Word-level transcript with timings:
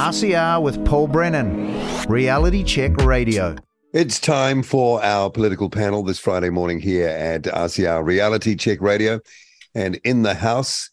RCR 0.00 0.62
with 0.62 0.82
Paul 0.86 1.08
Brennan, 1.08 1.76
Reality 2.08 2.64
Check 2.64 2.96
Radio. 3.04 3.54
It's 3.92 4.18
time 4.18 4.62
for 4.62 5.04
our 5.04 5.28
political 5.28 5.68
panel 5.68 6.02
this 6.02 6.18
Friday 6.18 6.48
morning 6.48 6.80
here 6.80 7.08
at 7.10 7.42
RCR 7.42 8.02
Reality 8.02 8.56
Check 8.56 8.80
Radio. 8.80 9.20
And 9.74 9.96
in 9.96 10.22
the 10.22 10.32
house, 10.32 10.88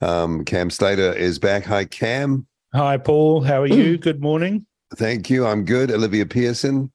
um, 0.00 0.44
Cam 0.44 0.70
Slater 0.70 1.12
is 1.12 1.40
back. 1.40 1.64
Hi, 1.64 1.86
Cam. 1.86 2.46
Hi, 2.72 2.98
Paul. 2.98 3.40
How 3.40 3.62
are 3.62 3.66
you? 3.66 3.98
Good 3.98 4.20
morning. 4.20 4.64
Thank 4.94 5.28
you. 5.28 5.44
I'm 5.44 5.64
good. 5.64 5.90
Olivia 5.90 6.24
Pierson. 6.24 6.92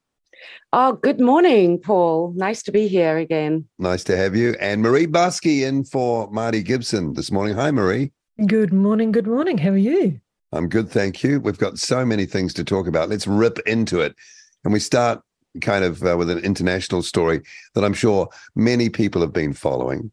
Oh, 0.71 0.93
good 0.93 1.20
morning, 1.20 1.79
Paul. 1.79 2.31
Nice 2.38 2.63
to 2.63 2.71
be 2.71 2.88
here 2.88 3.18
again. 3.18 3.65
Nice 3.77 4.05
to 4.05 4.15
have 4.15 4.38
you. 4.38 4.55
And 4.61 4.81
Maree 4.81 5.07
Buscke 5.07 5.68
in 5.68 5.84
for 5.84 6.31
Marty 6.31 6.63
Gibson 6.63 7.13
this 7.13 7.29
morning. 7.29 7.55
Hi, 7.55 7.71
Maree. 7.71 8.11
Good 8.45 8.71
morning. 8.71 9.11
Good 9.11 9.27
morning. 9.27 9.57
How 9.57 9.71
are 9.71 9.77
you? 9.77 10.21
I'm 10.52 10.70
good. 10.70 10.89
Thank 10.89 11.23
you. 11.23 11.39
We've 11.39 11.57
got 11.57 11.77
so 11.77 12.05
many 12.05 12.25
things 12.25 12.54
to 12.55 12.63
talk 12.63 12.88
about. 12.88 13.09
Let's 13.09 13.27
rip 13.27 13.59
into 13.66 13.99
it. 13.99 14.16
And 14.63 14.73
we 14.73 14.80
start 14.80 15.22
kind 15.62 15.84
of 15.84 16.03
uh, 16.03 16.16
with 16.17 16.30
an 16.30 16.39
international 16.39 17.02
story 17.02 17.41
that 17.73 17.84
I'm 17.84 17.94
sure 17.94 18.30
many 18.55 18.89
people 18.89 19.22
have 19.22 19.34
been 19.34 19.53
following. 19.53 20.12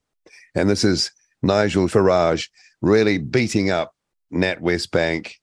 And 0.54 0.68
this 0.68 0.84
is 0.84 1.12
Nigel 1.42 1.86
Farage 1.86 2.48
really 2.80 3.18
beating 3.18 3.70
up 3.70 3.95
NatWest 4.32 4.90
Bank 4.90 5.40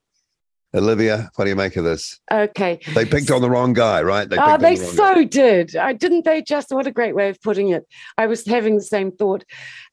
Olivia, 0.74 1.30
what 1.36 1.46
do 1.46 1.50
you 1.50 1.56
make 1.56 1.76
of 1.76 1.84
this? 1.84 2.20
Okay. 2.32 2.80
They 2.94 3.06
picked 3.06 3.30
on 3.30 3.42
the 3.42 3.50
wrong 3.50 3.74
guy, 3.74 4.02
right? 4.04 4.30
They, 4.30 4.38
oh, 4.38 4.58
they 4.58 4.76
the 4.76 4.86
so 4.86 5.16
guy. 5.16 5.24
did. 5.26 5.76
I 5.76 5.92
didn't 5.94 6.24
they 6.24 6.42
just 6.42 6.72
what 6.72 6.88
a 6.88 6.92
great 6.92 7.14
way 7.14 7.30
of 7.30 7.42
putting 7.42 7.70
it. 7.70 7.86
I 8.18 8.28
was 8.28 8.46
having 8.46 8.76
the 8.76 8.84
same 8.84 9.12
thought. 9.12 9.44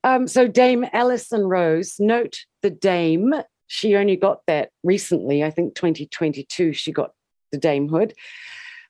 Um, 0.05 0.29
so 0.29 0.47
Dame 0.47 0.87
Alison 0.93 1.43
Rose, 1.43 1.97
note 1.99 2.45
the 2.63 2.71
Dame. 2.71 3.35
She 3.69 3.95
only 3.95 4.17
got 4.17 4.41
that 4.47 4.71
recently, 4.83 5.45
I 5.45 5.51
think 5.51 5.75
2022, 5.75 6.73
she 6.73 6.93
got 6.93 7.13
the 7.53 7.59
damehood. 7.59 8.13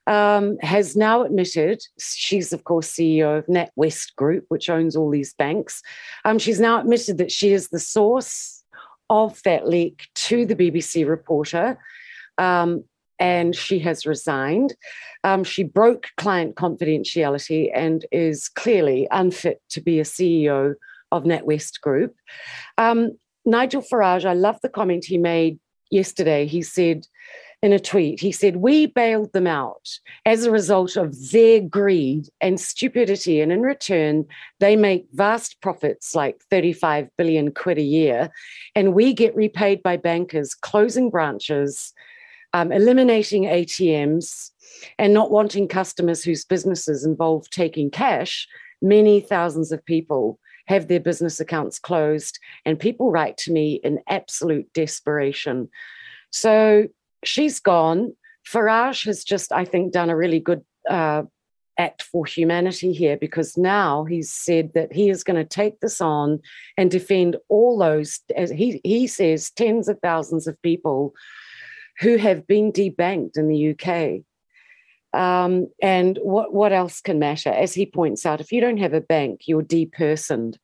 Um, 0.06 0.56
has 0.60 0.96
now 0.96 1.22
admitted 1.22 1.82
she's, 2.00 2.54
of 2.54 2.64
course, 2.64 2.90
CEO 2.90 3.38
of 3.38 3.46
NatWest 3.46 4.16
Group, 4.16 4.46
which 4.48 4.70
owns 4.70 4.96
all 4.96 5.10
these 5.10 5.34
banks. 5.34 5.82
Um, 6.24 6.38
she's 6.38 6.58
now 6.58 6.80
admitted 6.80 7.18
that 7.18 7.30
she 7.30 7.52
is 7.52 7.68
the 7.68 7.78
source 7.78 8.64
of 9.10 9.42
that 9.42 9.68
leak 9.68 10.08
to 10.14 10.46
the 10.46 10.56
BBC 10.56 11.06
reporter. 11.06 11.78
Um, 12.38 12.84
and 13.18 13.54
she 13.54 13.80
has 13.80 14.06
resigned. 14.06 14.74
Um, 15.24 15.44
she 15.44 15.64
broke 15.64 16.06
client 16.16 16.54
confidentiality 16.54 17.70
and 17.74 18.06
is 18.12 18.48
clearly 18.48 19.08
unfit 19.10 19.60
to 19.70 19.80
be 19.80 20.00
a 20.00 20.04
CEO 20.04 20.74
of 21.10 21.24
NatWest 21.24 21.80
Group. 21.80 22.14
Um, 22.76 23.18
Nigel 23.48 23.82
Farage, 23.82 24.24
I 24.24 24.34
love 24.34 24.60
the 24.62 24.68
comment 24.68 25.04
he 25.04 25.18
made 25.18 25.58
yesterday. 25.90 26.46
He 26.46 26.62
said, 26.62 27.06
in 27.62 27.72
a 27.72 27.78
tweet. 27.78 28.20
He 28.20 28.32
said, 28.32 28.56
We 28.56 28.86
bailed 28.86 29.32
them 29.32 29.46
out 29.46 29.88
as 30.24 30.44
a 30.44 30.50
result 30.50 30.96
of 30.96 31.30
their 31.30 31.60
greed 31.60 32.28
and 32.40 32.60
stupidity. 32.60 33.40
And 33.40 33.50
in 33.50 33.62
return, 33.62 34.26
they 34.60 34.76
make 34.76 35.08
vast 35.12 35.60
profits 35.60 36.14
like 36.14 36.40
35 36.50 37.08
billion 37.16 37.52
quid 37.52 37.78
a 37.78 37.82
year. 37.82 38.30
And 38.74 38.94
we 38.94 39.12
get 39.12 39.34
repaid 39.34 39.82
by 39.82 39.96
bankers 39.96 40.54
closing 40.54 41.10
branches, 41.10 41.92
um, 42.52 42.70
eliminating 42.70 43.44
ATMs, 43.44 44.50
and 44.98 45.12
not 45.12 45.32
wanting 45.32 45.66
customers 45.66 46.22
whose 46.22 46.44
businesses 46.44 47.04
involve 47.04 47.50
taking 47.50 47.90
cash. 47.90 48.46
Many 48.80 49.20
thousands 49.20 49.72
of 49.72 49.84
people 49.84 50.38
have 50.68 50.86
their 50.86 51.00
business 51.00 51.40
accounts 51.40 51.78
closed, 51.78 52.38
and 52.64 52.78
people 52.78 53.10
write 53.10 53.38
to 53.38 53.52
me 53.52 53.80
in 53.82 54.00
absolute 54.06 54.70
desperation. 54.74 55.70
So 56.30 56.88
she's 57.24 57.58
gone. 57.58 58.14
Farage 58.46 59.06
has 59.06 59.24
just, 59.24 59.50
I 59.50 59.64
think, 59.64 59.92
done 59.92 60.10
a 60.10 60.16
really 60.16 60.40
good 60.40 60.62
uh, 60.88 61.22
act 61.78 62.02
for 62.02 62.26
humanity 62.26 62.92
here 62.92 63.16
because 63.16 63.56
now 63.56 64.04
he's 64.04 64.30
said 64.30 64.72
that 64.74 64.92
he 64.92 65.08
is 65.08 65.24
going 65.24 65.36
to 65.36 65.44
take 65.44 65.80
this 65.80 66.00
on 66.02 66.40
and 66.76 66.90
defend 66.90 67.36
all 67.48 67.78
those, 67.78 68.20
as 68.36 68.50
he, 68.50 68.80
he 68.84 69.06
says, 69.06 69.50
tens 69.50 69.88
of 69.88 69.98
thousands 70.00 70.46
of 70.46 70.60
people 70.60 71.14
who 72.00 72.16
have 72.16 72.46
been 72.46 72.72
debanked 72.72 73.38
in 73.38 73.48
the 73.48 73.70
UK. 73.70 74.22
Um, 75.12 75.68
and 75.82 76.18
what, 76.22 76.52
what 76.52 76.72
else 76.72 77.00
can 77.00 77.18
matter? 77.18 77.50
As 77.50 77.74
he 77.74 77.86
points 77.86 78.26
out, 78.26 78.40
if 78.40 78.52
you 78.52 78.60
don't 78.60 78.78
have 78.78 78.94
a 78.94 79.00
bank, 79.00 79.42
you're 79.46 79.62
depersoned, 79.62 80.56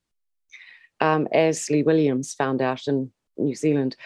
um, 1.01 1.29
as 1.33 1.71
Lee 1.71 1.83
Williams 1.83 2.35
found 2.35 2.61
out 2.61 2.87
in 2.87 3.11
New 3.37 3.55
Zealand. 3.55 3.97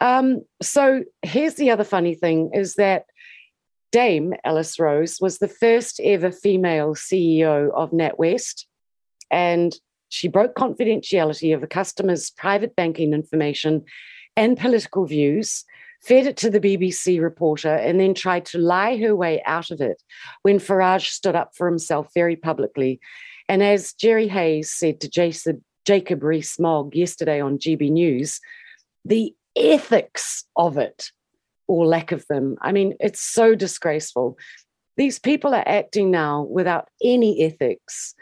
Um, 0.00 0.42
so 0.62 1.04
here's 1.22 1.54
the 1.54 1.70
other 1.70 1.84
funny 1.84 2.14
thing 2.14 2.50
is 2.54 2.74
that 2.74 3.06
Dame 3.90 4.34
Alice 4.44 4.78
Rose 4.78 5.18
was 5.20 5.38
the 5.38 5.48
first 5.48 6.00
ever 6.00 6.30
female 6.30 6.94
CEO 6.94 7.72
of 7.72 7.90
NatWest, 7.90 8.66
and 9.30 9.74
she 10.10 10.28
broke 10.28 10.54
confidentiality 10.54 11.54
of 11.54 11.62
a 11.62 11.66
customer's 11.66 12.30
private 12.30 12.76
banking 12.76 13.12
information 13.12 13.84
and 14.36 14.58
political 14.58 15.04
views, 15.04 15.64
fed 16.00 16.26
it 16.26 16.36
to 16.38 16.50
the 16.50 16.60
BBC 16.60 17.20
reporter, 17.20 17.74
and 17.74 18.00
then 18.00 18.14
tried 18.14 18.46
to 18.46 18.58
lie 18.58 18.96
her 18.98 19.14
way 19.14 19.42
out 19.44 19.70
of 19.70 19.80
it 19.80 20.02
when 20.42 20.58
Farage 20.58 21.08
stood 21.08 21.36
up 21.36 21.56
for 21.56 21.68
himself 21.68 22.08
very 22.14 22.36
publicly. 22.36 23.00
And 23.48 23.62
as 23.62 23.92
Jerry 23.94 24.28
Hayes 24.28 24.70
said 24.70 25.00
to 25.00 25.08
Jacob, 25.08 25.60
Jacob 25.84 26.22
Rees-Mogg 26.22 26.94
yesterday 26.94 27.40
on 27.40 27.58
GB 27.58 27.90
News, 27.90 28.40
the 29.04 29.34
ethics 29.56 30.44
of 30.56 30.78
it 30.78 31.10
or 31.66 31.86
lack 31.86 32.12
of 32.12 32.26
them. 32.28 32.56
I 32.60 32.72
mean, 32.72 32.94
it's 33.00 33.20
so 33.20 33.54
disgraceful. 33.54 34.38
These 34.96 35.18
people 35.18 35.54
are 35.54 35.66
acting 35.66 36.10
now 36.10 36.42
without 36.42 36.88
any 37.02 37.42
ethics 37.42 38.14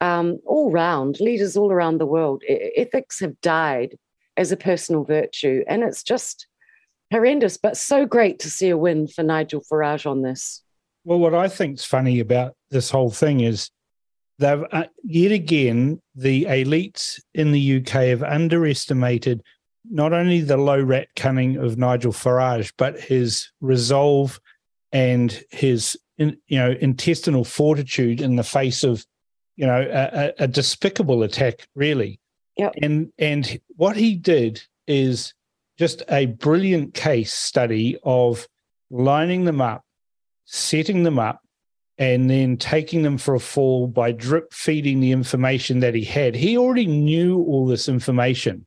um, 0.00 0.38
all 0.44 0.70
round, 0.70 1.20
leaders 1.20 1.56
all 1.56 1.72
around 1.72 1.98
the 1.98 2.06
world. 2.06 2.42
ethics 2.48 3.20
have 3.20 3.40
died 3.40 3.96
as 4.36 4.52
a 4.52 4.56
personal 4.56 5.04
virtue, 5.04 5.64
and 5.66 5.82
it's 5.82 6.02
just 6.02 6.46
horrendous, 7.10 7.56
but 7.56 7.76
so 7.76 8.06
great 8.06 8.38
to 8.40 8.50
see 8.50 8.68
a 8.68 8.76
win 8.76 9.06
for 9.06 9.22
Nigel 9.22 9.62
Farage 9.62 10.08
on 10.08 10.22
this. 10.22 10.62
Well, 11.04 11.18
what 11.18 11.34
I 11.34 11.48
think 11.48 11.78
is 11.78 11.84
funny 11.84 12.20
about 12.20 12.54
this 12.70 12.90
whole 12.90 13.10
thing 13.10 13.40
is 13.40 13.70
they've 14.38 14.64
uh, 14.72 14.84
yet 15.04 15.32
again 15.32 16.00
the 16.14 16.44
elites 16.44 17.20
in 17.34 17.52
the 17.52 17.76
UK 17.78 17.92
have 18.08 18.22
underestimated 18.22 19.42
not 19.90 20.12
only 20.12 20.40
the 20.40 20.56
low 20.56 20.80
rat 20.80 21.08
cunning 21.16 21.56
of 21.56 21.78
Nigel 21.78 22.12
Farage, 22.12 22.72
but 22.76 23.00
his 23.00 23.50
resolve 23.60 24.40
and 24.92 25.42
his 25.50 25.98
you 26.18 26.36
know 26.50 26.74
intestinal 26.80 27.44
fortitude 27.44 28.20
in 28.20 28.36
the 28.36 28.42
face 28.42 28.84
of 28.84 29.04
you 29.56 29.66
know 29.66 29.88
a, 29.90 30.44
a 30.44 30.48
despicable 30.48 31.22
attack, 31.22 31.66
really. 31.74 32.20
Yep. 32.56 32.74
And 32.82 33.12
and 33.18 33.60
what 33.76 33.96
he 33.96 34.14
did 34.14 34.62
is 34.86 35.32
just 35.78 36.02
a 36.08 36.26
brilliant 36.26 36.94
case 36.94 37.32
study 37.32 37.98
of 38.02 38.46
lining 38.90 39.44
them 39.44 39.60
up, 39.60 39.84
setting 40.44 41.04
them 41.04 41.18
up, 41.18 41.40
and 41.98 42.30
then 42.30 42.56
taking 42.56 43.02
them 43.02 43.18
for 43.18 43.34
a 43.34 43.40
fall 43.40 43.86
by 43.86 44.12
drip 44.12 44.52
feeding 44.52 45.00
the 45.00 45.12
information 45.12 45.80
that 45.80 45.94
he 45.94 46.04
had. 46.04 46.34
He 46.34 46.56
already 46.56 46.86
knew 46.86 47.42
all 47.42 47.66
this 47.66 47.88
information. 47.88 48.66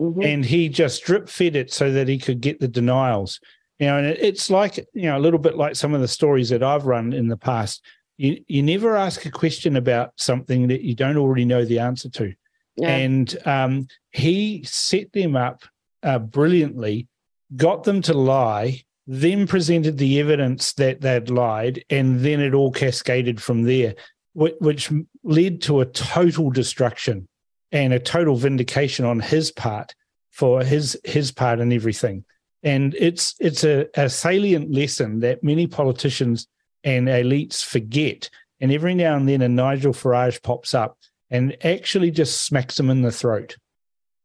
Mm-hmm. 0.00 0.22
And 0.22 0.44
he 0.44 0.70
just 0.70 1.04
drip 1.04 1.28
fed 1.28 1.56
it 1.56 1.70
so 1.72 1.92
that 1.92 2.08
he 2.08 2.16
could 2.16 2.40
get 2.40 2.58
the 2.58 2.68
denials. 2.68 3.38
You 3.78 3.86
know, 3.86 3.98
and 3.98 4.06
it's 4.06 4.48
like, 4.48 4.76
you 4.94 5.02
know, 5.02 5.18
a 5.18 5.20
little 5.20 5.38
bit 5.38 5.56
like 5.56 5.76
some 5.76 5.94
of 5.94 6.00
the 6.00 6.08
stories 6.08 6.48
that 6.50 6.62
I've 6.62 6.86
run 6.86 7.12
in 7.12 7.28
the 7.28 7.36
past. 7.36 7.84
You, 8.16 8.42
you 8.46 8.62
never 8.62 8.96
ask 8.96 9.26
a 9.26 9.30
question 9.30 9.76
about 9.76 10.12
something 10.16 10.68
that 10.68 10.82
you 10.82 10.94
don't 10.94 11.16
already 11.18 11.44
know 11.44 11.64
the 11.64 11.80
answer 11.80 12.08
to. 12.10 12.32
Yeah. 12.76 12.88
And 12.88 13.36
um, 13.46 13.88
he 14.10 14.62
set 14.64 15.12
them 15.12 15.36
up 15.36 15.64
uh, 16.02 16.18
brilliantly, 16.18 17.08
got 17.56 17.84
them 17.84 18.02
to 18.02 18.14
lie, 18.14 18.82
then 19.06 19.46
presented 19.46 19.98
the 19.98 20.20
evidence 20.20 20.72
that 20.74 21.00
they'd 21.00 21.30
lied, 21.30 21.84
and 21.90 22.20
then 22.20 22.40
it 22.40 22.54
all 22.54 22.70
cascaded 22.70 23.42
from 23.42 23.62
there, 23.62 23.94
which, 24.34 24.54
which 24.60 24.92
led 25.24 25.62
to 25.62 25.80
a 25.80 25.86
total 25.86 26.50
destruction 26.50 27.26
and 27.72 27.92
a 27.92 27.98
total 27.98 28.36
vindication 28.36 29.04
on 29.04 29.20
his 29.20 29.50
part 29.50 29.94
for 30.30 30.62
his 30.62 30.98
his 31.04 31.32
part 31.32 31.60
in 31.60 31.72
everything. 31.72 32.24
And 32.62 32.94
it's 32.98 33.34
it's 33.40 33.64
a, 33.64 33.86
a 33.94 34.08
salient 34.08 34.72
lesson 34.72 35.20
that 35.20 35.42
many 35.42 35.66
politicians 35.66 36.46
and 36.84 37.08
elites 37.08 37.64
forget. 37.64 38.30
And 38.60 38.72
every 38.72 38.94
now 38.94 39.16
and 39.16 39.28
then 39.28 39.42
a 39.42 39.48
Nigel 39.48 39.92
Farage 39.92 40.42
pops 40.42 40.74
up 40.74 40.98
and 41.30 41.56
actually 41.64 42.10
just 42.10 42.42
smacks 42.44 42.76
them 42.76 42.90
in 42.90 43.02
the 43.02 43.12
throat. 43.12 43.56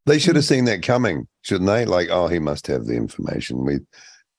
They 0.06 0.20
should 0.20 0.36
have 0.36 0.46
seen 0.46 0.66
that 0.66 0.84
coming, 0.84 1.28
shouldn't 1.46 1.68
they? 1.68 1.86
Like, 1.86 2.10
oh, 2.10 2.28
he 2.28 2.40
must 2.40 2.66
have 2.68 2.86
the 2.86 2.96
information. 2.96 3.64
We 3.64 3.80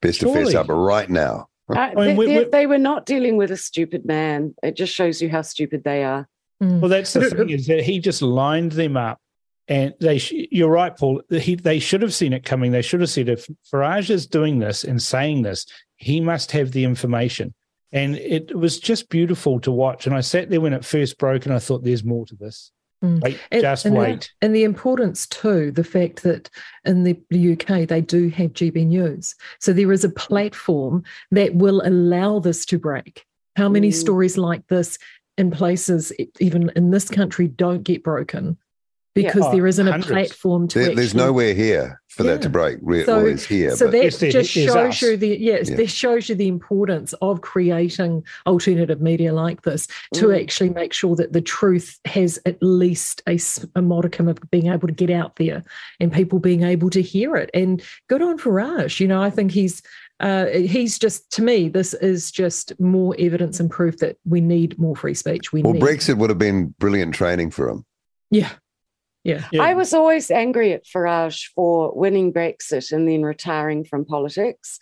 best 0.03 0.21
to 0.21 0.33
fess 0.33 0.55
up 0.55 0.69
right 0.69 1.09
now. 1.09 1.49
Uh, 1.69 1.93
they, 1.97 2.15
they, 2.15 2.45
they, 2.45 2.67
were 2.69 2.79
not 2.79 3.07
dealing 3.07 3.37
with 3.37 3.51
a 3.51 3.57
stupid 3.57 4.05
man. 4.05 4.55
It 4.63 4.77
just 4.77 4.95
shows 4.95 5.21
you 5.21 5.29
how 5.29 5.43
stupid 5.43 5.83
they 5.83 6.05
are. 6.05 6.29
Mm. 6.63 6.79
Well, 6.79 6.89
that's 6.89 7.13
the 7.13 7.29
thing 7.31 7.51
is 7.51 7.67
that 7.67 7.83
he 7.83 7.99
just 7.99 8.23
lined 8.23 8.71
them 8.71 8.97
up 8.97 9.19
And 9.67 9.93
they, 9.99 10.19
sh- 10.19 10.47
you're 10.53 10.71
right, 10.71 10.97
Paul. 10.97 11.23
He, 11.29 11.57
they 11.57 11.81
should 11.81 12.03
have 12.03 12.15
seen 12.15 12.33
it 12.33 12.45
coming. 12.45 12.71
They 12.71 12.83
should 12.83 13.01
have 13.01 13.11
said, 13.11 13.29
if 13.29 13.49
Farage 13.69 14.11
is 14.11 14.29
doing 14.29 14.61
this 14.61 14.85
and 14.85 15.03
saying 15.03 15.43
this, 15.43 15.67
he 15.97 16.21
must 16.21 16.53
have 16.53 16.71
the 16.71 16.85
information. 16.85 17.53
And 17.91 18.15
it 18.15 18.57
was 18.57 18.79
just 18.79 19.09
beautiful 19.09 19.59
to 19.63 19.73
watch. 19.73 20.07
And 20.07 20.15
I 20.15 20.21
sat 20.21 20.51
there 20.51 20.61
when 20.61 20.73
it 20.73 20.85
first 20.85 21.19
broke, 21.19 21.47
and 21.47 21.55
I 21.55 21.59
thought, 21.59 21.83
"There's 21.83 22.05
more 22.05 22.27
to 22.27 22.37
this." 22.37 22.71
Mm. 23.05 23.21
Wait, 23.23 23.39
And- 23.51 23.63
just 23.63 23.85
and 23.85 23.95
the- 23.95 24.01
wait. 24.01 24.33
And 24.41 24.55
the 24.55 24.65
importance 24.65 25.27
too, 25.27 25.71
the 25.71 25.85
fact 25.85 26.23
that 26.23 26.49
in 26.85 27.05
the 27.05 27.19
UK 27.31 27.85
they 27.87 28.01
do 28.01 28.29
have 28.31 28.53
GB 28.53 28.87
News. 28.87 29.35
So 29.61 29.73
there 29.73 29.93
is 29.93 30.05
a 30.05 30.09
platform 30.11 31.03
that 31.31 31.55
will 31.55 31.83
allow 31.85 32.39
this 32.39 32.65
to 32.67 32.79
break. 32.79 33.25
How 33.57 33.69
many 33.69 33.91
stories 33.91 34.37
like 34.37 34.67
this 34.69 34.99
in 35.39 35.51
places, 35.51 36.13
even 36.41 36.71
in 36.77 36.91
this 36.91 37.09
country, 37.09 37.49
don't 37.49 37.83
get 37.83 38.03
broken 38.03 38.57
because 39.17 39.43
Oh, 39.47 39.51
there 39.53 39.67
isn't 39.67 39.89
a 39.89 39.99
platform 39.99 40.69
to 40.69 40.79
There- 40.79 40.95
there's 40.95 41.15
nowhere 41.15 41.55
here 41.55 42.01
for 42.09 42.23
that 42.23 42.41
to 42.43 42.49
break. 42.49 42.79
Re- 42.83 43.05
So- 43.05 43.17
well, 43.17 43.27
it's 43.27 43.45
here, 43.45 43.75
so 43.75 43.87
but 43.87 43.93
that 43.93 44.05
Yes, 44.05 44.19
there 44.19 44.31
just 44.31 44.57
is 44.57 44.65
shows 44.67 44.77
us. 44.77 45.03
you 45.03 45.17
the 45.17 45.37
yes, 45.39 45.69
Yeah. 45.71 45.77
this 45.77 45.91
shows 45.91 46.29
you 46.29 46.35
the 46.35 46.49
importance 46.49 47.13
of 47.23 47.41
creating 47.41 48.23
alternative 48.47 49.01
media 49.01 49.33
like 49.33 49.63
this 49.63 49.87
to 50.15 50.27
Mm. 50.29 50.43
actually 50.43 50.71
make 50.71 50.93
sure 50.93 51.17
that 51.17 51.33
the 51.33 51.41
truth 51.41 51.99
has 52.05 52.39
at 52.47 52.57
least 52.63 53.23
a 53.27 53.83
modicum 53.83 54.29
of 54.29 54.39
being 54.51 54.69
able 54.69 54.87
to 54.89 54.95
get 54.95 55.11
out 55.11 55.37
there 55.37 55.63
and 56.01 56.13
people 56.13 56.39
being 56.39 56.63
able 56.63 56.91
to 56.91 57.03
hear 57.03 57.37
it. 57.37 57.51
And 57.55 57.83
good 58.09 58.23
on 58.23 58.39
Farage. 58.39 59.01
You 59.01 59.09
know, 59.09 59.23
I 59.23 59.31
think 59.31 59.51
he's 59.51 59.83
uh, 60.19 60.47
he's 60.47 60.99
just 60.99 61.31
to 61.33 61.43
me 61.43 61.69
this 61.69 61.93
is 61.93 62.31
just 62.31 62.73
more 62.81 63.15
evidence 63.19 63.61
and 63.61 63.71
proof 63.71 63.99
that 63.99 64.17
we 64.25 64.41
need 64.41 64.79
more 64.79 64.97
free 64.97 65.13
speech. 65.13 65.53
We 65.53 65.61
well, 65.61 65.75
need 65.75 65.83
Brexit 65.83 66.17
would 66.17 66.31
have 66.31 66.39
been 66.39 66.75
brilliant 66.79 67.15
training 67.15 67.51
for 67.51 67.69
him. 67.69 67.85
yeah. 68.31 68.49
Yeah. 69.27 69.45
Yeah. 69.51 69.63
I 69.63 69.75
was 69.75 69.93
always 69.93 70.31
angry 70.31 70.73
at 70.73 70.87
Farage 70.87 71.47
for 71.55 71.93
winning 71.95 72.33
Brexit 72.33 72.93
and 72.93 73.09
then 73.09 73.23
retiring 73.23 73.85
from 73.85 74.05
politics. 74.05 74.79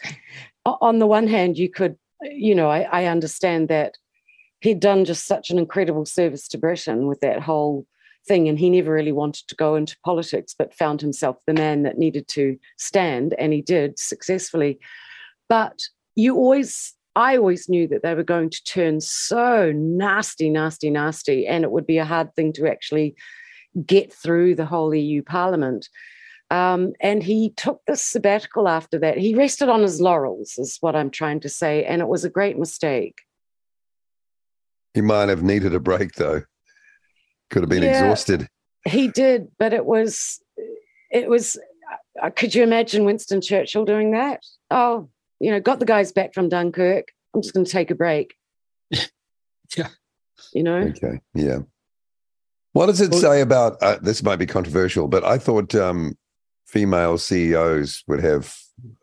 On 0.67 0.99
the 0.99 1.07
one 1.07 1.27
hand, 1.27 1.57
you 1.59 1.71
could, 1.71 1.97
you 2.23 2.55
know, 2.55 2.69
I, 2.69 2.83
I 2.83 3.07
understand 3.07 3.69
that 3.69 3.95
he'd 4.61 4.81
done 4.81 5.05
just 5.05 5.27
such 5.27 5.51
an 5.51 5.59
incredible 5.59 6.07
service 6.07 6.49
to 6.49 6.59
Britain 6.59 7.07
with 7.07 7.21
that 7.21 7.41
whole 7.41 7.87
thing, 8.27 8.49
and 8.49 8.59
he 8.59 8.71
never 8.71 8.93
really 8.93 9.13
wanted 9.13 9.47
to 9.49 9.55
go 9.57 9.75
into 9.77 9.97
politics, 10.05 10.55
but 10.59 10.75
found 10.75 11.01
himself 11.01 11.37
the 11.47 11.53
man 11.53 11.83
that 11.83 11.99
needed 11.99 12.27
to 12.29 12.57
stand, 12.79 13.35
and 13.39 13.53
he 13.53 13.61
did 13.61 13.99
successfully. 13.99 14.79
But 15.49 15.83
you 16.15 16.37
always, 16.37 16.95
I 17.15 17.37
always 17.37 17.69
knew 17.69 17.87
that 17.89 18.03
they 18.03 18.15
were 18.15 18.23
going 18.23 18.49
to 18.51 18.65
turn 18.65 19.01
so 19.01 19.73
nasty, 19.75 20.49
nasty, 20.49 20.89
nasty, 20.89 21.47
and 21.47 21.65
it 21.65 21.71
would 21.71 21.87
be 21.87 21.99
a 21.99 22.07
hard 22.07 22.35
thing 22.35 22.53
to 22.55 22.67
actually 22.67 23.15
get 23.87 24.13
through 24.13 24.55
the 24.55 24.67
whole 24.67 24.95
EU 24.95 25.23
Parliament. 25.23 25.89
Um, 26.51 26.93
and 27.01 27.23
he 27.23 27.51
took 27.51 27.81
this 27.87 28.03
sabbatical 28.03 28.69
after 28.69 28.99
that. 29.01 29.19
He 29.19 29.35
rested 29.35 29.69
on 29.69 29.83
his 29.83 30.01
laurels, 30.01 30.59
is 30.59 30.77
what 30.81 30.95
I'm 30.95 31.11
trying 31.11 31.41
to 31.41 31.49
say. 31.49 31.85
And 31.85 32.01
it 32.03 32.09
was 32.09 32.25
a 32.25 32.31
great 32.31 32.59
mistake. 32.59 33.17
He 34.93 35.01
might 35.01 35.29
have 35.29 35.43
needed 35.43 35.75
a 35.75 35.81
break 35.81 36.15
though. 36.15 36.43
Could 37.51 37.63
have 37.63 37.71
been 37.71 37.83
Yeah. 37.83 37.91
exhausted. 37.91 38.49
He 38.87 39.09
did, 39.09 39.49
but 39.59 39.73
it 39.73 39.87
was, 39.87 40.41
it 41.11 41.29
was, 41.29 41.59
uh, 42.23 42.31
could 42.31 42.55
you 42.55 42.63
imagine 42.63 43.05
Winston 43.05 43.41
Churchill 43.41 43.85
doing 43.85 44.13
that? 44.13 44.45
Oh, 44.71 45.09
you 45.41 45.51
know, 45.51 45.59
got 45.61 45.81
the 45.81 45.87
guys 45.87 46.13
back 46.13 46.35
from 46.35 46.49
Dunkirk. 46.49 47.09
I'm 47.35 47.43
just 47.43 47.55
going 47.55 47.67
to 47.67 47.73
take 47.73 47.91
a 47.91 47.95
break. 47.95 48.35
Yeah. 49.77 49.89
You 50.53 50.63
know? 50.63 50.77
Okay. 50.77 51.19
Yeah. 51.35 51.61
What 52.75 52.87
does 52.87 53.01
it 53.01 53.13
Well- 53.13 53.21
say 53.21 53.41
about 53.41 53.83
uh, 53.83 53.99
this? 54.03 54.23
Might 54.23 54.37
be 54.37 54.47
controversial, 54.47 55.09
but 55.09 55.25
I 55.25 55.39
thought 55.39 55.75
um, 55.75 56.19
female 56.67 57.19
CEOs 57.19 58.03
would 58.09 58.21
have 58.21 58.55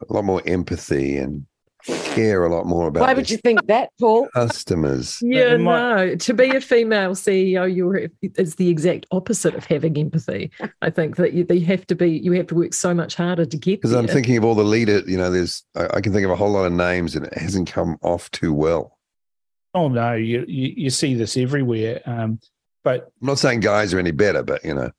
a 0.08 0.14
lot 0.14 0.26
more 0.26 0.42
empathy 0.46 1.18
and 1.18 1.46
care 1.86 2.44
a 2.44 2.54
lot 2.54 2.66
more 2.66 2.88
about 2.88 3.02
Why 3.02 3.14
would 3.14 3.30
you 3.30 3.38
think 3.38 3.66
that, 3.68 3.90
Paul? 4.00 4.28
customers. 4.34 5.20
Yeah, 5.22 5.56
no. 5.56 6.16
To 6.16 6.34
be 6.34 6.50
a 6.50 6.60
female 6.62 7.12
CEO, 7.12 7.74
you're 7.74 8.10
is 8.22 8.56
the 8.56 8.68
exact 8.70 9.06
opposite 9.12 9.56
of 9.56 9.66
having 9.66 9.98
empathy. 9.98 10.52
I 10.82 10.90
think 10.90 11.16
that 11.16 11.32
you, 11.34 11.48
you 11.50 11.66
have 11.66 11.88
to 11.88 11.96
be, 11.96 12.12
you 12.12 12.34
have 12.34 12.48
to 12.48 12.56
work 12.56 12.74
so 12.74 12.94
much 12.94 13.16
harder 13.16 13.46
to 13.46 13.58
get 13.58 13.82
Because. 13.82 13.94
I'm 13.94 14.08
thinking 14.08 14.38
of 14.38 14.44
all 14.44 14.54
the 14.54 14.64
leaders. 14.64 15.08
You 15.08 15.18
know, 15.18 15.32
there's 15.32 15.64
I, 15.76 15.88
I 15.96 16.02
can 16.02 16.12
think 16.12 16.26
of 16.26 16.32
a 16.32 16.36
whole 16.36 16.52
lot 16.52 16.66
of 16.66 16.74
names, 16.74 17.16
and 17.16 17.26
it 17.26 17.38
hasn't 17.38 17.72
come 17.72 17.98
off 18.02 18.30
too 18.32 18.54
well. 18.54 18.98
Oh 19.74 19.88
no, 19.88 20.14
you 20.14 20.44
you, 20.48 20.74
you 20.76 20.90
see 20.90 21.16
this 21.16 21.38
everywhere. 21.38 22.02
Um, 22.06 22.40
but 22.84 23.10
I'm 23.22 23.28
not 23.28 23.40
saying 23.40 23.62
guys 23.62 23.94
are 23.94 24.00
any 24.00 24.12
better, 24.12 24.44
but 24.44 24.64
you 24.66 24.74
know, 24.74 24.92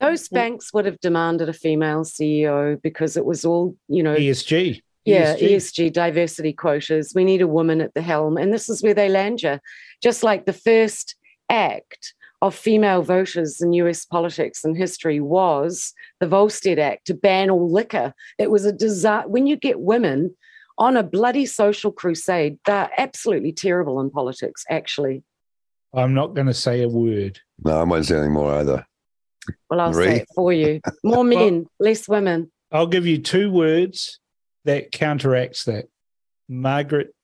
Those 0.00 0.28
banks 0.28 0.72
would 0.72 0.86
have 0.86 1.00
demanded 1.00 1.48
a 1.48 1.52
female 1.52 2.04
CEO 2.04 2.80
because 2.80 3.16
it 3.16 3.24
was 3.24 3.44
all, 3.44 3.76
you 3.88 4.02
know, 4.02 4.14
ESG, 4.14 4.80
Yeah, 5.04 5.34
ESG. 5.36 5.50
ESG 5.50 5.92
diversity 5.92 6.52
quotas. 6.52 7.12
We 7.14 7.24
need 7.24 7.42
a 7.42 7.48
woman 7.48 7.80
at 7.80 7.94
the 7.94 8.02
helm. 8.02 8.36
And 8.36 8.52
this 8.52 8.68
is 8.68 8.82
where 8.82 8.94
they 8.94 9.08
land 9.08 9.42
you. 9.42 9.58
Just 10.02 10.22
like 10.22 10.46
the 10.46 10.52
first 10.52 11.16
act 11.48 12.14
of 12.42 12.54
female 12.54 13.02
voters 13.02 13.60
in 13.60 13.72
US 13.74 14.04
politics 14.04 14.64
and 14.64 14.76
history 14.76 15.20
was 15.20 15.94
the 16.20 16.26
Volstead 16.26 16.78
Act 16.78 17.06
to 17.06 17.14
ban 17.14 17.50
all 17.50 17.70
liquor. 17.70 18.12
It 18.38 18.50
was 18.50 18.64
a 18.66 18.72
disaster. 18.72 19.28
When 19.28 19.46
you 19.46 19.56
get 19.56 19.80
women 19.80 20.36
on 20.78 20.96
a 20.96 21.02
bloody 21.02 21.46
social 21.46 21.90
crusade, 21.90 22.58
they're 22.66 22.90
absolutely 22.98 23.52
terrible 23.52 24.00
in 24.00 24.10
politics, 24.10 24.64
actually. 24.68 25.22
I'm 25.94 26.14
not 26.14 26.34
going 26.34 26.46
to 26.46 26.54
say 26.54 26.82
a 26.82 26.88
word. 26.88 27.38
no, 27.64 27.80
I 27.80 27.84
won't 27.84 28.06
say 28.06 28.18
any 28.18 28.28
more 28.28 28.52
either. 28.54 28.86
Well, 29.70 29.80
I'll 29.80 29.92
Maree? 29.92 30.04
say 30.04 30.16
it 30.18 30.28
for 30.34 30.52
you. 30.52 30.80
More 31.04 31.22
men, 31.24 31.66
less 31.78 32.08
women. 32.08 32.50
I'll 32.72 32.88
give 32.88 33.06
you 33.06 33.18
two 33.18 33.50
words 33.50 34.18
that 34.64 34.90
counteracts 34.90 35.64
that. 35.64 35.86
Margaret 36.48 37.14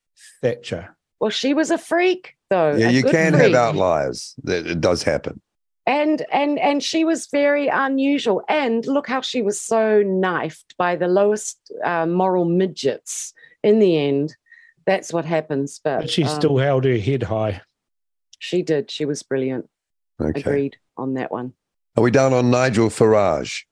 Thatcher. 0.41 0.97
Well, 1.21 1.31
she 1.31 1.55
was 1.55 1.71
a 1.71 1.79
freak, 1.79 2.37
though. 2.51 2.75
Yeah, 2.75 2.91
you 2.91 3.03
can 3.03 3.33
freak. 3.33 3.43
have 3.45 3.55
outliers. 3.55 4.35
That 4.45 4.67
it 4.67 4.81
does 4.81 5.03
happen. 5.03 5.41
and 5.87 6.25
and 6.33 6.59
and 6.61 6.83
she 6.83 7.05
was 7.05 7.27
very 7.27 7.67
unusual 7.69 8.43
and 8.49 8.87
look 8.87 9.09
how 9.09 9.21
she 9.21 9.43
was 9.43 9.61
so 9.61 10.03
knifed 10.03 10.77
by 10.79 10.95
the 10.97 11.09
lowest 11.09 11.59
uh, 11.85 12.07
moral 12.07 12.45
midgets 12.45 13.33
in 13.65 13.81
the 13.81 13.97
end 13.99 14.37
that's 14.87 15.13
what 15.13 15.25
happens 15.25 15.81
but, 15.83 16.01
But 16.01 16.11
she 16.11 16.23
um, 16.25 16.29
still 16.29 16.59
held 16.59 16.85
her 16.85 16.99
head 16.99 17.25
high. 17.25 17.63
She 18.43 18.61
did 18.63 18.91
she 18.91 19.05
was 19.05 19.23
brilliant 19.23 19.69
Okay. 20.21 20.41
agreed 20.41 20.77
on 20.97 21.15
that 21.15 21.31
one 21.31 21.53
Are 21.97 22.03
we 22.03 22.11
down 22.11 22.33
on 22.33 22.51
Nigel 22.51 22.89
Farage? 22.91 23.63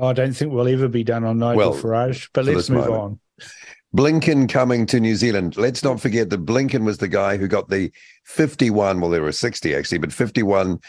I 0.00 0.12
don't 0.12 0.32
think 0.34 0.52
we'll 0.52 0.68
ever 0.68 0.88
be 0.88 1.02
done 1.04 1.24
on 1.24 1.38
Nigel 1.38 1.56
Well, 1.56 1.74
Farage, 1.74 2.28
but 2.32 2.44
let's 2.44 2.68
move 2.70 2.86
moment. 2.88 3.02
on. 3.02 3.20
Blinken 3.96 4.48
coming 4.48 4.86
to 4.86 5.00
New 5.00 5.16
Zealand. 5.16 5.56
Let's 5.58 5.84
not 5.84 6.00
forget 6.00 6.30
that 6.30 6.46
Blinken 6.46 6.84
was 6.84 6.96
the 6.98 7.08
guy 7.08 7.36
who 7.36 7.46
got 7.46 7.68
the 7.68 7.90
51, 8.24 9.00
well, 9.00 9.10
there 9.10 9.22
were 9.22 9.32
60 9.32 9.74
actually, 9.74 9.98
but 9.98 10.12
51 10.12 10.80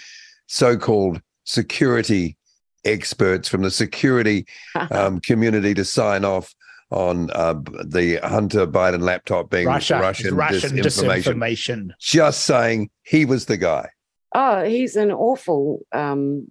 so 0.48 0.78
called 0.78 1.22
security 1.44 2.38
experts 2.86 3.48
from 3.50 3.62
the 3.62 3.72
security 3.72 4.46
um, 4.92 5.20
community 5.20 5.74
to 5.74 5.84
sign 5.86 6.24
off 6.24 6.54
on 6.92 7.30
uh, 7.32 7.54
the 7.86 8.18
Hunter 8.24 8.68
Biden 8.68 9.02
laptop 9.02 9.50
being 9.50 9.68
Russia, 9.68 10.00
Russian, 10.00 10.36
Russian 10.36 10.78
disinformation. 10.78 11.34
disinformation. 11.34 11.90
Just 12.00 12.44
saying 12.44 12.90
he 13.04 13.26
was 13.26 13.46
the 13.46 13.58
guy. 13.58 13.90
oh 14.36 14.64
he's 14.64 14.96
an 14.96 15.12
awful 15.12 15.80
um, 15.92 16.48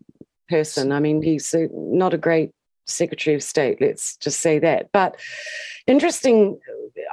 person 0.49 0.93
i 0.93 1.01
mean 1.01 1.23
he's 1.23 1.55
a, 1.55 1.69
not 1.73 2.15
a 2.15 2.19
great 2.19 2.51
secretary 2.87 3.35
of 3.35 3.43
state 3.43 3.81
let's 3.81 4.17
just 4.17 4.41
say 4.41 4.59
that 4.59 4.89
but 4.93 5.17
interesting 5.87 6.59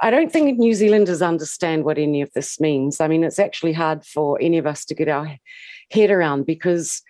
i 0.02 0.10
don't 0.10 0.32
think 0.32 0.58
new 0.58 0.74
zealanders 0.74 1.22
understand 1.22 1.84
what 1.84 1.96
any 1.98 2.20
of 2.22 2.30
this 2.34 2.60
means 2.60 3.00
i 3.00 3.08
mean 3.08 3.24
it's 3.24 3.38
actually 3.38 3.72
hard 3.72 4.04
for 4.04 4.38
any 4.40 4.58
of 4.58 4.66
us 4.66 4.84
to 4.84 4.94
get 4.94 5.08
our 5.08 5.36
head 5.90 6.10
around 6.10 6.44
because 6.44 7.02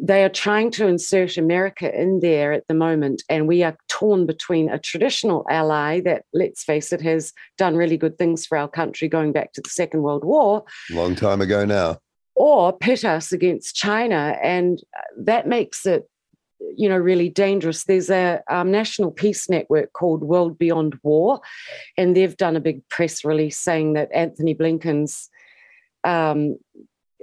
they 0.00 0.24
are 0.24 0.28
trying 0.28 0.70
to 0.72 0.86
insert 0.88 1.36
America 1.36 1.88
in 1.98 2.20
there 2.20 2.52
at 2.52 2.66
the 2.66 2.74
moment, 2.74 3.22
and 3.28 3.46
we 3.46 3.62
are 3.62 3.76
torn 3.88 4.26
between 4.26 4.68
a 4.68 4.78
traditional 4.78 5.46
ally 5.48 6.00
that, 6.00 6.24
let's 6.32 6.64
face 6.64 6.92
it, 6.92 7.00
has 7.00 7.32
done 7.58 7.76
really 7.76 7.96
good 7.96 8.18
things 8.18 8.44
for 8.44 8.58
our 8.58 8.68
country 8.68 9.08
going 9.08 9.32
back 9.32 9.52
to 9.52 9.60
the 9.60 9.70
Second 9.70 10.02
World 10.02 10.24
War, 10.24 10.64
Long 10.90 11.14
time 11.14 11.40
ago 11.40 11.64
now. 11.64 11.98
or 12.34 12.72
pit 12.76 13.04
us 13.04 13.32
against 13.32 13.76
China. 13.76 14.36
And 14.42 14.80
that 15.16 15.46
makes 15.46 15.86
it, 15.86 16.08
you 16.76 16.88
know, 16.88 16.98
really 16.98 17.28
dangerous. 17.28 17.84
There's 17.84 18.10
a 18.10 18.42
um, 18.48 18.72
national 18.72 19.12
peace 19.12 19.48
network 19.48 19.92
called 19.92 20.22
World 20.22 20.58
Beyond 20.58 20.98
War, 21.04 21.40
and 21.96 22.16
they've 22.16 22.36
done 22.36 22.56
a 22.56 22.60
big 22.60 22.88
press 22.88 23.24
release 23.24 23.58
saying 23.58 23.92
that 23.92 24.10
Antony 24.12 24.54
Blinken's 24.54 25.30
um, 26.02 26.58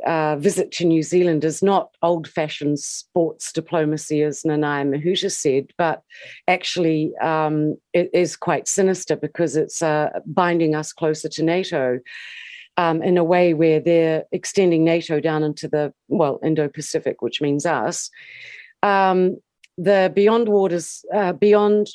uh, 0.05 0.35
visit 0.37 0.71
to 0.71 0.85
New 0.85 1.03
Zealand 1.03 1.43
is 1.43 1.61
not 1.61 1.95
old 2.01 2.27
fashioned 2.27 2.79
sports 2.79 3.51
diplomacy, 3.51 4.23
as 4.23 4.43
Nanaia 4.43 4.85
Mahuta 4.87 5.31
said, 5.31 5.67
but 5.77 6.03
actually 6.47 7.13
um, 7.21 7.77
it 7.93 8.09
is 8.13 8.35
quite 8.35 8.67
sinister 8.67 9.15
because 9.15 9.55
it's 9.55 9.81
uh, 9.81 10.09
binding 10.25 10.75
us 10.75 10.93
closer 10.93 11.29
to 11.29 11.43
NATO 11.43 11.99
um, 12.77 13.03
in 13.03 13.17
a 13.17 13.23
way 13.23 13.53
where 13.53 13.79
they're 13.79 14.23
extending 14.31 14.83
NATO 14.83 15.19
down 15.19 15.43
into 15.43 15.67
the, 15.67 15.93
well, 16.07 16.39
Indo 16.43 16.67
Pacific, 16.69 17.21
which 17.21 17.41
means 17.41 17.65
us. 17.65 18.09
um, 18.83 19.37
the 19.77 20.11
Beyond 20.13 20.49
Waters, 20.49 21.05
uh, 21.13 21.33
Beyond, 21.33 21.87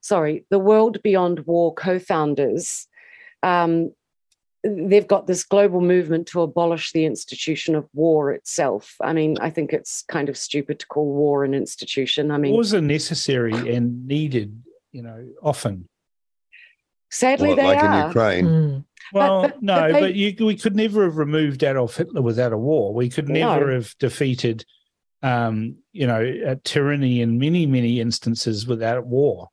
sorry, 0.00 0.44
the 0.50 0.58
World 0.58 1.02
Beyond 1.02 1.40
War 1.46 1.74
co-founders. 1.74 2.86
Um, 3.42 3.92
they've 4.64 5.06
got 5.08 5.26
this 5.26 5.44
global 5.44 5.80
movement 5.80 6.28
to 6.28 6.40
abolish 6.42 6.92
the 6.92 7.04
institution 7.04 7.74
of 7.74 7.88
war 7.92 8.32
itself. 8.32 8.94
I 9.00 9.12
mean, 9.12 9.36
I 9.40 9.50
think 9.50 9.72
it's 9.72 10.02
kind 10.08 10.28
of 10.28 10.36
stupid 10.36 10.78
to 10.80 10.86
call 10.86 11.06
war 11.12 11.44
an 11.44 11.54
institution. 11.54 12.30
I 12.30 12.38
mean, 12.38 12.52
wars 12.52 12.72
are 12.72 12.80
necessary 12.80 13.52
and 13.74 14.06
needed, 14.06 14.62
you 14.92 15.02
know, 15.02 15.28
often. 15.42 15.88
Sadly, 17.10 17.50
What, 17.50 17.56
they 17.56 17.64
like 17.64 17.82
are. 17.82 18.00
in 18.00 18.06
Ukraine. 18.06 18.44
Mm. 18.46 18.84
Well, 19.12 19.42
but- 19.42 19.62
no, 19.62 19.92
but 19.92 20.00
but, 20.00 20.14
you, 20.14 20.34
we 20.46 20.56
could 20.56 20.76
never 20.76 21.04
have 21.04 21.18
removed 21.18 21.62
Adolf 21.62 21.96
Hitler 21.96 22.22
without 22.22 22.52
a 22.52 22.58
war. 22.58 22.94
We 22.94 23.10
could 23.10 23.28
never 23.28 23.66
No. 23.66 23.74
have 23.74 23.94
defeated, 23.98 24.64
um, 25.22 25.76
you 25.92 26.06
know, 26.06 26.56
tyranny 26.64 27.20
in 27.20 27.38
many, 27.38 27.66
many 27.66 28.00
instances 28.00 28.66
without 28.66 29.06
war. 29.06 29.48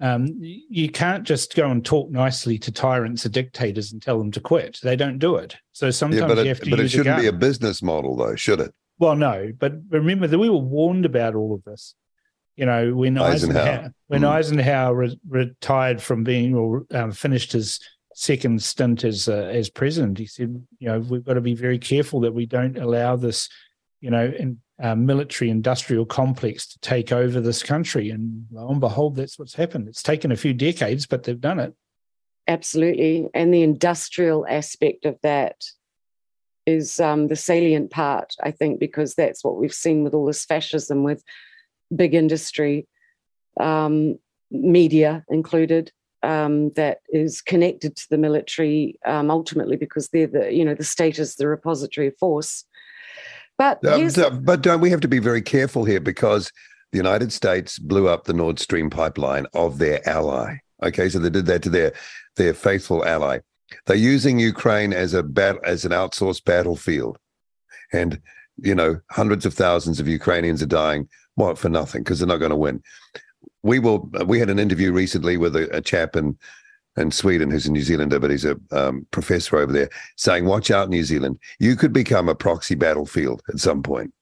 Um, 0.00 0.28
you 0.40 0.90
can't 0.90 1.24
just 1.24 1.54
go 1.54 1.70
and 1.70 1.84
talk 1.84 2.10
nicely 2.10 2.58
to 2.58 2.72
tyrants 2.72 3.24
or 3.24 3.28
dictators 3.28 3.92
and 3.92 4.02
tell 4.02 4.18
them 4.18 4.32
to 4.32 4.40
quit. 4.40 4.80
They 4.82 4.96
don't 4.96 5.18
do 5.18 5.36
it. 5.36 5.56
So 5.72 5.90
sometimes 5.90 6.20
Yeah, 6.20 6.26
but 6.28 6.36
you 6.38 6.42
it, 6.44 6.48
have 6.48 6.60
to 6.60 6.70
but 6.70 6.80
it 6.80 6.88
shouldn't 6.88 7.20
be 7.20 7.28
a 7.28 7.32
business 7.32 7.82
model, 7.82 8.16
though, 8.16 8.34
should 8.34 8.60
it? 8.60 8.74
Well, 8.98 9.16
no, 9.16 9.52
but 9.58 9.74
remember 9.90 10.26
that 10.26 10.38
we 10.38 10.50
were 10.50 10.56
warned 10.56 11.04
about 11.04 11.34
all 11.34 11.54
of 11.54 11.62
this. 11.64 11.94
You 12.56 12.66
know, 12.66 12.94
when 12.94 13.18
Eisenhower. 13.18 13.62
Eisenhower, 13.62 13.94
when 14.06 14.20
Mm. 14.22 14.28
Eisenhower 14.28 14.94
re- 14.94 15.20
retired 15.28 16.00
from 16.00 16.22
being 16.22 16.54
or 16.54 16.86
um, 16.92 17.10
finished 17.10 17.52
his 17.52 17.80
second 18.14 18.62
stint 18.62 19.02
as 19.02 19.28
uh, 19.28 19.32
as 19.32 19.68
president, 19.70 20.18
he 20.18 20.26
said, 20.26 20.64
you 20.78 20.88
know, 20.88 21.00
we've 21.00 21.24
got 21.24 21.34
to 21.34 21.40
be 21.40 21.54
very 21.54 21.78
careful 21.78 22.20
that 22.20 22.34
we 22.34 22.46
don't 22.46 22.78
allow 22.78 23.16
this, 23.16 23.48
you 24.00 24.10
know, 24.10 24.24
in, 24.24 24.60
uh, 24.82 24.94
military 24.94 25.50
industrial 25.50 26.04
complex 26.04 26.66
to 26.66 26.78
take 26.80 27.12
over 27.12 27.40
this 27.40 27.62
country. 27.62 28.10
And 28.10 28.46
lo 28.50 28.68
and 28.68 28.80
behold, 28.80 29.16
that's 29.16 29.38
what's 29.38 29.54
happened. 29.54 29.88
It's 29.88 30.02
taken 30.02 30.32
a 30.32 30.36
few 30.36 30.52
decades, 30.52 31.06
but 31.06 31.22
they've 31.22 31.40
done 31.40 31.60
it. 31.60 31.74
Absolutely. 32.46 33.28
And 33.32 33.54
the 33.54 33.62
industrial 33.62 34.46
aspect 34.46 35.06
of 35.06 35.18
that 35.22 35.56
is 36.66 36.98
um, 37.00 37.28
the 37.28 37.36
salient 37.36 37.90
part, 37.90 38.34
I 38.42 38.50
think, 38.50 38.80
because 38.80 39.14
that's 39.14 39.44
what 39.44 39.56
we've 39.56 39.72
seen 39.72 40.02
with 40.02 40.14
all 40.14 40.26
this 40.26 40.44
fascism, 40.44 41.02
with 41.02 41.22
big 41.94 42.14
industry, 42.14 42.86
um, 43.60 44.18
media 44.50 45.24
included, 45.28 45.92
um, 46.22 46.70
that 46.70 46.98
is 47.10 47.42
connected 47.42 47.96
to 47.96 48.06
the 48.10 48.18
military 48.18 48.98
um, 49.04 49.30
ultimately 49.30 49.76
because 49.76 50.08
they're 50.08 50.26
the, 50.26 50.52
you 50.52 50.64
know, 50.64 50.74
the 50.74 50.84
state 50.84 51.18
is 51.18 51.36
the 51.36 51.46
repository 51.46 52.08
of 52.08 52.16
force. 52.18 52.64
But 53.58 53.78
Uh, 54.26 54.30
but 54.30 54.62
don't 54.62 54.80
we 54.80 54.90
have 54.90 55.00
to 55.00 55.08
be 55.08 55.18
very 55.18 55.42
careful 55.42 55.84
here 55.84 56.00
because 56.00 56.50
the 56.92 56.98
United 56.98 57.32
States 57.32 57.78
blew 57.78 58.08
up 58.08 58.24
the 58.24 58.32
Nord 58.32 58.58
Stream 58.58 58.90
pipeline 58.90 59.46
of 59.54 59.78
their 59.78 60.06
ally. 60.08 60.56
Okay, 60.82 61.08
so 61.08 61.18
they 61.18 61.30
did 61.30 61.46
that 61.46 61.62
to 61.62 61.70
their 61.70 61.92
their 62.36 62.54
faithful 62.54 63.04
ally. 63.04 63.38
They're 63.86 63.96
using 63.96 64.38
Ukraine 64.38 64.92
as 64.92 65.14
a 65.14 65.22
bat, 65.22 65.56
as 65.64 65.84
an 65.84 65.92
outsourced 65.92 66.44
battlefield, 66.44 67.18
and 67.92 68.20
you 68.56 68.74
know 68.74 69.00
hundreds 69.10 69.46
of 69.46 69.54
thousands 69.54 70.00
of 70.00 70.08
Ukrainians 70.08 70.62
are 70.62 70.66
dying. 70.66 71.08
What 71.36 71.58
for 71.58 71.68
nothing 71.68 72.02
because 72.02 72.20
they're 72.20 72.28
not 72.28 72.38
going 72.38 72.50
to 72.50 72.56
win. 72.56 72.82
We 73.62 73.78
will. 73.78 74.10
We 74.26 74.38
had 74.38 74.50
an 74.50 74.58
interview 74.58 74.92
recently 74.92 75.36
with 75.36 75.56
a, 75.56 75.74
a 75.76 75.80
chap 75.80 76.16
in 76.16 76.38
in 76.96 77.10
Sweden 77.10 77.50
who's 77.50 77.66
a 77.66 77.72
New 77.72 77.82
Zealander, 77.82 78.18
but 78.18 78.30
he's 78.30 78.44
a 78.44 78.56
um, 78.70 79.06
professor 79.10 79.56
over 79.58 79.72
there, 79.72 79.90
saying, 80.16 80.44
"Watch 80.44 80.70
out, 80.70 80.88
New 80.88 81.04
Zealand! 81.04 81.38
You 81.58 81.76
could 81.76 81.92
become 81.92 82.28
a 82.28 82.34
proxy 82.34 82.74
battlefield 82.74 83.42
at 83.48 83.58
some 83.58 83.82
point." 83.82 84.12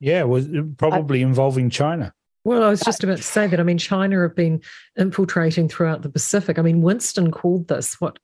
Yeah, 0.00 0.22
was 0.24 0.48
probably 0.76 1.22
involving 1.22 1.70
China. 1.70 2.14
Well, 2.44 2.62
I 2.62 2.70
was 2.70 2.80
just 2.80 3.02
about 3.02 3.16
to 3.18 3.22
say 3.22 3.46
that. 3.46 3.60
I 3.60 3.64
mean, 3.64 3.78
China 3.78 4.22
have 4.22 4.36
been 4.36 4.62
infiltrating 4.96 5.68
throughout 5.68 6.02
the 6.02 6.08
Pacific. 6.08 6.58
I 6.58 6.62
mean, 6.62 6.82
Winston 6.82 7.30
called 7.30 7.68
this 7.68 8.00
what 8.00 8.18
s- 8.18 8.20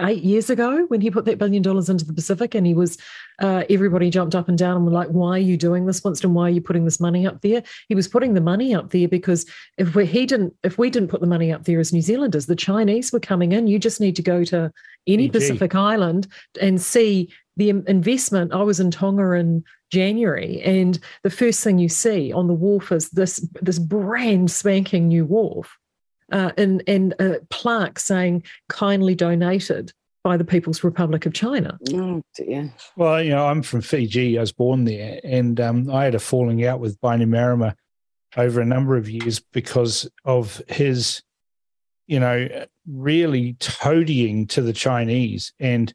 eight 0.00 0.22
years 0.22 0.50
ago 0.50 0.84
when 0.88 1.00
he 1.00 1.10
put 1.10 1.24
that 1.24 1.38
billion 1.38 1.62
dollars 1.62 1.88
into 1.88 2.04
the 2.04 2.12
Pacific, 2.12 2.54
and 2.54 2.66
he 2.66 2.74
was 2.74 2.98
uh, 3.40 3.64
everybody 3.70 4.10
jumped 4.10 4.34
up 4.34 4.48
and 4.48 4.58
down 4.58 4.76
and 4.76 4.84
were 4.84 4.92
like, 4.92 5.08
"Why 5.08 5.30
are 5.30 5.38
you 5.38 5.56
doing 5.56 5.86
this, 5.86 6.02
Winston? 6.02 6.34
Why 6.34 6.44
are 6.44 6.50
you 6.50 6.60
putting 6.60 6.84
this 6.84 7.00
money 7.00 7.26
up 7.26 7.40
there?" 7.42 7.62
He 7.88 7.94
was 7.94 8.08
putting 8.08 8.34
the 8.34 8.40
money 8.40 8.74
up 8.74 8.90
there 8.90 9.08
because 9.08 9.46
if 9.78 9.94
we, 9.94 10.06
he 10.06 10.26
didn't, 10.26 10.54
if 10.62 10.78
we 10.78 10.90
didn't 10.90 11.08
put 11.08 11.20
the 11.20 11.26
money 11.26 11.52
up 11.52 11.64
there 11.64 11.80
as 11.80 11.92
New 11.92 12.02
Zealanders, 12.02 12.46
the 12.46 12.56
Chinese 12.56 13.12
were 13.12 13.20
coming 13.20 13.52
in. 13.52 13.66
You 13.66 13.78
just 13.78 14.00
need 14.00 14.16
to 14.16 14.22
go 14.22 14.44
to 14.44 14.72
any 15.06 15.28
Fiji. 15.28 15.38
Pacific 15.38 15.74
island 15.74 16.26
and 16.60 16.80
see 16.80 17.32
the 17.56 17.70
investment. 17.70 18.52
I 18.52 18.62
was 18.62 18.80
in 18.80 18.90
Tonga 18.90 19.32
in 19.32 19.64
January, 19.90 20.60
and 20.62 20.98
the 21.22 21.30
first 21.30 21.62
thing 21.62 21.78
you 21.78 21.88
see 21.88 22.32
on 22.32 22.48
the 22.48 22.54
wharf 22.54 22.90
is 22.90 23.10
this 23.10 23.46
this 23.60 23.78
brand 23.78 24.50
spanking 24.50 25.08
new 25.08 25.24
wharf, 25.24 25.76
uh, 26.32 26.52
and 26.56 26.82
and 26.86 27.14
a 27.18 27.40
plaque 27.50 27.98
saying 27.98 28.44
"kindly 28.68 29.14
donated 29.14 29.92
by 30.22 30.36
the 30.36 30.44
People's 30.44 30.82
Republic 30.82 31.26
of 31.26 31.32
China." 31.34 31.78
oh, 31.94 32.22
dear. 32.36 32.72
Well, 32.96 33.22
you 33.22 33.30
know, 33.30 33.46
I'm 33.46 33.62
from 33.62 33.82
Fiji. 33.82 34.38
I 34.38 34.40
was 34.40 34.52
born 34.52 34.84
there, 34.84 35.20
and 35.24 35.60
um, 35.60 35.90
I 35.90 36.04
had 36.04 36.14
a 36.14 36.20
falling 36.20 36.64
out 36.64 36.80
with 36.80 37.00
Bainimarama 37.00 37.74
over 38.36 38.60
a 38.60 38.66
number 38.66 38.96
of 38.96 39.08
years 39.08 39.40
because 39.40 40.08
of 40.24 40.60
his, 40.68 41.22
you 42.06 42.20
know, 42.20 42.48
really 42.86 43.54
toadying 43.54 44.46
to 44.48 44.62
the 44.62 44.72
Chinese. 44.72 45.52
And, 45.60 45.92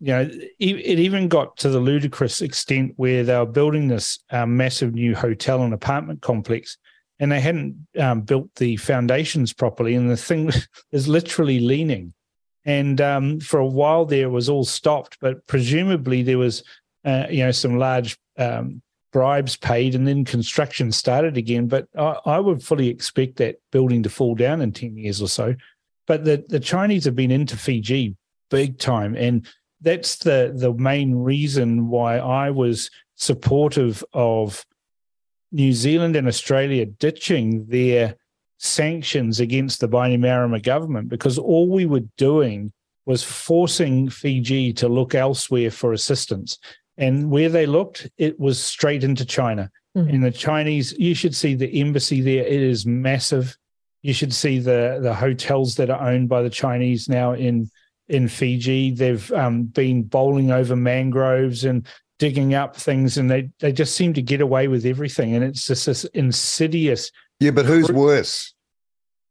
you 0.00 0.08
know, 0.08 0.30
it 0.58 0.98
even 0.98 1.28
got 1.28 1.56
to 1.58 1.68
the 1.68 1.80
ludicrous 1.80 2.42
extent 2.42 2.94
where 2.96 3.24
they 3.24 3.36
were 3.36 3.46
building 3.46 3.88
this 3.88 4.18
um, 4.30 4.56
massive 4.56 4.94
new 4.94 5.14
hotel 5.14 5.62
and 5.62 5.72
apartment 5.72 6.22
complex, 6.22 6.76
and 7.18 7.32
they 7.32 7.40
hadn't 7.40 7.86
um, 7.98 8.22
built 8.22 8.54
the 8.56 8.76
foundations 8.76 9.52
properly, 9.52 9.94
and 9.94 10.10
the 10.10 10.16
thing 10.16 10.50
is 10.92 11.08
literally 11.08 11.60
leaning. 11.60 12.12
And 12.64 13.00
um, 13.00 13.38
for 13.40 13.60
a 13.60 13.66
while 13.66 14.04
there 14.06 14.24
it 14.24 14.30
was 14.30 14.48
all 14.48 14.64
stopped 14.64 15.18
but 15.20 15.46
presumably 15.46 16.22
there 16.24 16.38
was 16.38 16.64
uh, 17.04 17.26
you 17.30 17.44
know 17.44 17.52
some 17.52 17.78
large 17.78 18.18
um, 18.38 18.82
bribes 19.12 19.56
paid 19.56 19.94
and 19.94 20.06
then 20.06 20.24
construction 20.24 20.90
started 20.90 21.36
again. 21.36 21.68
But 21.68 21.86
I, 21.96 22.18
I 22.26 22.40
would 22.40 22.62
fully 22.62 22.88
expect 22.88 23.36
that 23.36 23.60
building 23.70 24.02
to 24.02 24.10
fall 24.10 24.34
down 24.34 24.60
in 24.60 24.72
10 24.72 24.96
years 24.96 25.22
or 25.22 25.28
so. 25.28 25.54
But 26.06 26.24
the, 26.24 26.44
the 26.48 26.60
chinese 26.60 27.04
have 27.04 27.16
been 27.16 27.30
into 27.30 27.56
fiji 27.56 28.16
big 28.48 28.78
time 28.78 29.16
and 29.16 29.46
that's 29.80 30.16
the 30.18 30.52
the 30.54 30.72
main 30.72 31.14
reason 31.14 31.88
why 31.88 32.18
i 32.18 32.50
was 32.50 32.90
supportive 33.16 34.04
of 34.12 34.64
new 35.52 35.72
zealand 35.72 36.16
and 36.16 36.26
australia 36.26 36.84
ditching 36.84 37.66
their 37.66 38.16
sanctions 38.58 39.40
against 39.40 39.80
the 39.80 39.88
Bainimarama 39.88 40.62
government 40.62 41.08
because 41.08 41.38
all 41.38 41.68
we 41.68 41.86
were 41.86 42.04
doing 42.16 42.72
was 43.04 43.22
forcing 43.22 44.08
Fiji 44.08 44.72
to 44.74 44.88
look 44.88 45.14
elsewhere 45.14 45.70
for 45.70 45.92
assistance. 45.92 46.58
And 46.98 47.30
where 47.30 47.48
they 47.48 47.66
looked, 47.66 48.08
it 48.16 48.38
was 48.40 48.62
straight 48.62 49.04
into 49.04 49.24
China. 49.24 49.70
Mhm. 49.96 50.12
And 50.12 50.24
the 50.24 50.30
Chinese, 50.30 50.94
you 50.98 51.14
should 51.14 51.34
see 51.34 51.54
the 51.54 51.80
embassy 51.80 52.20
there. 52.20 52.44
It 52.44 52.62
is 52.62 52.84
massive. 52.84 53.56
You 54.02 54.12
should 54.12 54.32
see 54.32 54.58
the 54.58 54.98
the 55.02 55.14
hotels 55.14 55.76
that 55.76 55.90
are 55.90 56.08
owned 56.08 56.28
by 56.28 56.42
the 56.42 56.50
Chinese 56.50 57.08
now 57.08 57.32
in 57.32 57.70
in 58.08 58.28
Fiji. 58.28 58.92
They've 58.92 59.32
um, 59.32 59.64
been 59.64 60.04
bowling 60.04 60.50
over 60.50 60.76
mangroves 60.76 61.64
and 61.64 61.86
digging 62.18 62.54
up 62.54 62.76
things, 62.76 63.18
and 63.18 63.30
they 63.30 63.50
they 63.60 63.72
just 63.72 63.94
seem 63.96 64.14
to 64.14 64.22
get 64.22 64.40
away 64.40 64.68
with 64.68 64.86
everything. 64.86 65.34
And 65.34 65.44
it's 65.44 65.66
just 65.66 65.86
this 65.86 66.04
insidious 66.14 67.10
Yeah, 67.40 67.50
but 67.50 67.66
who's 67.66 67.90
worse? 67.90 68.54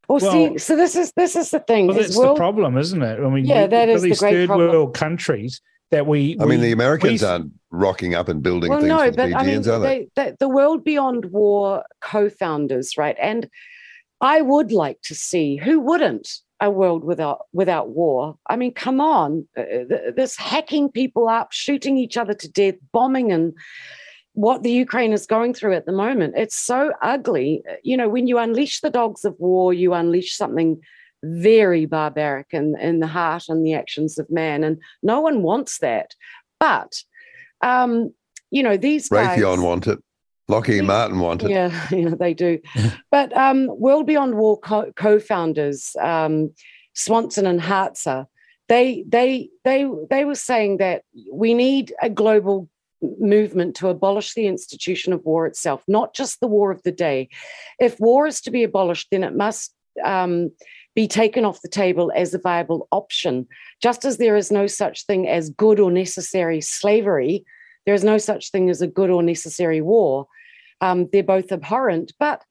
Well, 0.07 0.19
see, 0.19 0.57
so 0.59 0.75
this 0.75 0.95
is 0.95 1.11
this 1.15 1.35
is 1.35 1.49
the 1.51 1.59
thing. 1.59 1.87
Well, 1.87 1.97
is 1.97 2.07
that's 2.07 2.17
world- 2.17 2.37
the 2.37 2.39
problem, 2.39 2.77
isn't 2.77 3.01
it? 3.01 3.19
I 3.19 3.29
mean, 3.29 3.45
Yeah, 3.45 3.63
we- 3.63 3.67
that 3.69 3.87
we've 3.89 4.01
the 4.01 4.07
these 4.09 4.19
great 4.19 4.31
third 4.33 4.47
problem. 4.47 4.69
world 4.69 4.93
countries 4.93 5.61
that 5.91 6.05
we. 6.05 6.37
I 6.39 6.45
mean, 6.45 6.61
the 6.61 6.71
Americans 6.71 7.21
we- 7.21 7.27
aren't 7.27 7.51
rocking 7.71 8.13
up 8.13 8.29
and 8.29 8.43
building 8.43 8.69
well, 8.69 8.79
things 8.79 8.89
no, 8.89 8.99
for 8.99 9.11
the 9.11 9.17
but 9.17 9.23
I 9.23 9.27
mean, 9.27 9.45
Fijians, 9.45 9.67
are 9.67 9.79
they? 9.79 10.07
they, 10.15 10.29
they, 10.29 10.35
the 10.39 10.47
World 10.49 10.83
Beyond 10.83 11.25
War 11.25 11.83
co-founders, 12.01 12.97
right? 12.97 13.17
And 13.19 13.49
I 14.21 14.41
would 14.41 14.71
like 14.71 15.01
to 15.05 15.15
see 15.15 15.57
who 15.57 15.79
wouldn't 15.79 16.29
a 16.61 16.71
world 16.71 17.03
without 17.03 17.45
without 17.53 17.89
war. 17.89 18.37
I 18.47 18.55
mean, 18.55 18.73
come 18.73 19.01
on, 19.01 19.47
uh, 19.57 20.11
this 20.15 20.35
hacking 20.37 20.89
people 20.89 21.27
up, 21.27 21.51
shooting 21.51 21.97
each 21.97 22.17
other 22.17 22.33
to 22.33 22.49
death, 22.49 22.75
bombing, 22.91 23.31
and 23.31 23.53
what 24.33 24.63
the 24.63 24.71
Ukraine 24.71 25.13
is 25.13 25.25
going 25.25 25.53
through 25.53 25.73
at 25.73 25.85
the 25.85 25.91
moment. 25.91 26.35
It's 26.37 26.55
so 26.55 26.93
ugly. 27.01 27.63
Uh, 27.69 27.75
You 27.83 27.97
know, 27.97 28.09
when 28.09 28.27
you 28.27 28.37
unleash 28.37 28.81
the 28.81 28.89
dogs 28.89 29.25
of 29.25 29.35
war, 29.39 29.73
you 29.73 29.93
unleash 29.93 30.35
something 30.35 30.79
very 31.23 31.85
barbaric 31.85 32.47
in, 32.51 32.77
in 32.79 32.99
the 32.99 33.07
heart 33.07 33.45
and 33.49 33.65
the 33.65 33.73
actions 33.73 34.17
of 34.17 34.29
man, 34.29 34.63
and 34.63 34.77
no 35.01 35.19
one 35.21 35.41
wants 35.41 35.79
that. 35.79 36.15
But 36.59 37.03
um, 37.61 38.13
you 38.51 38.63
know, 38.63 38.77
these 38.77 39.09
guys. 39.09 39.37
Raytheon 39.37 39.63
want 39.63 39.87
it. 39.87 39.99
Lockheed 40.47 40.77
Yeah. 40.77 40.81
Martin 40.83 41.19
wanted. 41.19 41.49
Yeah, 41.49 41.87
yeah, 41.91 42.15
they 42.15 42.33
do. 42.33 42.59
but 43.11 43.35
um, 43.35 43.67
World 43.79 44.05
Beyond 44.05 44.35
War 44.35 44.59
co- 44.59 44.91
co-founders 44.95 45.95
um, 45.99 46.51
Swanson 46.93 47.45
and 47.45 47.61
Hartzer, 47.61 48.27
they 48.67 49.03
they 49.07 49.49
they 49.63 49.87
they 50.09 50.25
were 50.25 50.35
saying 50.35 50.77
that 50.77 51.03
we 51.31 51.53
need 51.53 51.93
a 52.01 52.09
global 52.09 52.69
movement 53.19 53.75
to 53.75 53.89
abolish 53.89 54.33
the 54.33 54.47
institution 54.47 55.13
of 55.13 55.23
war 55.23 55.45
itself, 55.45 55.83
not 55.87 56.15
just 56.15 56.39
the 56.39 56.47
war 56.47 56.71
of 56.71 56.81
the 56.83 56.91
day. 56.91 57.29
If 57.79 57.99
war 57.99 58.25
is 58.25 58.41
to 58.41 58.51
be 58.51 58.63
abolished, 58.63 59.09
then 59.11 59.23
it 59.23 59.35
must 59.35 59.73
um, 60.03 60.51
be 60.95 61.07
taken 61.07 61.45
off 61.45 61.61
the 61.61 61.69
table 61.69 62.11
as 62.15 62.33
a 62.33 62.39
viable 62.39 62.87
option. 62.91 63.47
Just 63.81 64.05
as 64.05 64.17
there 64.17 64.35
is 64.35 64.51
no 64.51 64.65
such 64.67 65.05
thing 65.05 65.27
as 65.27 65.49
good 65.49 65.79
or 65.79 65.91
necessary 65.91 66.61
slavery, 66.61 67.45
there 67.85 67.95
is 67.95 68.03
no 68.03 68.17
such 68.17 68.51
thing 68.51 68.69
as 68.69 68.81
a 68.81 68.87
good 68.87 69.09
or 69.09 69.23
necessary 69.23 69.81
war. 69.81 70.27
Um, 70.81 71.07
they're 71.11 71.23
both 71.23 71.51
abhorrent, 71.51 72.13
but 72.19 72.43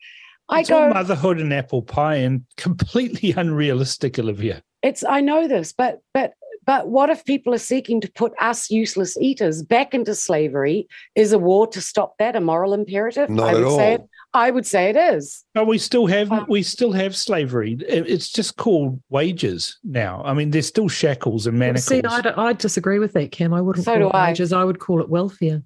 I 0.48 0.60
it's 0.60 0.68
go 0.68 0.88
motherhood 0.90 1.40
and 1.40 1.52
apple 1.52 1.82
pie 1.82 2.16
and 2.16 2.44
completely 2.56 3.32
unrealistic, 3.36 4.18
Olivia. 4.18 4.62
It's 4.82 5.04
I 5.04 5.20
know 5.20 5.48
this, 5.48 5.72
but 5.72 6.00
but 6.12 6.34
but 6.66 6.88
what 6.88 7.10
if 7.10 7.24
people 7.24 7.52
are 7.54 7.58
seeking 7.58 8.00
to 8.00 8.10
put 8.12 8.32
us 8.40 8.70
useless 8.70 9.16
eaters 9.18 9.62
back 9.62 9.94
into 9.94 10.14
slavery? 10.14 10.88
Is 11.14 11.32
a 11.32 11.38
war 11.38 11.66
to 11.68 11.80
stop 11.80 12.16
that 12.18 12.36
a 12.36 12.40
moral 12.40 12.72
imperative? 12.72 13.28
Not 13.28 13.48
I 13.48 13.50
at 13.50 13.54
would 13.54 13.64
all. 13.64 13.76
Say 13.76 13.92
it, 13.94 14.02
I 14.34 14.50
would 14.50 14.66
say 14.66 14.90
it 14.90 14.96
is. 14.96 15.44
But 15.54 15.66
we 15.66 15.78
still 15.78 16.06
have 16.06 16.30
Um, 16.32 16.46
we 16.48 16.62
still 16.62 16.92
have 16.92 17.16
slavery. 17.16 17.76
It's 17.88 18.30
just 18.30 18.56
called 18.56 19.00
wages 19.08 19.78
now. 19.84 20.22
I 20.24 20.34
mean, 20.34 20.50
there's 20.50 20.66
still 20.66 20.88
shackles 20.88 21.46
and 21.46 21.58
manacles. 21.58 21.86
See, 21.86 22.02
I, 22.04 22.48
I 22.48 22.52
disagree 22.52 22.98
with 22.98 23.12
that, 23.14 23.30
Cam. 23.30 23.54
I 23.54 23.60
wouldn't 23.60 23.84
So 23.84 23.92
call 23.92 24.00
do 24.00 24.06
it 24.08 24.14
I. 24.14 24.28
wages. 24.30 24.52
I 24.52 24.64
would 24.64 24.80
call 24.80 25.00
it 25.00 25.08
welfare. 25.08 25.62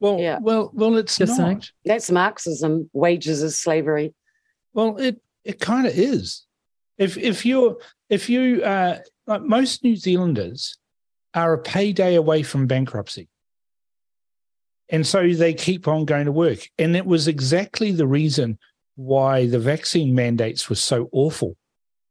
well, 0.00 0.18
Yeah. 0.20 0.38
well, 0.40 0.70
well, 0.74 0.96
it's 0.98 1.16
Just 1.16 1.30
not. 1.30 1.36
saying. 1.38 1.62
That's 1.84 2.10
Marxism. 2.10 2.90
Wages 2.92 3.42
is 3.42 3.58
slavery. 3.58 4.14
Well, 4.74 4.96
it 4.98 5.20
it 5.44 5.58
kind 5.58 5.86
of 5.86 5.98
is. 5.98 6.44
If 6.98 7.16
if 7.16 7.46
you're 7.46 7.78
if 8.10 8.28
you 8.28 8.62
uh, 8.62 8.98
like 9.26 9.42
most 9.42 9.82
New 9.82 9.96
Zealanders 9.96 10.76
are 11.34 11.54
a 11.54 11.58
payday 11.58 12.14
away 12.16 12.42
from 12.42 12.66
bankruptcy, 12.66 13.28
and 14.90 15.06
so 15.06 15.28
they 15.32 15.54
keep 15.54 15.86
on 15.86 16.04
going 16.04 16.26
to 16.26 16.32
work. 16.32 16.60
And 16.78 16.96
it 16.96 17.06
was 17.06 17.28
exactly 17.28 17.92
the 17.92 18.06
reason 18.06 18.58
why 18.96 19.46
the 19.46 19.58
vaccine 19.58 20.14
mandates 20.14 20.68
were 20.68 20.76
so 20.76 21.08
awful, 21.12 21.56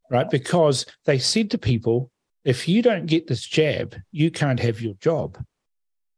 right? 0.10 0.30
Because 0.30 0.86
they 1.06 1.20
said 1.20 1.52
to 1.52 1.58
people, 1.58 2.12
if 2.46 2.68
you 2.68 2.82
don't 2.82 3.08
get 3.08 3.28
this 3.28 3.46
jab, 3.46 3.96
you 4.12 4.32
can't 4.32 4.60
have 4.60 4.80
your 4.80 4.94
job. 4.96 5.44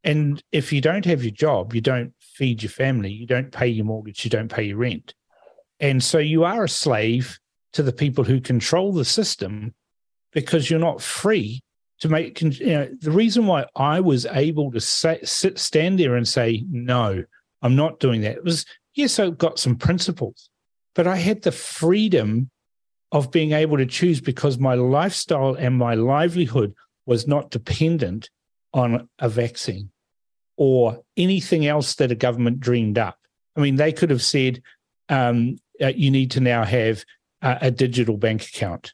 And 0.04 0.42
if 0.52 0.72
you 0.72 0.82
don't 0.82 1.06
have 1.06 1.24
your 1.24 1.32
job, 1.32 1.74
you 1.74 1.82
don't 1.82 2.14
feed 2.20 2.62
your 2.62 2.70
family, 2.70 3.12
you 3.12 3.26
don't 3.26 3.52
pay 3.52 3.68
your 3.68 3.86
mortgage, 3.86 4.24
you 4.24 4.30
don't 4.30 4.52
pay 4.52 4.64
your 4.64 4.78
rent. 4.78 5.14
And 5.80 6.04
so 6.04 6.20
you 6.20 6.44
are 6.44 6.66
a 6.66 6.70
slave 6.70 7.40
to 7.74 7.84
the 7.84 7.94
people 7.94 8.24
who 8.24 8.42
control 8.42 8.94
the 8.94 9.06
system 9.06 9.74
because 10.32 10.70
you're 10.70 10.80
not 10.80 11.02
free 11.02 11.64
to 12.00 12.10
make. 12.10 12.42
You 12.42 12.66
know, 12.66 12.90
the 13.02 13.12
reason 13.12 13.46
why 13.46 13.66
I 13.76 14.00
was 14.00 14.26
able 14.26 14.72
to 14.72 14.80
sit, 14.80 15.60
stand 15.60 16.00
there 16.00 16.16
and 16.16 16.28
say, 16.28 16.64
no, 16.70 17.24
I'm 17.62 17.76
not 17.76 18.00
doing 18.00 18.22
that 18.22 18.38
It 18.38 18.44
was 18.44 18.66
yes, 18.94 19.20
I've 19.20 19.38
got 19.38 19.60
some 19.60 19.76
principles, 19.76 20.50
but 20.96 21.08
I 21.08 21.16
had 21.16 21.42
the 21.42 21.52
freedom 21.52 22.50
of 23.12 23.32
being 23.32 23.54
able 23.54 23.78
to 23.78 23.86
choose 23.86 24.22
because 24.22 24.60
my 24.60 24.76
lifestyle 24.76 25.56
and 25.56 25.76
my 25.76 25.96
livelihood 25.96 26.76
was 27.06 27.28
not 27.28 27.50
dependent 27.50 28.30
on 28.74 29.10
a 29.18 29.30
vaccine 29.30 29.90
or 30.58 31.02
anything 31.18 31.66
else 31.66 31.96
that 31.96 32.12
a 32.12 32.16
government 32.16 32.60
dreamed 32.60 33.00
up. 33.00 33.18
I 33.56 33.62
mean, 33.62 33.78
they 33.78 33.92
could 33.92 34.10
have 34.10 34.22
said, 34.22 34.62
um, 35.08 35.58
uh, 35.82 35.88
you 35.88 36.12
need 36.12 36.32
to 36.32 36.40
now 36.40 36.64
have 36.66 37.04
a, 37.42 37.58
a 37.62 37.72
digital 37.72 38.18
bank 38.18 38.46
account 38.46 38.94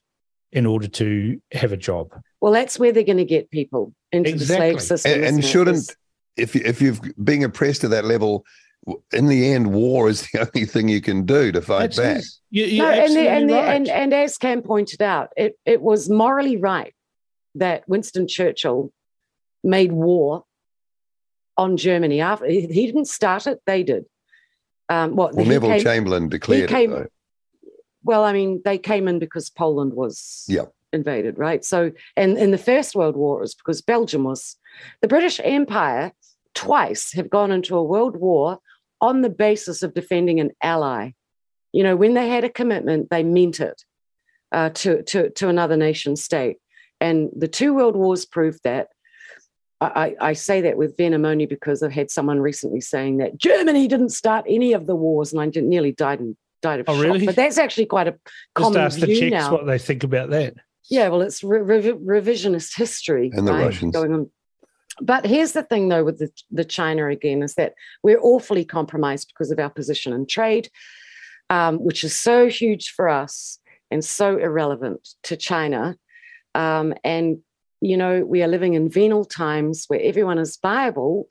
in 0.55 0.65
order 0.65 0.87
to 0.87 1.39
have 1.51 1.71
a 1.71 1.77
job. 1.77 2.11
Well, 2.41 2.51
that's 2.53 2.79
where 2.79 2.91
they're 2.91 3.03
going 3.03 3.17
to 3.17 3.25
get 3.25 3.51
people 3.51 3.93
into 4.11 4.31
Exactly. 4.31 4.71
the 4.71 4.79
slave 4.79 4.81
system. 4.81 5.11
and, 5.11 5.23
and 5.25 5.45
shouldn't 5.45 5.95
if 6.37 6.55
you, 6.55 6.61
if 6.65 6.81
you've 6.81 6.99
being 7.23 7.43
oppressed 7.43 7.81
to 7.81 7.87
that 7.89 8.05
level 8.05 8.43
in 9.13 9.27
the 9.27 9.51
end 9.51 9.71
war 9.73 10.09
is 10.09 10.27
the 10.31 10.39
only 10.55 10.65
thing 10.65 10.87
you 10.87 11.01
can 11.01 11.25
do 11.25 11.51
to 11.51 11.61
fight 11.61 11.93
That's 11.93 11.97
back 11.97 12.17
it. 12.17 12.25
You, 12.51 12.65
you're 12.65 12.85
no, 12.85 12.91
and, 12.91 12.97
the, 12.99 13.03
absolutely 13.03 13.27
and, 13.27 13.49
the, 13.49 13.53
right. 13.53 13.75
and 13.75 13.89
and 13.89 14.13
as 14.13 14.37
Cam 14.37 14.61
pointed 14.61 15.01
out, 15.01 15.33
it 15.35 15.57
it 15.65 15.81
was 15.81 16.09
morally 16.09 16.57
right 16.57 16.93
that 17.55 17.87
Winston 17.87 18.27
Churchill 18.27 18.91
made 19.63 19.91
war 19.91 20.43
on 21.57 21.77
Germany. 21.77 22.21
After 22.21 22.45
he 22.45 22.61
he 22.67 22.85
didn't 22.85 23.05
start 23.07 23.47
it, 23.47 23.59
they 23.65 23.83
did. 23.83 24.05
Um, 24.87 25.15
what 25.15 25.33
well 25.33 25.45
neville 25.45 25.69
came- 25.69 25.81
chamberlain 25.83 26.29
declared 26.29 26.69
came- 26.69 26.91
it 26.93 26.95
though. 26.95 27.07
Well, 28.05 28.23
I 28.23 28.33
mean, 28.33 28.61
they 28.63 28.77
came 28.77 29.07
in 29.07 29.19
because 29.19 29.49
Poland 29.49 29.93
was 29.93 30.45
Yep. 30.47 30.71
invaded, 30.93 31.37
right? 31.39 31.65
So, 31.65 31.91
and 32.15 32.37
in 32.37 32.51
the 32.51 32.57
First 32.57 32.95
World 32.95 33.15
War, 33.17 33.39
it 33.39 33.41
was 33.41 33.55
because 33.55 33.81
Belgium 33.81 34.23
was. 34.23 34.55
The 35.01 35.07
British 35.07 35.41
Empire 35.43 36.13
twice 36.53 37.13
have 37.13 37.29
gone 37.29 37.51
into 37.51 37.75
a 37.75 37.83
world 37.83 38.15
war 38.15 38.59
on 39.01 39.21
the 39.21 39.29
basis 39.29 39.83
of 39.83 39.93
defending 39.93 40.39
an 40.39 40.51
ally. 40.61 41.11
You 41.73 41.83
know, 41.83 41.95
when 41.95 42.13
they 42.13 42.29
had 42.29 42.43
a 42.43 42.49
commitment, 42.49 43.09
they 43.09 43.23
meant 43.23 43.59
it 43.59 43.83
uh, 44.51 44.69
to, 44.69 45.03
to, 45.03 45.29
to 45.31 45.49
another 45.49 45.75
nation 45.75 46.15
state. 46.15 46.57
And 47.01 47.29
the 47.35 47.47
two 47.47 47.73
world 47.73 47.95
wars 47.95 48.25
proved 48.25 48.61
that. 48.63 48.89
I, 49.81 50.15
I 50.21 50.33
say 50.33 50.61
that 50.61 50.77
with 50.77 50.95
venom 50.95 51.25
only 51.25 51.45
because 51.45 51.83
I've 51.83 51.91
had 51.91 52.09
someone 52.09 52.39
recently 52.39 52.79
saying 52.79 53.17
that 53.17 53.37
Germany 53.37 53.87
didn't 53.89 54.09
start 54.09 54.45
any 54.47 54.71
of 54.71 54.87
the 54.87 54.95
wars, 54.95 55.33
and 55.33 55.41
I 55.41 55.47
nearly 55.59 55.91
died 55.91 56.21
and 56.21 56.37
died 56.67 56.79
of 56.81 56.85
Oh, 56.89 56.95
shock. 56.95 57.03
really? 57.05 57.25
But 57.29 57.35
that's 57.35 57.57
actually 57.65 57.85
quite 57.95 58.07
a 58.07 58.11
Just 58.11 58.23
common 58.55 58.81
ask 58.81 58.99
the 58.99 59.05
view 59.07 59.19
Czechs 59.29 59.31
now. 59.45 59.51
what 59.55 59.65
they 59.65 59.77
think 59.77 60.03
about 60.03 60.29
that. 60.31 60.53
Yeah, 60.89 61.07
well, 61.09 61.21
it's 61.27 61.43
re- 61.43 61.59
revi- 61.73 62.03
revisionist 62.15 62.71
history 62.77 63.31
And 63.33 63.47
the 63.47 63.53
right, 63.53 63.65
Russians. 63.65 63.93
going 63.93 64.13
on. 64.13 64.29
But 65.01 65.25
here's 65.25 65.51
the 65.53 65.63
thing, 65.63 65.89
though, 65.89 66.03
with 66.03 66.17
the, 66.19 66.29
the 66.51 66.63
China 66.77 67.07
again, 67.07 67.41
is 67.43 67.55
that 67.55 67.73
we're 68.05 68.19
awfully 68.31 68.65
compromised 68.65 69.27
because 69.31 69.51
of 69.51 69.59
our 69.59 69.69
position 69.69 70.13
in 70.13 70.25
trade, 70.25 70.69
um, 71.49 71.73
which 71.87 72.03
is 72.03 72.15
so 72.15 72.47
huge 72.47 72.85
for 72.91 73.09
us 73.09 73.59
and 73.91 74.03
so 74.03 74.37
irrelevant 74.37 75.01
to 75.23 75.35
China. 75.37 75.97
Um, 76.53 76.93
and, 77.03 77.39
you 77.81 77.97
know, 77.97 78.23
we 78.23 78.41
are 78.43 78.47
living 78.47 78.73
in 78.75 78.89
venal 78.89 79.25
times 79.25 79.85
where 79.89 80.01
everyone 80.11 80.39
is 80.45 80.57
viable. 80.61 81.27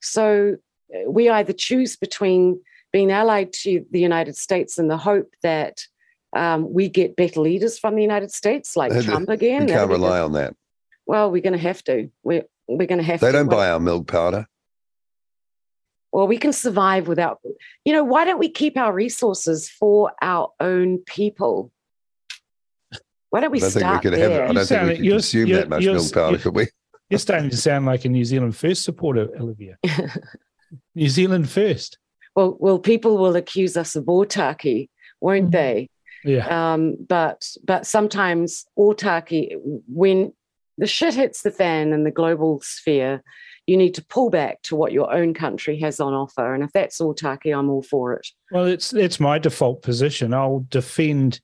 So 0.00 0.56
uh, 0.94 1.10
we 1.10 1.28
either 1.28 1.52
choose 1.52 1.96
between 1.96 2.60
being 2.92 3.10
allied 3.12 3.52
to 3.52 3.84
the 3.90 4.00
United 4.00 4.36
States 4.36 4.78
in 4.78 4.88
the 4.88 4.96
hope 4.96 5.32
that 5.42 5.78
um, 6.36 6.72
we 6.72 6.88
get 6.88 7.16
better 7.16 7.40
leaders 7.40 7.78
from 7.78 7.94
the 7.96 8.02
United 8.02 8.30
States, 8.30 8.76
like 8.76 8.92
Uh, 8.92 9.02
Trump 9.02 9.28
again. 9.28 9.62
you 9.62 9.68
That'll 9.68 9.88
can't 9.88 9.90
rely 10.00 10.20
on 10.20 10.32
that 10.34 10.54
Well, 11.06 11.30
we're 11.30 11.42
going 11.42 11.54
to 11.54 11.58
have 11.58 11.82
to. 11.84 12.10
We're 12.22 12.44
we're 12.66 12.86
going 12.86 12.98
to 12.98 13.04
have 13.04 13.20
they 13.20 13.28
to. 13.28 13.32
don't 13.32 13.46
Well- 13.46 13.56
buy 13.58 13.70
our 13.70 13.80
milk 13.80 14.06
powder 14.06 14.46
Well, 16.12 16.26
we 16.26 16.38
can 16.38 16.52
survive 16.52 17.08
without. 17.08 17.40
You 17.84 17.92
know, 17.94 18.04
why 18.04 18.24
don't 18.24 18.38
we 18.38 18.50
keep 18.50 18.76
our 18.76 18.92
resources 18.92 19.68
for 19.68 20.12
our 20.22 20.50
own 20.60 20.98
people? 20.98 21.70
Why 23.30 23.40
don't 23.40 23.50
we 23.52 23.58
i 23.58 23.60
don't 23.60 23.70
think 23.72 23.84
we 23.84 23.88
start 23.90 24.02
could 24.02 24.12
there? 24.14 24.30
have 24.30 24.50
i 24.50 24.52
don't 24.52 24.54
think 24.56 24.66
sound- 24.68 24.88
we 24.88 24.96
could 24.96 25.04
you're- 25.04 25.16
consume 25.18 25.48
that 25.50 25.68
much 25.68 25.84
milk 25.84 26.12
powder 26.12 26.30
you're- 26.30 26.42
could 26.42 26.54
we 26.54 26.66
You're 27.10 27.18
starting 27.18 27.50
to 27.50 27.56
sound 27.56 27.86
like 27.86 28.04
a 28.04 28.08
New 28.10 28.24
Zealand 28.24 28.54
First 28.56 28.84
supporter, 28.84 29.28
Olivia. 29.40 29.78
New 30.94 31.08
Zealand 31.08 31.48
First. 31.48 31.96
Well, 32.38 32.56
well, 32.60 32.78
people 32.78 33.18
will 33.18 33.34
accuse 33.34 33.76
us 33.76 33.96
of 33.96 34.04
autarky, 34.04 34.88
won't 35.20 35.48
Mhm. 35.48 35.52
they? 35.52 35.90
Yeah. 36.24 36.46
Um, 36.74 36.96
but 37.08 37.40
but 37.64 37.84
sometimes 37.84 38.64
autarky, 38.78 39.56
when 39.88 40.32
the 40.76 40.86
shit 40.86 41.14
hits 41.14 41.42
the 41.42 41.50
fan 41.50 41.92
in 41.92 42.04
the 42.04 42.12
global 42.12 42.60
sphere, 42.62 43.22
you 43.66 43.76
need 43.76 43.94
to 43.94 44.04
pull 44.04 44.30
back 44.30 44.62
to 44.62 44.76
what 44.76 44.92
your 44.92 45.12
own 45.12 45.34
country 45.34 45.80
has 45.80 45.98
on 45.98 46.14
offer. 46.14 46.54
And 46.54 46.62
if 46.62 46.70
that's 46.72 47.00
autarky, 47.00 47.50
I'm 47.58 47.68
all 47.70 47.82
for 47.82 48.12
it. 48.14 48.26
Well, 48.52 48.66
it's 48.66 48.92
it's 48.94 49.18
my 49.18 49.38
default 49.40 49.82
position. 49.82 50.32
I'll 50.32 50.64
defend 50.70 51.40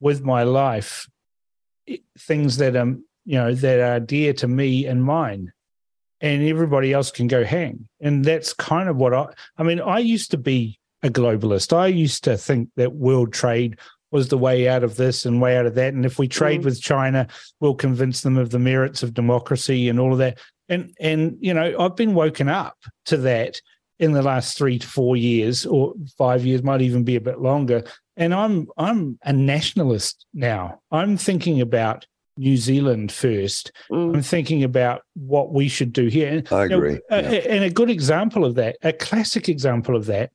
with 0.00 0.22
my 0.22 0.42
life 0.44 1.08
things 2.18 2.56
that 2.56 2.74
are 2.76 2.96
you 3.26 3.38
know 3.40 3.52
that 3.54 3.80
are 3.80 4.00
dear 4.00 4.32
to 4.32 4.48
me 4.48 4.86
and 4.86 5.04
mine, 5.04 5.52
and 6.20 6.42
everybody 6.42 6.92
else 6.92 7.10
can 7.10 7.26
go 7.26 7.44
hang. 7.44 7.88
And 8.00 8.24
that's 8.24 8.52
kind 8.52 8.88
of 8.88 8.96
what 8.96 9.14
I. 9.14 9.26
I 9.56 9.62
mean, 9.62 9.80
I 9.80 9.98
used 9.98 10.30
to 10.32 10.38
be 10.38 10.78
a 11.02 11.08
globalist. 11.08 11.72
I 11.72 11.86
used 11.86 12.24
to 12.24 12.36
think 12.36 12.70
that 12.76 12.94
world 12.94 13.32
trade 13.32 13.78
was 14.10 14.28
the 14.28 14.38
way 14.38 14.68
out 14.68 14.82
of 14.82 14.96
this 14.96 15.26
and 15.26 15.40
way 15.40 15.56
out 15.56 15.66
of 15.66 15.74
that. 15.74 15.94
And 15.94 16.06
if 16.06 16.18
we 16.18 16.26
trade 16.28 16.62
Mm. 16.62 16.64
with 16.64 16.80
China, 16.80 17.28
we'll 17.60 17.74
convince 17.74 18.22
them 18.22 18.38
of 18.38 18.50
the 18.50 18.58
merits 18.58 19.02
of 19.02 19.14
democracy 19.14 19.88
and 19.88 20.00
all 20.00 20.12
of 20.12 20.18
that. 20.18 20.38
And 20.68 20.94
and 21.00 21.36
you 21.40 21.54
know, 21.54 21.74
I've 21.78 21.96
been 21.96 22.14
woken 22.14 22.48
up 22.48 22.76
to 23.06 23.16
that 23.18 23.60
in 23.98 24.12
the 24.12 24.22
last 24.22 24.56
three 24.56 24.78
to 24.78 24.86
four 24.86 25.16
years 25.16 25.66
or 25.66 25.92
five 26.16 26.44
years, 26.46 26.62
might 26.62 26.80
even 26.82 27.04
be 27.04 27.16
a 27.16 27.20
bit 27.20 27.40
longer. 27.40 27.82
And 28.16 28.32
I'm 28.34 28.68
I'm 28.76 29.18
a 29.24 29.32
nationalist 29.32 30.24
now. 30.34 30.80
I'm 30.90 31.16
thinking 31.16 31.60
about 31.60 32.06
New 32.38 32.56
Zealand 32.56 33.10
first. 33.12 33.72
Mm. 33.90 34.14
I'm 34.16 34.22
thinking 34.22 34.62
about 34.64 35.02
what 35.14 35.52
we 35.52 35.68
should 35.68 35.92
do 35.92 36.06
here. 36.06 36.28
And, 36.28 36.48
i 36.52 36.64
agree 36.64 37.00
a- 37.10 37.22
yeah. 37.22 37.30
a- 37.30 37.50
and 37.50 37.64
a 37.64 37.70
good 37.70 37.90
example 37.90 38.44
of 38.44 38.54
that, 38.54 38.76
a 38.82 38.92
classic 38.92 39.48
example 39.48 39.96
of 39.96 40.06
that, 40.06 40.30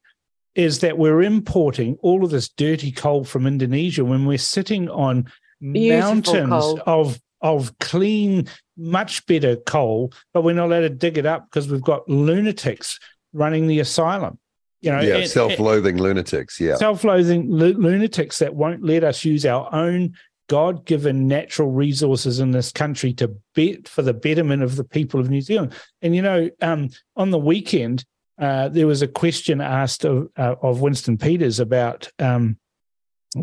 is 0.56 0.80
that 0.80 0.98
we're 0.98 1.22
importing 1.24 1.98
all 2.02 2.24
of 2.24 2.30
this 2.32 2.50
dirty 2.50 2.92
coal 2.92 3.24
from 3.24 3.48
Indonesia 3.48 4.06
when 4.06 4.26
we're 4.26 4.38
sitting 4.38 4.90
on 4.90 5.26
Beautiful 5.62 6.00
mountains 6.14 6.50
coal. 6.50 6.82
of 6.86 7.20
of 7.42 7.78
clean, 7.80 8.48
much 8.78 9.26
better 9.26 9.58
coal, 9.58 10.14
but 10.34 10.44
we're 10.44 10.54
not 10.56 10.68
allowed 10.68 10.82
to 10.82 10.90
dig 10.90 11.18
it 11.18 11.26
up 11.26 11.46
because 11.50 11.68
we've 11.70 11.82
got 11.82 12.08
lunatics 12.08 13.00
running 13.34 13.68
the 13.68 13.80
asylum. 13.82 14.40
You 14.80 14.92
know, 14.92 15.02
yeah, 15.02 15.16
and- 15.18 15.30
self-loathing 15.30 15.98
lunatics. 15.98 16.60
Yeah. 16.60 16.76
self-loathing 16.76 17.50
lu- 17.52 17.74
lunatics 17.74 18.40
that 18.40 18.54
won't 18.56 18.84
let 18.84 19.04
us 19.04 19.26
use 19.26 19.46
our 19.46 19.68
own 19.74 20.14
god-given 20.48 21.28
natural 21.28 21.72
resources 21.72 22.40
in 22.40 22.52
this 22.52 22.72
country 22.72 23.14
to 23.14 23.36
bet 23.56 23.88
for 23.88 24.02
the 24.02 24.14
betterment 24.14 24.64
of 24.64 24.76
the 24.76 24.84
people 24.84 25.20
of 25.20 25.30
New 25.30 25.42
Zealand. 25.42 25.74
And 26.02 26.16
you 26.16 26.22
know, 26.22 26.50
um, 26.62 26.90
on 27.16 27.30
the 27.30 27.40
weekend, 27.40 28.06
uh, 28.40 28.70
there 28.70 28.88
was 28.88 29.02
a 29.02 29.08
question 29.08 29.62
asked 29.62 30.06
of, 30.06 30.30
uh, 30.38 30.56
of 30.62 30.82
Winston 30.82 31.18
Peters 31.18 31.60
about 31.60 32.10
um, 32.20 32.58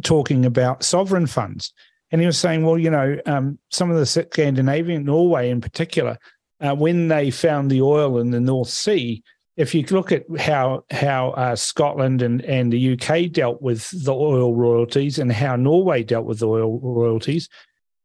talking 0.02 0.44
about 0.44 0.82
sovereign 0.82 1.26
funds, 1.26 1.72
and 2.10 2.20
he 2.20 2.26
was 2.26 2.38
saying, 2.38 2.64
well, 2.64 2.78
you 2.78 2.90
know, 2.90 3.18
um, 3.26 3.58
some 3.70 3.90
of 3.90 3.96
the 3.96 4.06
Scandinavian, 4.06 5.04
Norway 5.04 5.50
in 5.50 5.60
particular, 5.60 6.18
uh, 6.60 6.74
when 6.74 7.08
they 7.08 7.30
found 7.30 7.70
the 7.70 7.82
oil 7.82 8.18
in 8.18 8.30
the 8.30 8.40
North 8.40 8.68
Sea, 8.68 9.22
if 9.60 9.74
you 9.74 9.82
look 9.90 10.10
at 10.10 10.24
how 10.38 10.84
how 10.90 11.30
uh, 11.30 11.54
Scotland 11.54 12.22
and, 12.22 12.40
and 12.42 12.72
the 12.72 12.92
UK 12.94 13.30
dealt 13.30 13.60
with 13.60 13.90
the 14.04 14.14
oil 14.14 14.54
royalties 14.54 15.18
and 15.18 15.30
how 15.30 15.54
Norway 15.56 16.02
dealt 16.02 16.24
with 16.26 16.38
the 16.38 16.48
oil 16.48 16.78
royalties, 16.80 17.48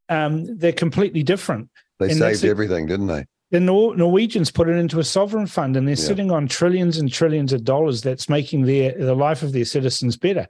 um, 0.10 0.46
they're 0.58 0.72
completely 0.74 1.24
different. 1.24 1.70
They 2.00 2.10
and 2.10 2.18
saved 2.18 2.44
everything, 2.46 2.86
didn't 2.88 3.08
they? 3.08 3.26
The 3.52 3.60
Nor- 3.60 3.96
Norwegians 3.96 4.52
put 4.52 4.68
it 4.68 4.76
into 4.76 5.00
a 5.00 5.04
sovereign 5.04 5.48
fund, 5.48 5.78
and 5.78 5.88
they're 5.88 5.96
Yeah. 5.96 6.10
sitting 6.12 6.30
on 6.32 6.48
trillions 6.48 6.98
and 6.98 7.12
trillions 7.12 7.54
of 7.54 7.64
dollars. 7.64 8.02
That's 8.02 8.28
making 8.28 8.66
their 8.66 8.92
the 8.98 9.16
life 9.16 9.42
of 9.44 9.54
their 9.54 9.66
citizens 9.66 10.18
better. 10.18 10.48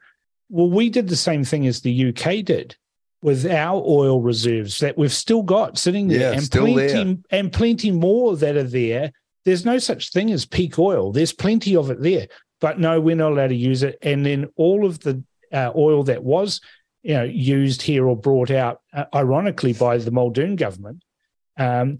Well, 0.49 0.69
we 0.69 0.89
did 0.89 1.07
the 1.09 1.15
same 1.15 1.43
thing 1.43 1.67
as 1.67 1.81
the 1.81 1.91
UK 2.09 2.43
did 2.43 2.75
with 3.21 3.45
our 3.45 3.81
oil 3.85 4.21
reserves 4.21 4.79
that 4.79 4.97
we've 4.97 5.13
still 5.13 5.43
got 5.43 5.77
sitting 5.77 6.07
there, 6.07 6.19
Yeah, 6.19 6.31
and 6.39 6.49
plenty 6.51 6.75
there. 6.75 7.15
and 7.31 7.51
plenty 7.51 7.91
more 7.91 8.35
that 8.37 8.55
are 8.55 8.63
there. 8.63 9.11
There's 9.45 9.65
no 9.65 9.77
such 9.77 10.11
thing 10.11 10.31
as 10.31 10.45
peak 10.45 10.77
oil. 10.79 11.11
There's 11.11 11.31
plenty 11.31 11.75
of 11.75 11.89
it 11.91 12.01
there, 12.01 12.27
but 12.59 12.79
no, 12.79 12.99
we're 12.99 13.15
not 13.15 13.31
allowed 13.31 13.47
to 13.47 13.55
use 13.55 13.83
it. 13.83 13.97
And 14.01 14.25
then 14.25 14.49
all 14.55 14.85
of 14.85 14.99
the 14.99 15.23
uh, 15.53 15.71
oil 15.75 16.03
that 16.03 16.23
was, 16.23 16.61
you 17.03 17.13
know, 17.13 17.23
used 17.23 17.81
here 17.81 18.07
or 18.07 18.17
brought 18.17 18.51
out, 18.51 18.81
uh, 18.91 19.05
ironically 19.13 19.73
by 19.73 19.97
the 19.99 20.11
Muldoon 20.11 20.55
government, 20.55 21.03
um, 21.57 21.99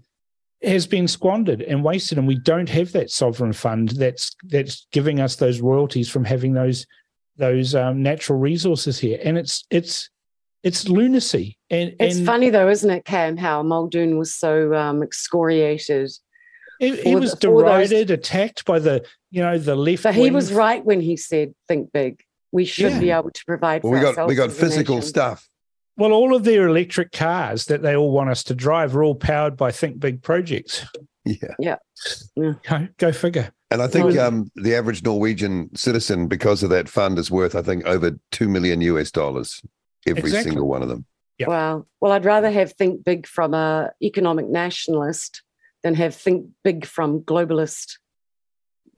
has 0.62 0.86
been 0.86 1.06
squandered 1.06 1.62
and 1.62 1.84
wasted, 1.84 2.18
and 2.18 2.26
we 2.26 2.38
don't 2.38 2.68
have 2.68 2.92
that 2.92 3.10
sovereign 3.10 3.52
fund 3.52 3.90
that's 3.90 4.34
that's 4.44 4.86
giving 4.90 5.20
us 5.20 5.36
those 5.36 5.60
royalties 5.60 6.10
from 6.10 6.24
having 6.24 6.52
those 6.54 6.86
those 7.36 7.74
um, 7.74 8.02
natural 8.02 8.38
resources 8.38 8.98
here, 8.98 9.20
and 9.22 9.38
it's 9.38 9.64
it's 9.70 10.10
it's 10.62 10.88
lunacy. 10.88 11.58
And 11.70 11.94
It's 12.00 12.16
and 12.16 12.26
funny 12.26 12.50
though, 12.50 12.68
isn't 12.68 12.90
it, 12.90 13.04
Cam, 13.04 13.36
how 13.36 13.62
Muldoon 13.62 14.18
was 14.18 14.34
so 14.34 14.74
um, 14.74 15.02
excoriated. 15.02 16.10
He, 16.78 16.96
he 16.96 17.16
was 17.16 17.32
the- 17.32 17.48
for 17.48 17.62
those- 17.62 17.88
derided, 17.90 18.10
attacked 18.10 18.64
by 18.64 18.78
the 18.78 19.04
you 19.30 19.42
know 19.42 19.58
the 19.58 19.74
left. 19.76 20.02
But 20.02 20.14
he 20.14 20.30
was 20.30 20.52
right 20.52 20.84
when 20.84 21.00
he 21.00 21.16
said, 21.16 21.54
think 21.68 21.92
big. 21.92 22.22
We 22.52 22.64
should 22.64 22.92
Yeah. 22.92 23.00
be 23.00 23.10
able 23.10 23.30
to 23.30 23.44
provide 23.44 23.82
Well, 23.82 23.92
for 23.92 23.98
we 23.98 24.00
got 24.02 24.08
ourselves 24.10 24.28
we 24.30 24.34
got 24.34 24.52
physical 24.52 24.96
nation. 24.96 25.08
stuff. 25.08 25.48
Well, 25.98 26.12
all 26.12 26.34
of 26.34 26.44
their 26.44 26.68
electric 26.68 27.10
cars 27.12 27.66
that 27.66 27.82
they 27.82 27.96
all 27.96 28.10
want 28.12 28.30
us 28.30 28.44
to 28.44 28.54
drive 28.54 28.94
are 28.96 29.02
all 29.02 29.14
powered 29.14 29.56
by 29.56 29.72
Think 29.72 29.98
Big 29.98 30.22
projects. 30.22 30.84
Yeah. 31.24 31.54
yeah. 31.58 31.76
Go, 32.36 32.88
go 32.98 33.12
figure. 33.12 33.50
And 33.70 33.82
I 33.82 33.88
think 33.88 34.16
um, 34.16 34.50
the 34.54 34.74
average 34.76 35.02
Norwegian 35.02 35.74
citizen, 35.74 36.28
because 36.28 36.62
of 36.62 36.70
that 36.70 36.88
fund, 36.88 37.18
is 37.18 37.30
worth, 37.32 37.54
I 37.56 37.62
think, 37.62 37.84
over 37.84 38.16
two 38.30 38.48
million 38.48 38.80
US 38.82 39.10
dollars. 39.10 39.60
Every 40.06 40.20
Exactly. 40.20 40.50
single 40.52 40.68
one 40.68 40.82
of 40.82 40.88
them. 40.88 41.04
Yeah. 41.38 41.48
Well, 41.48 41.88
well, 42.00 42.12
I'd 42.12 42.24
rather 42.24 42.50
have 42.50 42.74
think 42.74 43.04
big 43.04 43.26
from 43.26 43.54
a 43.54 43.90
economic 44.02 44.46
nationalist 44.48 45.42
than 45.86 45.94
have 45.94 46.14
think 46.14 46.46
big 46.64 46.84
from 46.84 47.20
globalist 47.20 47.98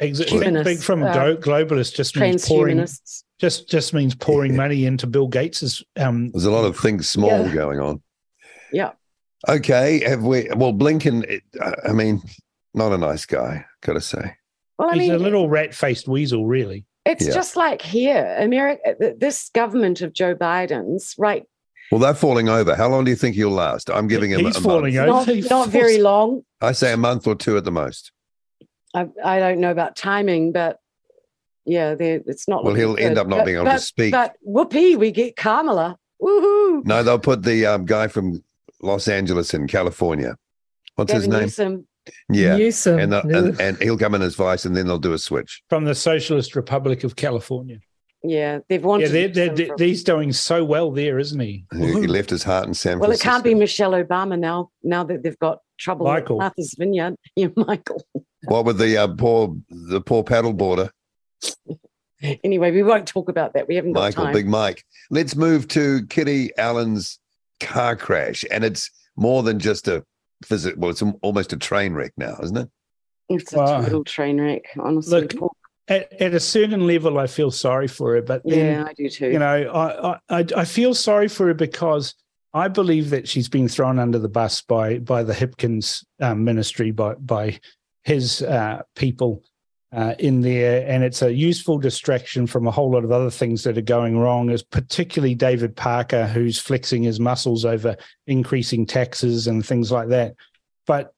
Ex- 0.01 0.19
Think 0.21 0.65
big 0.65 0.79
from 0.79 1.03
uh, 1.03 1.13
glo- 1.13 1.37
globalist 1.37 1.95
just 1.97 2.17
means 2.17 2.47
pouring 2.47 2.79
transhumanists. 2.79 3.25
just 3.41 3.69
just 3.69 3.93
means 3.93 4.15
pouring 4.15 4.53
Yeah. 4.53 4.57
money 4.59 4.85
into 4.87 5.07
Bill 5.09 5.27
Gates's 5.29 5.83
um 5.97 6.31
There's 6.31 6.45
a 6.45 6.53
lot 6.53 6.65
of 6.65 6.77
things 6.79 7.09
small 7.09 7.31
Yeah. 7.47 7.53
going 7.53 7.81
on. 7.81 8.01
Yeah. 8.73 8.93
Okay. 9.49 10.01
Have 10.09 10.23
we? 10.23 10.49
Well, 10.57 10.73
Blinken. 10.73 11.25
it- 11.29 11.43
I 11.85 11.93
mean, 11.93 12.23
not 12.75 12.93
a 12.93 12.99
nice 12.99 13.27
guy. 13.27 13.65
Gotta 13.83 14.01
say. 14.01 14.37
Well, 14.79 14.91
I 14.91 14.95
he's 14.95 15.03
mean, 15.09 15.13
a 15.13 15.19
little 15.19 15.49
rat-faced 15.49 16.07
weasel 16.07 16.47
really. 16.47 16.87
it's 17.05 17.27
Yeah. 17.27 17.35
just 17.35 17.57
like 17.57 17.83
here, 17.83 18.37
America. 18.39 18.95
This 19.19 19.51
government 19.53 20.01
of 20.03 20.13
Joe 20.13 20.35
Biden's, 20.37 21.15
right? 21.19 21.43
Well, 21.91 22.01
they're 22.01 22.15
falling 22.15 22.49
over. 22.49 22.75
How 22.77 22.89
long 22.89 23.05
do 23.05 23.11
you 23.11 23.17
think 23.17 23.35
he'll 23.35 23.51
last? 23.51 23.91
I'm 23.91 24.09
giving 24.09 24.31
him. 24.31 24.41
He's 24.41 24.57
a 24.57 24.61
falling 24.61 24.95
month. 24.95 25.09
over. 25.09 25.27
Not, 25.27 25.29
He 25.29 25.41
not 25.49 25.69
very 25.69 25.99
long. 25.99 26.43
I 26.61 26.73
say 26.73 26.93
a 26.93 26.97
month 26.97 27.27
or 27.27 27.35
two 27.35 27.57
at 27.57 27.65
the 27.65 27.71
most. 27.73 28.13
I, 28.95 29.09
I 29.25 29.39
don't 29.39 29.61
know 29.61 29.71
about 29.71 29.97
timing, 29.97 30.53
but 30.53 30.81
yeah, 31.65 31.95
it's 31.99 32.49
not. 32.49 32.65
Well, 32.65 32.75
he'll 32.75 32.99
end 32.99 33.19
up 33.19 33.27
not 33.27 33.39
But- 33.39 33.45
being 33.47 33.57
able 33.57 33.67
to 33.71 33.79
speak. 33.79 34.13
But 34.13 34.37
whoopee, 34.43 34.97
we 34.97 35.11
get 35.13 35.37
Kamala. 35.37 35.99
Woohoo! 36.23 36.85
No, 36.85 37.03
they'll 37.03 37.19
put 37.19 37.43
the 37.43 37.65
um, 37.67 37.85
guy 37.87 38.09
from 38.09 38.43
Los 38.83 39.07
Angeles 39.09 39.55
in 39.55 39.67
California. 39.69 40.37
What's 40.97 41.13
his 41.13 41.29
name? 41.29 41.43
Newsom. 41.43 41.87
Yeah. 42.29 42.57
Newsom. 42.57 42.99
And, 42.99 43.13
the, 43.13 43.21
and 43.21 43.61
and 43.61 43.77
he'll 43.83 43.99
come 43.99 44.15
in 44.15 44.23
as 44.23 44.35
vice, 44.35 44.65
and 44.65 44.75
then 44.77 44.87
they'll 44.87 44.99
do 44.99 45.13
a 45.13 45.19
switch. 45.19 45.63
from 45.69 45.85
the 45.85 45.95
Socialist 45.95 46.57
Republic 46.57 47.05
of 47.05 47.15
California. 47.17 47.79
Yeah, 48.23 48.59
they've 48.69 48.81
Yeah, 48.81 48.87
wanted. 48.87 49.09
they're, 49.13 49.29
they're, 49.29 49.53
Newsom 49.55 49.77
for- 49.79 49.85
he's 49.85 50.03
doing 50.05 50.33
so 50.33 50.65
well 50.65 50.91
there, 50.91 51.19
isn't 51.19 51.39
he? 51.39 51.65
He, 51.73 51.87
he 52.01 52.07
left 52.09 52.31
his 52.31 52.43
heart 52.43 52.67
in 52.67 52.75
San 52.75 52.99
well, 52.99 53.11
it 53.13 53.21
can't 53.21 53.45
be 53.45 53.55
Michelle 53.55 53.93
Obama 53.93 54.39
now. 54.39 54.71
Now 54.83 55.05
that 55.05 55.23
they've 55.23 55.39
got 55.39 55.61
trouble 55.79 56.07
Michael. 56.07 56.37
with 56.39 56.43
Martha's 56.43 56.75
Vineyard. 56.79 57.15
Yeah, 57.37 57.49
Michael. 57.57 58.03
What 58.45 58.65
with 58.65 58.79
the 58.79 58.97
uh, 58.97 59.09
poor 59.09 59.57
the 59.71 60.01
poor 60.01 60.25
paddle 60.25 60.53
boarder, 60.53 60.91
Anyway, 62.43 62.73
we 62.73 62.83
won't 62.83 63.07
talk 63.07 63.29
about 63.29 63.53
that. 63.55 63.69
We 63.69 63.77
haven't 63.77 63.93
got 63.93 64.01
Michael, 64.01 64.25
time. 64.25 64.33
Big 64.33 64.49
Mike. 64.49 64.85
Let's 65.11 65.37
move 65.37 65.69
to 65.69 66.05
Kiri 66.07 66.51
Allan's 66.59 67.21
car 67.61 67.95
crash, 67.95 68.45
and 68.51 68.65
it's 68.65 68.91
more 69.17 69.45
than 69.45 69.61
just 69.61 69.87
a 69.87 70.05
physical. 70.45 70.81
Well, 70.81 70.91
it's 70.91 71.03
almost 71.23 71.53
a 71.53 71.57
train 71.57 71.95
wreck 71.95 72.13
now, 72.17 72.37
isn't 72.43 72.57
it? 72.57 72.69
It's 73.29 73.53
a 73.53 73.59
Wow. 73.59 73.83
total 73.83 74.03
train 74.05 74.41
wreck, 74.41 74.65
honestly. 74.81 75.21
Look, 75.21 75.37
Paul. 75.37 75.48
At, 75.89 76.13
at 76.21 76.35
a 76.35 76.41
certain 76.41 76.87
level, 76.87 77.19
I 77.19 77.27
feel 77.27 77.51
sorry 77.51 77.89
for 77.89 78.15
her, 78.15 78.23
but 78.23 78.43
then 78.45 78.75
yeah, 78.75 78.85
I 78.87 78.93
do 78.93 79.09
too. 79.09 79.31
you 79.31 79.39
know, 79.39 79.71
I, 79.73 80.19
I 80.29 80.45
I 80.57 80.65
feel 80.65 80.95
sorry 80.95 81.29
for 81.29 81.47
her 81.47 81.55
because 81.55 82.15
I 82.53 82.69
believe 82.69 83.11
that 83.11 83.29
she's 83.29 83.49
been 83.49 83.69
thrown 83.69 83.99
under 83.99 84.19
the 84.19 84.29
bus 84.29 84.61
by 84.61 84.99
by 84.99 85.23
the 85.23 85.33
Hipkins 85.33 86.05
um, 86.21 86.45
ministry, 86.45 86.91
by 86.91 87.15
by 87.15 87.61
his 88.05 88.43
uh, 88.43 88.83
people 88.97 89.43
uh, 89.93 90.15
in 90.19 90.43
there, 90.43 90.85
and 90.87 91.03
it's 91.03 91.23
a 91.23 91.33
useful 91.33 91.79
distraction 91.79 92.47
from 92.47 92.67
a 92.67 92.71
whole 92.71 92.91
lot 92.91 93.05
of 93.05 93.13
other 93.13 93.31
things 93.31 93.65
that 93.65 93.79
are 93.79 93.83
going 93.83 94.19
wrong. 94.19 94.51
Is 94.51 94.63
particularly 94.63 95.35
David 95.35 95.77
Parker, 95.77 96.27
who's 96.27 96.59
flexing 96.59 97.03
his 97.03 97.21
muscles 97.21 97.65
over 97.65 97.97
increasing 98.27 98.85
taxes 98.87 99.47
and 99.47 99.65
things 99.65 99.91
like 99.91 100.09
that. 100.09 100.35
But 100.87 101.15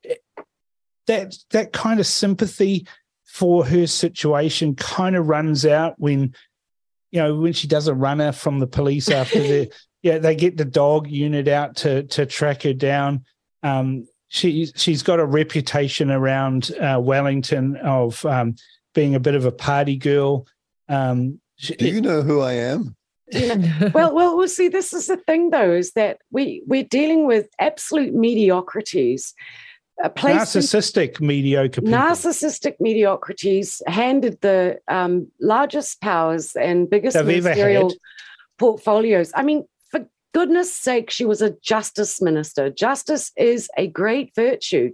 that 1.06 1.36
that 1.50 1.72
kind 1.72 1.98
of 1.98 2.06
sympathy 2.06 2.86
for 3.30 3.64
her 3.64 3.86
situation 3.86 4.74
kind 4.74 5.14
of 5.14 5.28
runs 5.28 5.64
out 5.64 5.94
when 5.98 6.34
you 7.12 7.20
know 7.22 7.36
when 7.36 7.52
she 7.52 7.68
does 7.68 7.86
a 7.86 7.94
runner 7.94 8.32
from 8.32 8.58
the 8.58 8.66
police 8.66 9.08
after 9.22 9.38
the 9.38 9.72
yeah 10.02 10.18
they 10.18 10.34
get 10.34 10.56
the 10.56 10.64
dog 10.64 11.08
unit 11.08 11.46
out 11.46 11.76
to 11.76 12.02
to 12.04 12.26
track 12.26 12.64
her 12.64 12.72
down 12.72 13.24
um 13.62 14.04
she 14.26 14.66
she's 14.74 15.04
got 15.04 15.20
a 15.20 15.24
reputation 15.24 16.10
around 16.10 16.72
uh, 16.80 16.98
Wellington 17.00 17.76
of 17.76 18.24
um 18.26 18.56
being 18.94 19.14
a 19.14 19.20
bit 19.20 19.36
of 19.36 19.44
a 19.44 19.52
party 19.52 19.96
girl 19.96 20.44
um 20.88 21.40
she- 21.54 21.76
Do 21.76 21.86
you 21.86 22.00
know 22.00 22.22
who 22.22 22.40
I 22.40 22.54
am? 22.54 22.96
well, 23.94 24.12
well, 24.12 24.36
we'll 24.36 24.48
see. 24.48 24.66
This 24.66 24.92
is 24.92 25.06
the 25.06 25.16
thing, 25.16 25.50
though, 25.50 25.72
is 25.72 25.92
that 25.92 26.18
we 26.32 26.64
we're 26.66 26.82
dealing 26.82 27.28
with 27.28 27.46
absolute 27.60 28.12
mediocrities. 28.12 29.34
A 30.02 30.08
place 30.10 30.54
in 30.54 30.62
narcissistic 30.62 31.20
mediocre 31.20 31.80
people. 31.80 31.98
narcissistic 31.98 32.76
mediocrities 32.80 33.82
handed 33.86 34.40
the 34.40 34.78
um, 34.88 35.28
largest 35.40 36.00
powers 36.00 36.56
and 36.56 36.88
biggest 36.88 37.14
They've 37.16 37.26
ministerial 37.26 37.92
portfolios. 38.58 39.30
I 39.34 39.42
mean, 39.42 39.66
for 39.90 40.06
goodness 40.32 40.74
sake, 40.74 41.10
she 41.10 41.24
was 41.26 41.42
a 41.42 41.50
justice 41.62 42.22
minister. 42.22 42.70
Justice 42.70 43.32
is 43.36 43.68
a 43.76 43.88
great 43.88 44.34
virtue, 44.34 44.92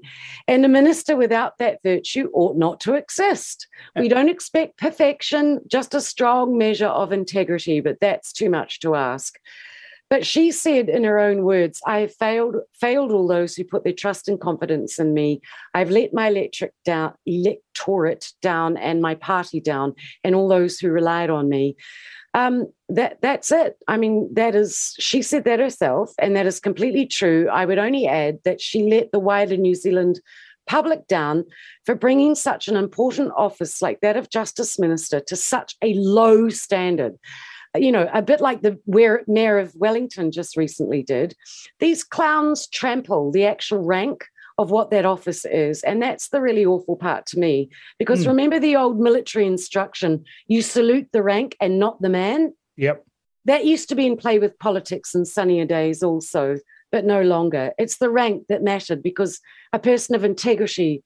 and 0.49 0.65
a 0.65 0.69
minister 0.69 1.17
without 1.17 1.59
that 1.59 1.81
virtue 1.85 2.29
ought 2.33 2.57
not 2.57 2.81
to 2.81 2.95
exist. 2.95 3.69
We 3.95 4.09
don't 4.09 4.29
expect 4.29 4.79
perfection, 4.79 5.61
just 5.69 5.95
a 5.95 6.01
strong 6.01 6.59
measure 6.59 6.87
of 6.87 7.13
integrity, 7.13 7.81
but 7.81 8.01
that's 8.01 8.33
too 8.33 8.51
much 8.51 8.81
to 8.81 8.95
ask. 8.97 9.39
But 10.09 10.25
she 10.25 10.53
said 10.53 10.89
in 10.89 11.03
her 11.03 11.19
own 11.19 11.43
words, 11.43 11.81
I 11.87 12.01
have 12.01 12.15
failed, 12.15 12.57
failed 12.81 13.11
all 13.11 13.27
those 13.27 13.57
who 13.57 13.65
put 13.65 13.83
their 13.83 13.93
trust 13.93 14.29
and 14.29 14.41
confidence 14.41 14.99
in 14.99 15.15
me. 15.15 15.41
I've 15.75 15.91
let 15.91 16.15
my 16.15 16.29
electric 16.29 16.73
down, 16.85 17.15
electorate 17.27 18.33
down 18.41 18.77
and 18.77 19.03
my 19.03 19.17
party 19.17 19.61
down, 19.61 19.95
and 20.23 20.35
all 20.35 20.49
those 20.49 20.79
who 20.79 20.91
relied 20.91 21.31
on 21.31 21.49
me. 21.49 21.77
Um, 22.35 22.67
that 22.91 23.19
that's 23.23 23.51
it. 23.51 23.79
I 23.89 23.97
mean, 23.97 24.29
that 24.35 24.55
is 24.55 24.95
she 24.99 25.23
said 25.23 25.45
that 25.45 25.59
herself, 25.59 26.13
and 26.19 26.37
that 26.37 26.47
is 26.47 26.61
completely 26.61 27.07
true. 27.07 27.49
I 27.51 27.65
would 27.65 27.79
only 27.79 28.07
add 28.07 28.39
that 28.45 28.61
she 28.61 28.89
let 28.89 29.11
the 29.11 29.19
wider 29.19 29.57
New 29.57 29.75
Zealand 29.75 30.21
public 30.67 31.07
down 31.07 31.45
for 31.85 31.95
bringing 31.95 32.35
such 32.35 32.69
an 32.69 32.77
important 32.77 33.33
office 33.37 33.81
like 33.81 34.01
that 34.01 34.17
of 34.17 34.31
Justice 34.31 34.79
Minister 34.79 35.21
to 35.21 35.37
such 35.37 35.77
a 35.83 35.95
low 35.95 36.49
standard. 36.49 37.15
You 37.77 37.93
know, 37.93 38.09
a 38.13 38.23
bit 38.23 38.41
like 38.41 38.63
the 38.63 38.79
mayor 39.27 39.59
of 39.59 39.75
Wellington 39.75 40.33
just 40.33 40.57
recently 40.57 41.03
did. 41.03 41.35
These 41.79 42.05
clowns 42.05 42.67
trample 42.69 43.31
the 43.31 43.47
actual 43.47 43.79
rank 43.79 44.25
of 44.59 44.71
what 44.71 44.91
that 44.91 45.05
office 45.05 45.45
is. 45.45 45.83
And 45.83 46.03
that's 46.03 46.29
the 46.29 46.41
really 46.41 46.65
awful 46.65 46.97
part 46.97 47.27
to 47.27 47.39
me. 47.39 47.69
Because 47.99 48.25
mm. 48.25 48.29
remember 48.29 48.59
the 48.59 48.77
old 48.77 48.99
military 48.99 49.47
instruction 49.47 50.25
you 50.47 50.63
salute 50.63 51.09
the 51.13 51.23
rank 51.23 51.57
and 51.61 51.79
not 51.79 52.01
the 52.01 52.09
man? 52.09 52.55
Yep. 52.77 53.05
That 53.45 53.65
used 53.65 53.91
to 53.91 53.95
be 53.95 54.07
in 54.07 54.17
play 54.17 54.39
with 54.39 54.59
politics 54.59 55.15
in 55.15 55.25
sunnier 55.25 55.67
days 55.67 56.03
also 56.03 56.57
but 56.93 57.05
no 57.05 57.23
longer. 57.23 57.73
It's 57.79 57.99
the 57.99 58.11
rank 58.11 58.45
that 58.49 58.63
mattered 58.63 59.03
because 59.03 59.41
a 59.73 59.79
person 59.79 60.15
of 60.15 60.25
integrity 60.25 61.03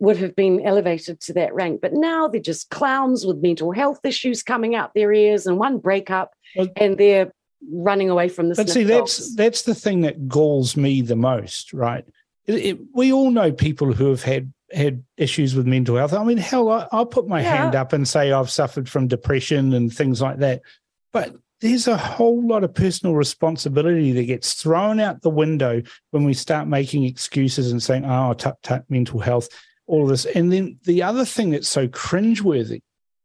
would 0.00 0.16
have 0.16 0.34
been 0.34 0.66
elevated 0.66 1.20
to 1.20 1.34
that 1.34 1.54
rank. 1.54 1.80
But 1.80 1.92
now 1.92 2.26
they're 2.26 2.40
just 2.40 2.70
clowns 2.70 3.24
with 3.24 3.36
mental 3.42 3.70
health 3.70 4.00
issues 4.04 4.42
coming 4.42 4.74
out 4.74 4.94
their 4.94 5.12
ears 5.12 5.46
and 5.46 5.58
one 5.58 5.78
breakup, 5.78 6.32
well, 6.56 6.68
and 6.76 6.98
they're 6.98 7.32
running 7.70 8.10
away 8.10 8.28
from 8.28 8.48
the 8.48 8.54
But 8.54 8.70
see, 8.70 8.84
that's 8.84 9.34
that's 9.36 9.62
the 9.62 9.74
thing 9.74 10.00
that 10.00 10.26
galls 10.26 10.76
me 10.76 11.02
the 11.02 11.16
most, 11.16 11.72
right? 11.72 12.04
It, 12.46 12.54
it, 12.54 12.78
we 12.94 13.12
all 13.12 13.30
know 13.30 13.52
people 13.52 13.92
who 13.92 14.08
have 14.08 14.22
had 14.22 14.52
had 14.72 15.04
issues 15.16 15.54
with 15.54 15.66
mental 15.66 15.96
health. 15.96 16.14
I 16.14 16.24
mean, 16.24 16.38
hell, 16.38 16.70
I, 16.70 16.88
will 16.92 17.06
put 17.06 17.28
my 17.28 17.42
yeah. 17.42 17.56
hand 17.56 17.74
up 17.74 17.92
and 17.92 18.08
say 18.08 18.32
I've 18.32 18.50
suffered 18.50 18.88
from 18.88 19.08
depression 19.08 19.74
and 19.74 19.92
things 19.92 20.22
like 20.22 20.38
that. 20.38 20.62
But 21.12 21.34
there's 21.60 21.88
a 21.88 21.96
whole 21.96 22.46
lot 22.46 22.64
of 22.64 22.72
personal 22.72 23.14
responsibility 23.14 24.12
that 24.12 24.24
gets 24.24 24.54
thrown 24.54 24.98
out 24.98 25.22
the 25.22 25.30
window 25.30 25.82
when 26.10 26.24
we 26.24 26.32
start 26.32 26.68
making 26.68 27.04
excuses 27.04 27.70
and 27.70 27.82
saying, 27.82 28.04
oh, 28.06 28.32
tut, 28.32 28.62
tut, 28.62 28.84
mental 28.88 29.20
health, 29.20 29.48
all 29.90 30.04
of 30.04 30.08
this. 30.08 30.24
And 30.24 30.52
then 30.52 30.78
the 30.84 31.02
other 31.02 31.24
thing 31.24 31.50
that's 31.50 31.68
so 31.68 31.88
cringeworthy 31.88 32.82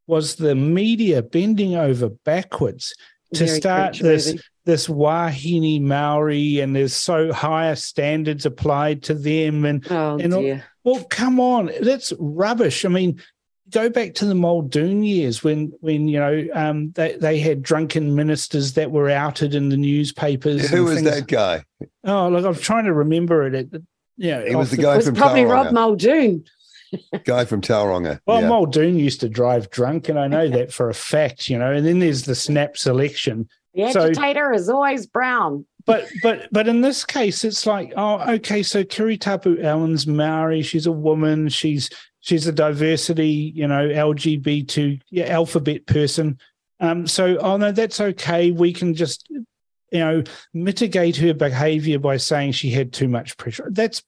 was 0.07 0.35
the 0.35 0.55
media 0.55 1.21
bending 1.21 1.75
over 1.75 2.09
backwards 2.09 2.93
to 3.33 3.45
Very 3.45 3.59
start 3.59 3.99
this 3.99 4.35
this 4.65 4.87
wahine 4.87 5.81
Maori 5.81 6.59
and 6.59 6.75
there's 6.75 6.95
so 6.95 7.31
higher 7.31 7.75
standards 7.75 8.45
applied 8.45 9.03
to 9.03 9.13
them 9.13 9.65
and, 9.65 9.85
oh, 9.91 10.17
and 10.17 10.33
all, 10.33 10.61
well 10.83 11.03
come 11.05 11.39
on 11.39 11.71
that's 11.81 12.13
rubbish 12.19 12.85
i 12.85 12.87
mean 12.87 13.19
go 13.71 13.89
back 13.89 14.13
to 14.15 14.25
the 14.25 14.35
Muldoon 14.35 15.03
years 15.03 15.43
when 15.43 15.73
when 15.81 16.07
you 16.07 16.19
know 16.19 16.45
um, 16.53 16.91
they 16.91 17.17
they 17.17 17.39
had 17.39 17.61
drunken 17.63 18.15
ministers 18.15 18.73
that 18.73 18.91
were 18.91 19.09
outed 19.09 19.55
in 19.55 19.69
the 19.69 19.77
newspapers. 19.77 20.69
Who 20.69 20.85
was 20.85 21.01
that 21.03 21.27
guy? 21.27 21.63
Oh, 22.03 22.29
look, 22.29 22.45
I'm 22.45 22.55
trying 22.55 22.85
to 22.85 22.93
remember 22.93 23.47
it. 23.47 23.55
it 23.55 23.81
yeah, 24.17 24.47
he 24.47 24.55
was 24.55 24.71
the, 24.71 24.77
guy 24.77 24.97
was 24.97 25.07
from 25.07 25.15
probably 25.15 25.41
Tauranga. 25.41 25.51
Rob 25.51 25.73
Muldoon. 25.73 26.45
Guy 27.23 27.45
from 27.45 27.61
Tauranga. 27.61 28.19
Well, 28.25 28.41
yeah. 28.41 28.49
Muldoon 28.49 28.97
used 28.97 29.21
to 29.21 29.29
drive 29.29 29.69
drunk, 29.69 30.09
and 30.09 30.19
I 30.19 30.27
know 30.27 30.47
that 30.49 30.73
for 30.73 30.89
a 30.89 30.93
fact. 30.93 31.49
You 31.49 31.57
know, 31.57 31.71
and 31.71 31.85
then 31.85 31.99
there's 31.99 32.23
the 32.23 32.35
snap 32.35 32.77
selection. 32.77 33.49
The 33.73 33.83
agitator 33.83 34.51
so, 34.53 34.59
is 34.59 34.69
always 34.69 35.05
brown. 35.05 35.65
But 35.85 36.09
but 36.23 36.47
but 36.51 36.67
in 36.67 36.81
this 36.81 37.05
case, 37.05 37.43
it's 37.43 37.65
like, 37.65 37.93
oh, 37.95 38.33
okay, 38.35 38.63
so 38.63 38.83
Kiritapu 38.83 39.63
Allan's 39.63 40.07
Maori. 40.07 40.61
She's 40.61 40.87
a 40.87 40.91
woman. 40.91 41.49
She's 41.49 41.89
she's 42.25 42.47
a 42.47 42.51
diversity, 42.51 43.53
you 43.55 43.67
know, 43.67 43.87
LGBT 43.87 45.01
yeah, 45.11 45.25
alphabet 45.25 45.85
person. 45.85 46.39
Um, 46.79 47.07
so, 47.07 47.37
oh 47.37 47.57
no, 47.57 47.71
that's 47.71 48.01
okay. 48.01 48.51
We 48.51 48.73
can 48.73 48.95
just, 48.95 49.27
you 49.29 49.45
know, 49.99 50.23
mitigate 50.53 51.15
her 51.17 51.33
behavior 51.33 51.99
by 51.99 52.17
saying 52.17 52.53
she 52.53 52.71
had 52.71 52.91
too 52.91 53.07
much 53.07 53.37
pressure. 53.37 53.67
That's, 53.69 54.03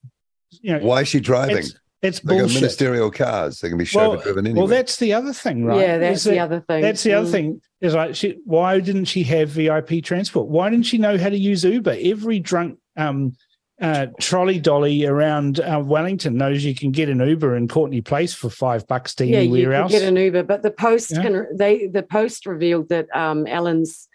you 0.50 0.72
know, 0.72 0.84
why 0.84 1.02
is 1.02 1.08
she 1.08 1.20
driving? 1.20 1.64
It's, 2.00 2.18
it's 2.18 2.26
they 2.26 2.38
bullshit. 2.38 2.54
got 2.54 2.60
ministerial 2.60 3.10
cars. 3.10 3.60
They 3.60 3.68
can 3.68 3.78
be 3.78 3.84
chauffeur 3.84 4.08
well, 4.08 4.20
driven 4.20 4.46
anyway. 4.46 4.58
Well, 4.58 4.68
that's 4.68 4.96
the 4.96 5.12
other 5.14 5.32
thing, 5.32 5.64
right? 5.64 5.80
Yeah, 5.80 5.98
that's 5.98 6.24
the 6.24 6.38
other 6.38 6.60
thing. 6.60 6.82
That's 6.82 7.02
the 7.02 7.10
mm. 7.10 7.18
other 7.18 7.30
thing. 7.30 7.60
Is 7.80 7.94
like, 7.94 8.14
she, 8.14 8.38
why 8.44 8.80
didn't 8.80 9.06
she 9.06 9.22
have 9.24 9.50
VIP 9.50 10.02
transport? 10.02 10.48
Why 10.48 10.70
didn't 10.70 10.86
she 10.86 10.98
know 10.98 11.18
how 11.18 11.28
to 11.28 11.38
use 11.38 11.64
Uber? 11.64 11.96
Every 12.00 12.38
drunk 12.38 12.78
um, 12.96 13.34
uh, 13.80 14.06
trolley 14.20 14.58
dolly 14.58 15.06
around 15.06 15.60
uh, 15.60 15.80
Wellington 15.84 16.36
knows 16.36 16.64
you 16.64 16.74
can 16.74 16.90
get 16.90 17.08
an 17.08 17.20
Uber 17.20 17.56
in 17.56 17.68
Courtney 17.68 18.00
Place 18.00 18.34
for 18.34 18.50
five 18.50 18.86
bucks 18.86 19.14
to 19.16 19.26
yeah, 19.26 19.38
anywhere 19.38 19.60
you 19.60 19.66
can 19.66 19.74
else. 19.74 19.92
Get 19.92 20.02
an 20.02 20.16
Uber, 20.16 20.42
but 20.44 20.62
the 20.62 20.70
post 20.70 21.12
yeah. 21.12 21.22
can 21.22 21.56
they 21.56 21.86
the 21.86 22.02
post 22.02 22.46
revealed 22.46 22.88
that 22.88 23.06
um, 23.14 23.46
Ellen's 23.46 24.08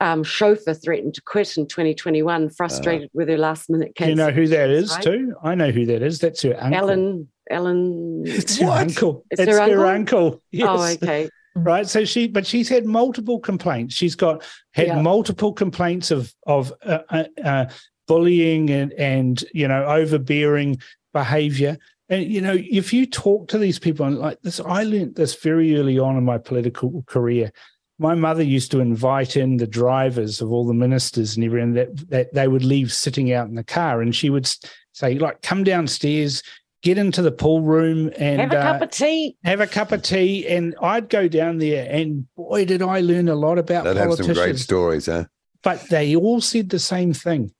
um, 0.00 0.22
chauffeur 0.22 0.74
threatened 0.74 1.14
to 1.14 1.22
quit 1.22 1.56
in 1.56 1.66
2021, 1.66 2.50
frustrated 2.50 3.06
uh, 3.06 3.14
with 3.14 3.28
her 3.28 3.38
last 3.38 3.70
minute 3.70 3.94
cancel. 3.94 4.10
You 4.10 4.16
know 4.16 4.30
who 4.30 4.46
that 4.48 4.70
is 4.70 4.90
right? 4.90 5.02
too? 5.02 5.34
I 5.42 5.54
know 5.54 5.70
who 5.70 5.86
that 5.86 6.02
is. 6.02 6.18
That's 6.18 6.42
her 6.42 6.56
uncle. 6.58 6.78
Ellen. 6.78 7.28
Ellen. 7.50 8.22
It's 8.26 8.58
her 8.58 8.66
uncle. 8.68 9.24
It's, 9.30 9.40
it's 9.40 9.50
her, 9.50 9.60
uncle? 9.60 9.78
her 9.78 9.86
uncle. 9.86 10.42
Yes. 10.50 10.68
Oh, 10.68 10.82
okay 10.82 11.30
right 11.56 11.88
so 11.88 12.04
she 12.04 12.28
but 12.28 12.46
she's 12.46 12.68
had 12.68 12.84
multiple 12.84 13.38
complaints 13.40 13.94
she's 13.94 14.14
got 14.14 14.44
had 14.74 14.88
yeah. 14.88 15.00
multiple 15.00 15.52
complaints 15.52 16.10
of 16.10 16.34
of 16.46 16.72
uh, 16.84 16.98
uh, 17.08 17.24
uh, 17.42 17.64
bullying 18.06 18.70
and 18.70 18.92
and 18.94 19.44
you 19.54 19.66
know 19.66 19.84
overbearing 19.84 20.76
behavior 21.12 21.78
and 22.08 22.24
you 22.24 22.40
know 22.40 22.56
if 22.70 22.92
you 22.92 23.06
talk 23.06 23.48
to 23.48 23.58
these 23.58 23.78
people 23.78 24.04
and 24.04 24.18
like 24.18 24.40
this 24.42 24.60
i 24.60 24.82
learned 24.82 25.14
this 25.16 25.34
very 25.36 25.76
early 25.76 25.98
on 25.98 26.16
in 26.16 26.24
my 26.24 26.36
political 26.36 27.02
career 27.06 27.50
my 27.98 28.14
mother 28.14 28.42
used 28.42 28.70
to 28.72 28.80
invite 28.80 29.36
in 29.36 29.56
the 29.56 29.66
drivers 29.66 30.40
of 30.40 30.52
all 30.52 30.66
the 30.66 30.74
ministers 30.74 31.36
and 31.36 31.44
everyone 31.44 31.72
that, 31.74 32.10
that 32.10 32.34
they 32.34 32.48
would 32.48 32.64
leave 32.64 32.92
sitting 32.92 33.32
out 33.32 33.48
in 33.48 33.54
the 33.54 33.64
car. 33.64 34.02
And 34.02 34.14
she 34.14 34.30
would 34.30 34.48
say 34.92 35.18
like 35.18 35.42
come 35.42 35.64
downstairs 35.64 36.42
get 36.82 36.98
into 36.98 37.20
the 37.20 37.32
pool 37.32 37.62
room 37.62 38.10
and 38.16 38.40
have 38.40 38.52
a 38.52 38.62
cup 38.62 38.80
uh, 38.80 38.84
of 38.84 38.90
tea. 38.90 39.36
have 39.44 39.60
a 39.60 39.66
cup 39.66 39.92
of 39.92 40.02
tea. 40.02 40.46
And 40.46 40.74
i'd 40.80 41.08
go 41.08 41.26
down 41.26 41.58
there 41.58 41.86
and 41.90 42.26
boy 42.36 42.64
did 42.64 42.80
i 42.80 43.00
learn 43.00 43.28
a 43.28 43.34
lot 43.34 43.58
about 43.58 43.84
that 43.84 43.96
politicians. 43.96 44.26
have 44.28 44.36
some 44.36 44.44
great 44.44 44.58
stories 44.58 45.06
huh? 45.06 45.24
But 45.62 45.88
they 45.90 46.14
all 46.14 46.40
said 46.40 46.70
the 46.70 46.78
same 46.78 47.12
thing. 47.12 47.52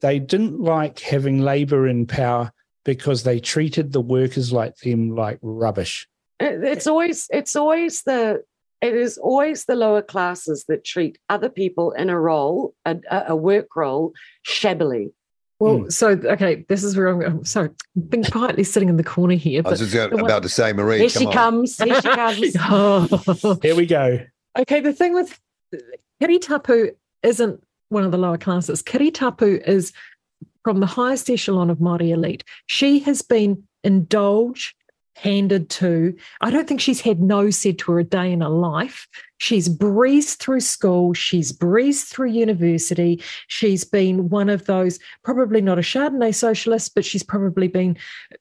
They 0.00 0.18
didn't 0.18 0.58
like 0.58 0.98
having 0.98 1.40
labor 1.40 1.86
in 1.86 2.04
power 2.04 2.52
because 2.84 3.22
they 3.22 3.38
treated 3.38 3.92
the 3.92 4.00
workers 4.00 4.52
like 4.52 4.76
them 4.78 5.14
like 5.14 5.38
rubbish. 5.40 6.08
It's 6.40 6.88
always 6.88 7.28
it's 7.30 7.54
always 7.54 8.02
the 8.02 8.42
it 8.84 8.94
is 8.94 9.16
always 9.16 9.64
the 9.64 9.74
lower 9.74 10.02
classes 10.02 10.66
that 10.68 10.84
treat 10.84 11.16
other 11.30 11.48
people 11.48 11.92
in 11.92 12.10
a 12.10 12.20
role, 12.20 12.74
a, 12.84 12.98
a 13.28 13.34
work 13.34 13.74
role, 13.74 14.12
shabbily. 14.42 15.14
Well, 15.58 15.78
mm. 15.78 15.92
so 15.92 16.08
okay, 16.08 16.66
this 16.68 16.84
is 16.84 16.94
where 16.94 17.08
I'm, 17.08 17.20
sorry. 17.22 17.30
I'm 17.30 17.44
sorry, 17.46 17.70
being 18.10 18.24
quietly 18.24 18.62
sitting 18.62 18.90
in 18.90 18.98
the 18.98 19.04
corner 19.04 19.36
here. 19.36 19.62
I 19.64 19.70
was 19.70 19.80
just 19.80 19.94
about 19.94 20.20
one, 20.20 20.42
to 20.42 20.48
say, 20.50 20.74
Maree, 20.74 20.98
here 20.98 21.08
she 21.08 21.24
on. 21.24 21.32
comes. 21.32 21.78
Here 21.78 21.94
she 22.02 22.08
comes. 22.08 22.56
oh. 22.60 23.58
Here 23.62 23.74
we 23.74 23.86
go. 23.86 24.20
Okay, 24.58 24.80
the 24.80 24.92
thing 24.92 25.14
with 25.14 25.40
Kiritapu 26.22 26.90
isn't 27.22 27.64
one 27.88 28.04
of 28.04 28.12
the 28.12 28.18
lower 28.18 28.36
classes. 28.36 28.82
Kiritapu 28.82 29.66
is 29.66 29.94
from 30.62 30.80
the 30.80 30.86
highest 30.86 31.30
echelon 31.30 31.70
of 31.70 31.78
Māori 31.78 32.10
elite. 32.10 32.44
She 32.66 32.98
has 33.00 33.22
been 33.22 33.62
indulged, 33.82 34.74
handed 35.16 35.70
to. 35.70 36.14
I 36.40 36.50
don't 36.50 36.66
think 36.66 36.80
she's 36.80 37.00
had 37.00 37.20
no 37.20 37.50
said 37.50 37.78
to 37.80 37.92
her 37.92 37.98
a 38.00 38.04
day 38.04 38.32
in 38.32 38.40
her 38.40 38.48
life. 38.48 39.06
She's 39.38 39.68
breezed 39.68 40.38
through 40.38 40.60
school, 40.60 41.12
she's 41.12 41.52
breezed 41.52 42.08
through 42.08 42.30
university. 42.30 43.22
She's 43.48 43.84
been 43.84 44.28
one 44.28 44.48
of 44.48 44.64
those, 44.66 44.98
probably 45.22 45.60
not 45.60 45.78
a 45.78 45.82
Chardonnay 45.82 46.34
socialist, 46.34 46.94
but 46.94 47.04
she's 47.04 47.22
probably 47.22 47.68
been, 47.68 47.96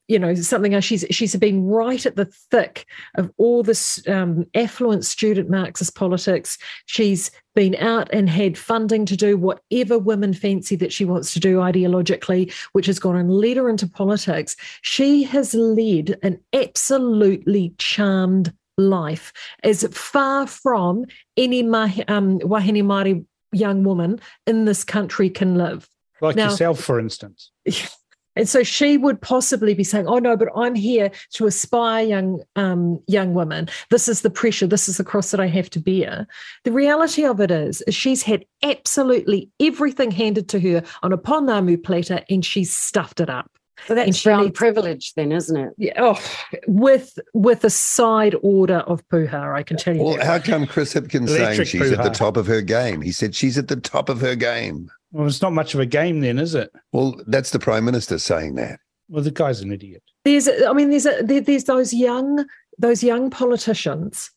you 0.08 0.20
know, 0.20 0.34
something 0.36 0.74
else. 0.74 0.86
She's 0.86 1.06
she's 1.12 1.36
been 1.36 1.66
right 1.66 2.06
at 2.06 2.16
the 2.16 2.26
thick 2.52 2.86
of 3.16 3.32
all 3.38 3.64
this 3.64 4.08
um, 4.08 4.46
affluent 4.56 5.04
student 5.04 5.50
Marxist 5.50 5.96
politics. 5.96 6.58
She's 6.86 7.32
been 7.56 7.76
out 7.76 8.10
and 8.12 8.30
had 8.30 8.58
funding 8.58 9.06
to 9.06 9.16
do 9.16 9.38
whatever 9.38 9.98
women 9.98 10.34
fancy 10.34 10.76
that 10.78 10.94
she 10.94 11.06
wants 11.06 11.34
to 11.34 11.40
do 11.40 11.58
ideologically, 11.58 12.54
which 12.74 12.86
has 12.86 13.00
gone 13.00 13.16
and 13.16 13.32
led 13.32 13.58
her 13.58 13.70
into 13.70 13.88
politics. 13.88 14.56
She 14.82 15.24
has 15.24 15.54
led 15.54 16.18
an 16.24 16.40
absolutely 16.54 17.74
charmed 17.78 18.54
life 18.78 19.32
as 19.64 19.84
far 19.92 20.48
from 20.48 21.06
any 21.38 21.64
mahi, 21.64 22.08
um, 22.08 22.40
wahine 22.40 22.84
Māori 22.84 23.26
young 23.52 23.84
woman 23.84 24.20
in 24.48 24.66
this 24.66 24.84
country 24.84 25.30
can 25.30 25.56
live. 25.56 25.88
Like 26.22 26.36
now, 26.36 26.50
yourself, 26.50 26.80
for 26.80 27.00
instance. 27.00 27.52
And 28.36 28.50
so 28.50 28.64
she 28.64 28.98
would 28.98 29.22
possibly 29.22 29.74
be 29.74 29.84
saying, 29.84 30.08
"Oh 30.08 30.20
no, 30.20 30.36
but 30.36 30.50
I'm 30.56 30.76
here 30.76 31.12
to 31.34 31.46
aspire 31.46 32.06
young 32.06 32.42
um, 32.56 33.02
young 33.08 33.34
women. 33.34 33.70
This 33.90 34.08
is 34.08 34.22
the 34.22 34.30
pressure. 34.30 34.68
This 34.68 34.90
is 34.90 34.98
the 34.98 35.04
cross 35.04 35.32
that 35.32 35.40
I 35.40 35.48
have 35.48 35.70
to 35.72 35.80
bear." 35.80 36.28
The 36.64 36.72
reality 36.72 37.26
of 37.26 37.40
it 37.40 37.52
is, 37.52 37.82
is 37.84 37.96
she's 37.96 38.24
had 38.24 38.46
absolutely 38.64 39.50
everything 39.60 40.12
handed 40.12 40.50
to 40.50 40.60
her 40.60 40.84
on 41.04 41.14
a 41.14 41.18
pounamu 41.18 41.84
platter, 41.84 42.22
and 42.30 42.44
she's 42.44 42.74
stuffed 42.74 43.20
it 43.20 43.30
up. 43.30 43.52
So 43.88 43.96
And 43.96 43.98
that's 43.98 44.18
she 44.18 44.30
brown 44.30 44.44
needs- 44.46 44.58
privilege, 44.58 45.14
then, 45.16 45.32
isn't 45.32 45.58
it? 45.58 45.74
Yeah, 45.78 45.94
oh, 45.98 46.20
with 46.68 47.20
with 47.34 47.64
a 47.66 47.70
side 47.70 48.36
order 48.42 48.78
of 48.80 49.06
puha, 49.10 49.54
I 49.54 49.64
can 49.64 49.78
tell 49.78 49.96
you. 49.96 50.04
Well, 50.04 50.16
that. 50.18 50.26
how 50.26 50.40
come 50.40 50.66
Chris 50.66 50.94
Hipkins 50.94 51.30
saying 51.30 51.42
Electric 51.42 51.68
she's 51.68 51.92
at 51.92 52.04
the 52.04 52.10
top 52.10 52.38
of 52.38 52.48
her 52.48 52.62
game? 52.62 53.02
He 53.02 53.12
said 53.12 53.36
she's 53.36 53.58
at 53.58 53.68
the 53.68 53.76
top 53.76 54.10
of 54.10 54.22
her 54.22 54.36
game. 54.36 54.90
Well, 55.14 55.28
it's 55.28 55.42
not 55.42 55.54
much 55.54 55.74
of 55.74 55.80
a 55.80 55.86
game 55.86 56.20
then, 56.20 56.38
is 56.40 56.56
it? 56.56 56.72
Well, 56.92 57.16
that's 57.28 57.52
the 57.52 57.60
prime 57.60 57.86
minister 57.86 58.18
saying 58.20 58.56
that. 58.56 58.80
Well, 59.08 59.24
the 59.24 59.32
guy's 59.32 59.62
an 59.62 59.72
idiot. 59.72 60.02
there's 60.26 60.48
i 60.68 60.74
mean 60.74 60.90
there's 60.90 61.06
a 61.06 61.22
there, 61.24 61.42
there's 61.42 61.66
those 61.66 61.94
young 61.94 62.46
those 62.80 63.04
young 63.04 63.30
politicians 63.30 64.32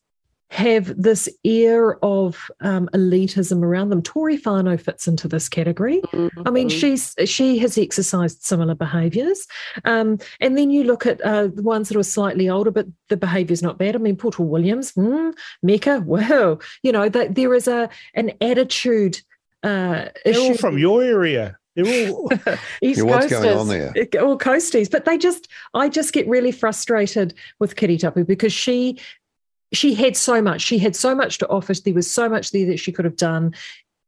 have 0.49 0.93
this 1.01 1.27
air 1.43 1.97
of 2.05 2.49
um, 2.61 2.87
elitism 2.93 3.63
around 3.63 3.89
them. 3.89 4.01
Tory 4.01 4.37
Whanau 4.37 4.79
fits 4.79 5.05
into 5.05 5.27
this 5.27 5.49
category. 5.49 6.01
I 6.45 6.49
mean, 6.51 6.69
Mhm. 6.69 6.79
she's 6.79 7.15
she 7.29 7.57
has 7.57 7.77
exercised 7.77 8.43
similar 8.43 8.73
behaviours, 8.73 9.45
um, 9.83 10.19
and 10.39 10.57
then 10.57 10.69
you 10.71 10.85
look 10.85 11.05
at 11.05 11.19
uh, 11.21 11.47
the 11.47 11.63
ones 11.63 11.89
that 11.89 11.97
are 11.97 12.03
slightly 12.03 12.47
older, 12.49 12.71
but 12.71 12.87
the 13.09 13.17
behaviour's 13.17 13.61
not 13.61 13.77
bad. 13.77 13.95
I 13.95 13.99
mean, 13.99 14.15
Poto 14.15 14.41
Williams, 14.43 14.93
mm, 14.93 15.33
Meka, 15.65 16.01
wow, 16.13 16.59
you 16.81 16.93
know 16.93 17.09
that 17.09 17.35
there 17.35 17.53
is 17.53 17.67
a 17.67 17.89
an 18.13 18.31
attitude. 18.39 19.19
Uh, 19.63 20.09
They're 20.23 20.39
all 20.39 20.55
from 20.55 20.77
your 20.77 21.03
area. 21.03 21.57
They're 21.75 22.11
all 22.11 22.29
East 22.81 22.99
Yeah, 22.99 23.03
what's 23.03 23.27
going 23.27 23.55
on 23.55 23.67
there? 23.67 23.93
all 24.19 24.37
coasties 24.37 24.89
but 24.89 25.05
they 25.05 25.15
just 25.15 25.47
i 25.75 25.87
just 25.87 26.11
get 26.11 26.27
really 26.27 26.51
frustrated 26.51 27.35
with 27.59 27.75
Kiritapu 27.75 28.25
because 28.25 28.51
she 28.51 28.97
she 29.73 29.93
had 29.93 30.15
so 30.15 30.41
much. 30.41 30.61
She 30.61 30.77
had 30.77 30.95
so 30.95 31.13
much 31.13 31.37
to 31.39 31.47
offer. 31.49 31.73
There 31.73 31.93
was 31.93 32.09
so 32.09 32.29
much 32.29 32.51
there 32.51 32.65
that 32.67 32.79
she 32.79 32.91
could 32.91 33.05
have 33.05 33.17
done. 33.17 33.53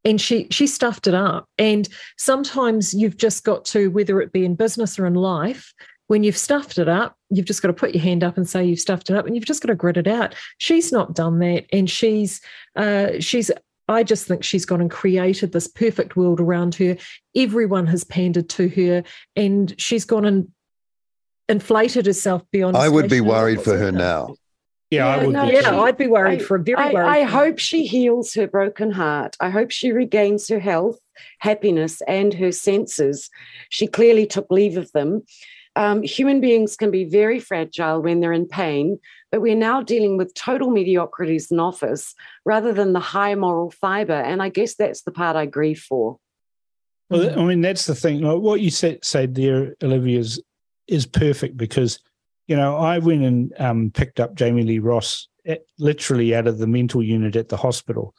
And 0.06 0.20
she 0.22 0.48
she 0.50 0.68
stuffed 0.68 1.08
it 1.08 1.14
up. 1.14 1.50
And 1.58 1.88
sometimes 2.18 2.94
you've 2.94 3.18
just 3.18 3.44
got 3.44 3.66
to 3.66 3.90
whether 3.92 4.22
it 4.22 4.32
be 4.32 4.46
in 4.46 4.56
business 4.56 4.98
or 4.98 5.06
in 5.06 5.16
life 5.16 5.74
when 6.08 6.24
you've 6.24 6.38
stuffed 6.38 6.80
it 6.80 6.90
up 6.90 7.16
you've 7.30 7.46
just 7.46 7.62
got 7.62 7.68
to 7.68 7.74
put 7.74 7.94
your 7.94 8.02
hand 8.02 8.24
up 8.24 8.36
and 8.36 8.50
say 8.50 8.66
you've 8.66 8.80
stuffed 8.80 9.12
it 9.12 9.16
up 9.16 9.28
and 9.28 9.36
you've 9.36 9.46
just 9.46 9.62
got 9.62 9.68
to 9.68 9.76
grit 9.76 9.98
it 9.98 10.08
out. 10.08 10.34
She's 10.58 10.92
not 10.92 11.14
done 11.14 11.40
that 11.40 11.66
and 11.72 11.90
she's 11.90 12.42
uh 12.76 13.20
she's 13.20 13.52
I 13.90 14.04
just 14.04 14.28
think 14.28 14.44
she's 14.44 14.66
gone 14.66 14.82
and 14.82 14.92
created 14.92 15.52
this 15.52 15.68
perfect 15.68 16.16
world 16.16 16.40
around 16.40 16.76
her. 16.76 16.96
Everyone 17.36 17.88
has 17.88 18.04
pandered 18.04 18.48
to 18.50 18.70
her, 18.70 19.04
and 19.36 19.74
she's 19.82 20.06
gone 20.06 20.26
and 20.26 20.48
inflated 21.50 22.06
herself 22.06 22.44
beyond. 22.52 22.78
I 22.78 22.88
would 22.88 23.10
be 23.10 23.22
worried 23.22 23.62
for 23.62 23.76
her 23.78 23.92
now. 23.92 24.36
yeah, 24.92 25.08
I 25.08 25.26
would. 25.26 25.34
no, 25.34 25.48
be 25.48 25.54
Yeah. 25.54 25.82
I'd 25.82 25.98
be 25.98 26.08
worried 26.08 26.42
I- 26.42 26.44
for 26.44 26.58
very 26.60 26.78
I, 26.78 26.94
worried. 26.94 27.08
I 27.08 27.24
hope 27.24 27.58
she 27.60 27.86
heals 27.86 28.34
her 28.36 28.48
broken 28.48 28.92
heart. 28.92 29.36
I 29.40 29.50
hope 29.50 29.72
she 29.72 29.92
regains 29.92 30.48
her 30.50 30.60
health, 30.60 31.00
happiness, 31.40 32.02
and 32.08 32.34
her 32.36 32.52
senses. 32.52 33.30
She 33.70 33.88
clearly 33.88 34.26
took 34.28 34.48
leave 34.52 34.78
of 34.78 34.92
them. 34.92 35.24
Um, 35.76 36.02
human 36.04 36.42
beings 36.42 36.76
can 36.76 36.92
be 36.92 37.06
very 37.06 37.40
fragile 37.40 38.02
when 38.02 38.20
they're 38.20 38.34
in 38.34 38.48
pain, 38.48 39.00
but 39.32 39.42
we're 39.42 39.56
now 39.56 39.82
dealing 39.82 40.18
with 40.18 40.34
total 40.34 40.72
mediocrities 40.72 41.52
in 41.52 41.60
office 41.60 42.16
rather 42.44 42.74
than 42.74 42.92
the 42.94 43.00
high 43.00 43.36
moral 43.36 43.72
fiber. 43.72 44.14
And 44.14 44.42
I 44.42 44.50
guess 44.50 44.76
that's 44.76 45.04
the 45.04 45.12
part 45.12 45.36
I 45.36 45.46
grieve 45.46 45.80
for. 45.80 46.18
Well, 47.10 47.40
I 47.40 47.44
mean, 47.44 47.62
that's 47.62 47.86
the 47.86 47.96
thing. 47.96 48.26
What 48.26 48.62
you 48.62 48.72
said, 48.72 49.06
said 49.06 49.36
there, 49.36 49.76
Olivia, 49.82 50.20
is, 50.20 50.42
is 50.88 51.06
perfect 51.06 51.56
because, 51.56 52.00
you 52.48 52.56
know, 52.56 52.76
I 52.76 53.00
went 53.00 53.24
and 53.24 53.54
um, 53.60 53.92
picked 53.92 54.20
up 54.20 54.36
Jami-Lee 54.36 54.80
Ross 54.80 55.28
at, 55.46 55.62
literally 55.78 56.36
out 56.36 56.48
of 56.48 56.58
the 56.58 56.68
mental 56.68 57.02
unit 57.02 57.36
at 57.36 57.50
the 57.50 57.58
hospital. 57.58 58.14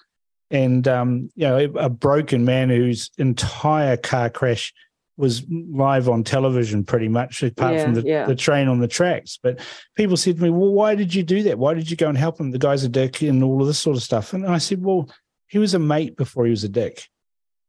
And, 0.50 0.88
um, 0.88 1.30
you 1.36 1.46
know, 1.46 1.58
a 1.78 1.90
broken 1.90 2.44
man 2.44 2.70
whose 2.70 3.10
entire 3.18 3.96
car 3.96 4.30
crash 4.30 4.72
was 5.20 5.44
live 5.50 6.08
on 6.08 6.24
television 6.24 6.82
pretty 6.84 7.08
much, 7.08 7.42
apart 7.42 7.80
from 7.80 7.94
the, 7.94 8.02
yeah. 8.02 8.26
the 8.26 8.34
train 8.34 8.66
on 8.66 8.80
the 8.80 8.88
tracks. 8.88 9.38
But 9.42 9.60
people 9.94 10.16
said 10.16 10.36
to 10.36 10.42
me, 10.42 10.50
well, 10.50 10.72
why 10.72 10.94
did 10.94 11.14
you 11.14 11.22
do 11.22 11.42
that? 11.44 11.58
Why 11.58 11.74
did 11.74 11.90
you 11.90 11.96
go 11.96 12.08
and 12.08 12.18
help 12.18 12.40
him? 12.40 12.50
The 12.50 12.58
guy's 12.58 12.82
a 12.82 12.88
dick 12.88 13.22
and 13.22 13.44
all 13.44 13.60
of 13.60 13.66
this 13.66 13.78
sort 13.78 13.96
of 13.96 14.02
stuff. 14.02 14.32
And 14.32 14.46
I 14.46 14.58
said, 14.58 14.82
well, 14.82 15.08
he 15.46 15.58
was 15.58 15.74
a 15.74 15.78
mate 15.78 16.16
before 16.16 16.44
he 16.44 16.50
was 16.50 16.64
a 16.64 16.68
dick. 16.68 17.06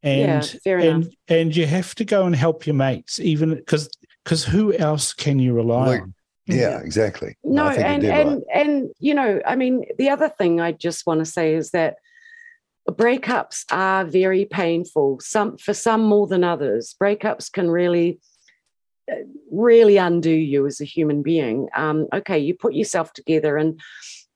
And 0.03 0.43
Yeah, 0.43 0.59
fair 0.63 0.79
enough. 0.79 0.93
and 0.93 1.15
and 1.27 1.55
you 1.55 1.67
have 1.67 1.93
to 1.95 2.05
go 2.05 2.25
and 2.25 2.35
help 2.35 2.65
your 2.65 2.75
mates, 2.75 3.19
even 3.19 3.53
because 3.55 3.87
because 4.23 4.43
who 4.43 4.73
else 4.73 5.13
can 5.13 5.37
you 5.37 5.53
rely 5.53 5.87
Like, 5.87 6.01
on? 6.01 6.13
Yeah, 6.47 6.79
exactly. 6.79 7.37
No, 7.43 7.65
I 7.65 7.75
think 7.75 8.03
you 8.03 8.09
and 8.09 8.29
and 8.29 8.29
right. 8.29 8.43
and 8.67 8.89
you 8.99 9.13
know, 9.13 9.41
I 9.45 9.55
mean, 9.55 9.85
the 9.97 10.09
other 10.09 10.27
thing 10.29 10.59
I 10.59 10.71
just 10.71 11.05
want 11.05 11.19
to 11.19 11.25
say 11.25 11.53
is 11.53 11.71
that 11.71 11.97
breakups 12.89 13.65
are 13.71 14.05
very 14.05 14.45
painful. 14.45 15.19
Some 15.21 15.57
for 15.57 15.73
some 15.73 16.01
more 16.01 16.27
than 16.27 16.43
others. 16.43 16.95
Breakups 17.01 17.51
can 17.51 17.69
really, 17.69 18.19
uh, 19.11 19.15
really 19.51 19.97
undo 19.97 20.31
you 20.31 20.65
as 20.65 20.81
a 20.81 20.85
human 20.85 21.21
being. 21.21 21.69
Um, 21.75 22.07
okay, 22.13 22.39
you 22.39 22.55
put 22.55 22.73
yourself 22.73 23.13
together, 23.13 23.57
and 23.57 23.79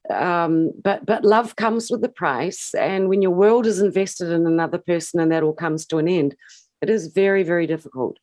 um, 0.09 0.71
but 0.81 1.05
but 1.05 1.25
love 1.25 1.55
comes 1.55 1.89
with 1.89 2.03
a 2.03 2.09
price. 2.09 2.73
And 2.75 3.09
when 3.09 3.21
your 3.21 3.31
world 3.31 3.65
is 3.65 3.81
invested 3.81 4.29
in 4.29 4.45
another 4.45 4.77
person, 4.77 5.19
and 5.19 5.31
that 5.31 5.43
all 5.43 5.53
comes 5.53 5.85
to 5.87 5.97
an 5.97 6.07
end, 6.07 6.35
it 6.81 6.89
is 6.89 7.07
very 7.07 7.43
very 7.43 7.67
difficult. 7.67 8.17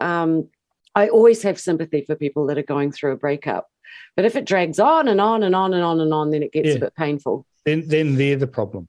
Um, 0.00 0.48
I 0.94 1.08
always 1.08 1.42
have 1.42 1.60
sympathy 1.60 2.02
for 2.06 2.14
people 2.14 2.46
that 2.46 2.56
are 2.58 2.62
going 2.62 2.92
through 2.92 3.12
a 3.12 3.16
breakup. 3.16 3.66
But 4.14 4.24
if 4.24 4.34
it 4.34 4.46
drags 4.46 4.78
on 4.78 5.08
and 5.08 5.20
on 5.20 5.42
and 5.42 5.54
on 5.54 5.74
and 5.74 5.82
on 5.82 6.00
and 6.00 6.12
on, 6.12 6.30
then 6.30 6.42
it 6.42 6.52
gets 6.52 6.68
Yeah. 6.68 6.76
a 6.76 6.80
bit 6.80 6.94
painful. 6.94 7.46
Then 7.64 7.82
then 7.86 8.16
they're 8.16 8.36
the 8.36 8.46
problem. 8.46 8.88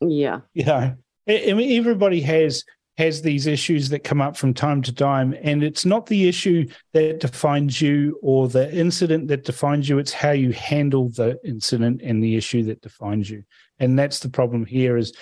Yeah. 0.00 0.40
You 0.54 0.64
know, 0.64 0.94
I, 1.28 1.52
mean, 1.52 1.78
everybody 1.78 2.20
has 2.20 2.64
has 2.96 3.22
these 3.22 3.48
issues 3.48 3.88
that 3.88 4.04
come 4.04 4.20
up 4.20 4.36
from 4.36 4.54
time 4.54 4.80
to 4.82 4.94
time, 4.94 5.34
and 5.42 5.64
it's 5.64 5.84
not 5.84 6.06
the 6.06 6.28
issue 6.28 6.66
that 6.92 7.18
defines 7.18 7.80
you 7.80 8.18
or 8.22 8.48
the 8.48 8.72
incident 8.72 9.26
that 9.28 9.44
defines 9.44 9.88
you. 9.88 9.98
It's 9.98 10.12
how 10.12 10.30
you 10.30 10.52
handle 10.52 11.08
the 11.08 11.38
incident 11.44 12.02
and 12.02 12.22
the 12.22 12.36
issue 12.36 12.62
that 12.64 12.82
defines 12.82 13.28
you. 13.28 13.42
And 13.80 13.98
that's 13.98 14.20
the 14.20 14.28
problem 14.28 14.64
here. 14.64 14.96
Is 14.96 15.12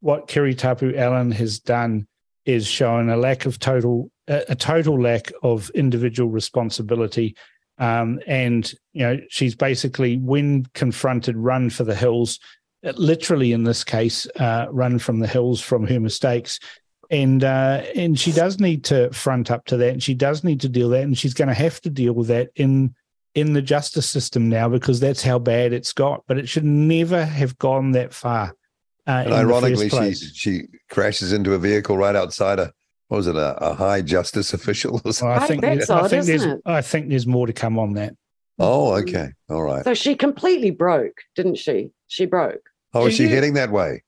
what 0.00 0.28
Kiritapu 0.28 0.96
Allan 0.96 1.32
has 1.32 1.58
done 1.58 2.06
is 2.46 2.66
shown 2.66 3.10
a 3.10 3.16
lack 3.16 3.44
of 3.44 3.58
total 3.58 4.10
a 4.28 4.54
total 4.54 5.00
lack 5.00 5.32
of 5.42 5.70
individual 5.70 6.30
responsibility. 6.30 7.34
Um, 7.78 8.20
and 8.26 8.70
you 8.92 9.02
know 9.02 9.20
she's 9.30 9.54
basically, 9.54 10.16
when 10.18 10.66
confronted, 10.74 11.36
run 11.36 11.70
for 11.70 11.84
the 11.84 11.94
hills. 11.94 12.38
Literally, 12.82 13.52
in 13.52 13.64
this 13.64 13.82
case, 13.84 14.26
uh, 14.36 14.66
run 14.70 14.98
from 14.98 15.18
the 15.18 15.26
hills 15.26 15.60
from 15.60 15.86
her 15.86 15.98
mistakes, 15.98 16.60
and 17.10 17.42
uh, 17.42 17.82
and 17.96 18.18
she 18.18 18.30
does 18.32 18.60
need 18.60 18.84
to 18.84 19.10
front 19.12 19.50
up 19.50 19.64
to 19.66 19.76
that, 19.78 19.92
and 19.92 20.02
she 20.02 20.14
does 20.14 20.44
need 20.44 20.60
to 20.60 20.68
deal 20.68 20.88
with 20.88 20.98
that, 20.98 21.04
and 21.04 21.18
she's 21.18 21.34
going 21.34 21.48
to 21.48 21.54
have 21.54 21.80
to 21.80 21.90
deal 21.90 22.12
with 22.12 22.28
that 22.28 22.50
in 22.54 22.94
in 23.34 23.52
the 23.52 23.62
justice 23.62 24.08
system 24.08 24.48
now 24.48 24.68
because 24.68 25.00
that's 25.00 25.22
how 25.22 25.38
bad 25.38 25.72
it's 25.72 25.92
got. 25.92 26.22
But 26.28 26.38
it 26.38 26.48
should 26.48 26.64
never 26.64 27.24
have 27.24 27.58
gone 27.58 27.92
that 27.92 28.14
far. 28.14 28.54
Uh, 29.06 29.22
And 29.26 29.32
ironically, 29.34 29.88
she 29.88 30.14
she 30.14 30.62
crashes 30.88 31.32
into 31.32 31.54
a 31.54 31.58
vehicle 31.58 31.96
right 31.98 32.14
outside 32.14 32.58
a 32.60 32.72
what 33.08 33.16
was 33.16 33.26
it 33.26 33.36
a, 33.36 33.56
a 33.56 33.74
high 33.74 34.02
justice 34.02 34.52
official 34.58 35.00
or 35.04 35.12
something? 35.12 35.28
Well, 35.30 35.40
I 35.40 35.44
I- 35.44 35.46
think 35.48 35.62
that's 35.62 35.90
I 35.90 36.00
odd, 36.00 36.10
think 36.10 36.26
there's 36.26 36.42
isn't 36.42 36.50
it? 36.58 36.62
I 36.64 36.80
think 36.82 37.08
there's 37.08 37.26
more 37.26 37.46
to 37.48 37.52
come 37.52 37.78
on 37.78 37.94
that. 37.94 38.14
Oh, 38.58 38.94
okay, 38.98 39.30
all 39.48 39.62
right. 39.62 39.84
So 39.84 39.94
she 39.94 40.14
completely 40.16 40.70
broke, 40.70 41.18
didn't 41.36 41.56
she? 41.56 41.90
She 42.08 42.26
broke. 42.26 42.62
Oh, 42.94 43.06
is 43.06 43.14
she 43.14 43.24
you- 43.24 43.28
heading 43.28 43.54
that 43.54 43.70
way? 43.70 44.02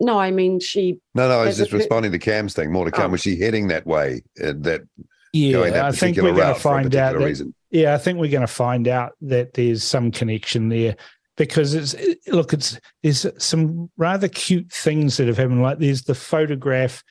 No, 0.00 0.18
I 0.18 0.30
mean 0.32 0.60
she. 0.60 0.98
No, 1.14 1.28
no. 1.28 1.40
I 1.40 1.46
was 1.46 1.50
As 1.50 1.60
a 1.60 1.62
just 1.64 1.72
responding 1.72 2.12
to 2.12 2.18
Cam's 2.18 2.52
thing. 2.52 2.72
More 2.72 2.84
to 2.84 2.90
come. 2.90 3.06
Oh. 3.06 3.12
Was 3.12 3.22
she 3.22 3.38
heading 3.38 3.68
that 3.68 3.86
way? 3.86 4.22
Uh, 4.42 4.52
that 4.58 4.82
Yeah, 5.32 5.52
going 5.52 5.72
that 5.72 5.84
I 5.84 5.90
think 5.92 6.16
particular 6.16 6.30
we're 6.30 6.36
going 6.36 6.48
route 6.48 6.56
to 6.56 6.60
for 6.60 6.68
a 6.68 6.72
find 6.72 6.86
out 6.86 6.90
particular 6.90 7.18
that 7.20 7.26
reason? 7.26 7.54
Yeah, 7.70 7.94
I 7.94 7.98
think 7.98 8.18
we're 8.18 8.30
going 8.30 8.40
to 8.40 8.46
find 8.48 8.88
out 8.88 9.12
that 9.22 9.54
there's 9.54 9.84
some 9.84 10.10
connection 10.10 10.68
there 10.68 10.96
because 11.36 11.74
it's 11.74 11.94
it- 11.94 12.18
look, 12.26 12.52
it's 12.52 12.78
there's 13.02 13.24
some 13.38 13.88
rather 13.96 14.28
cute 14.28 14.70
things 14.72 15.16
that 15.16 15.28
have 15.28 15.36
happened. 15.38 15.62
Like 15.62 15.78
there's 15.78 16.02
the 16.02 16.14
photograph 16.14 17.02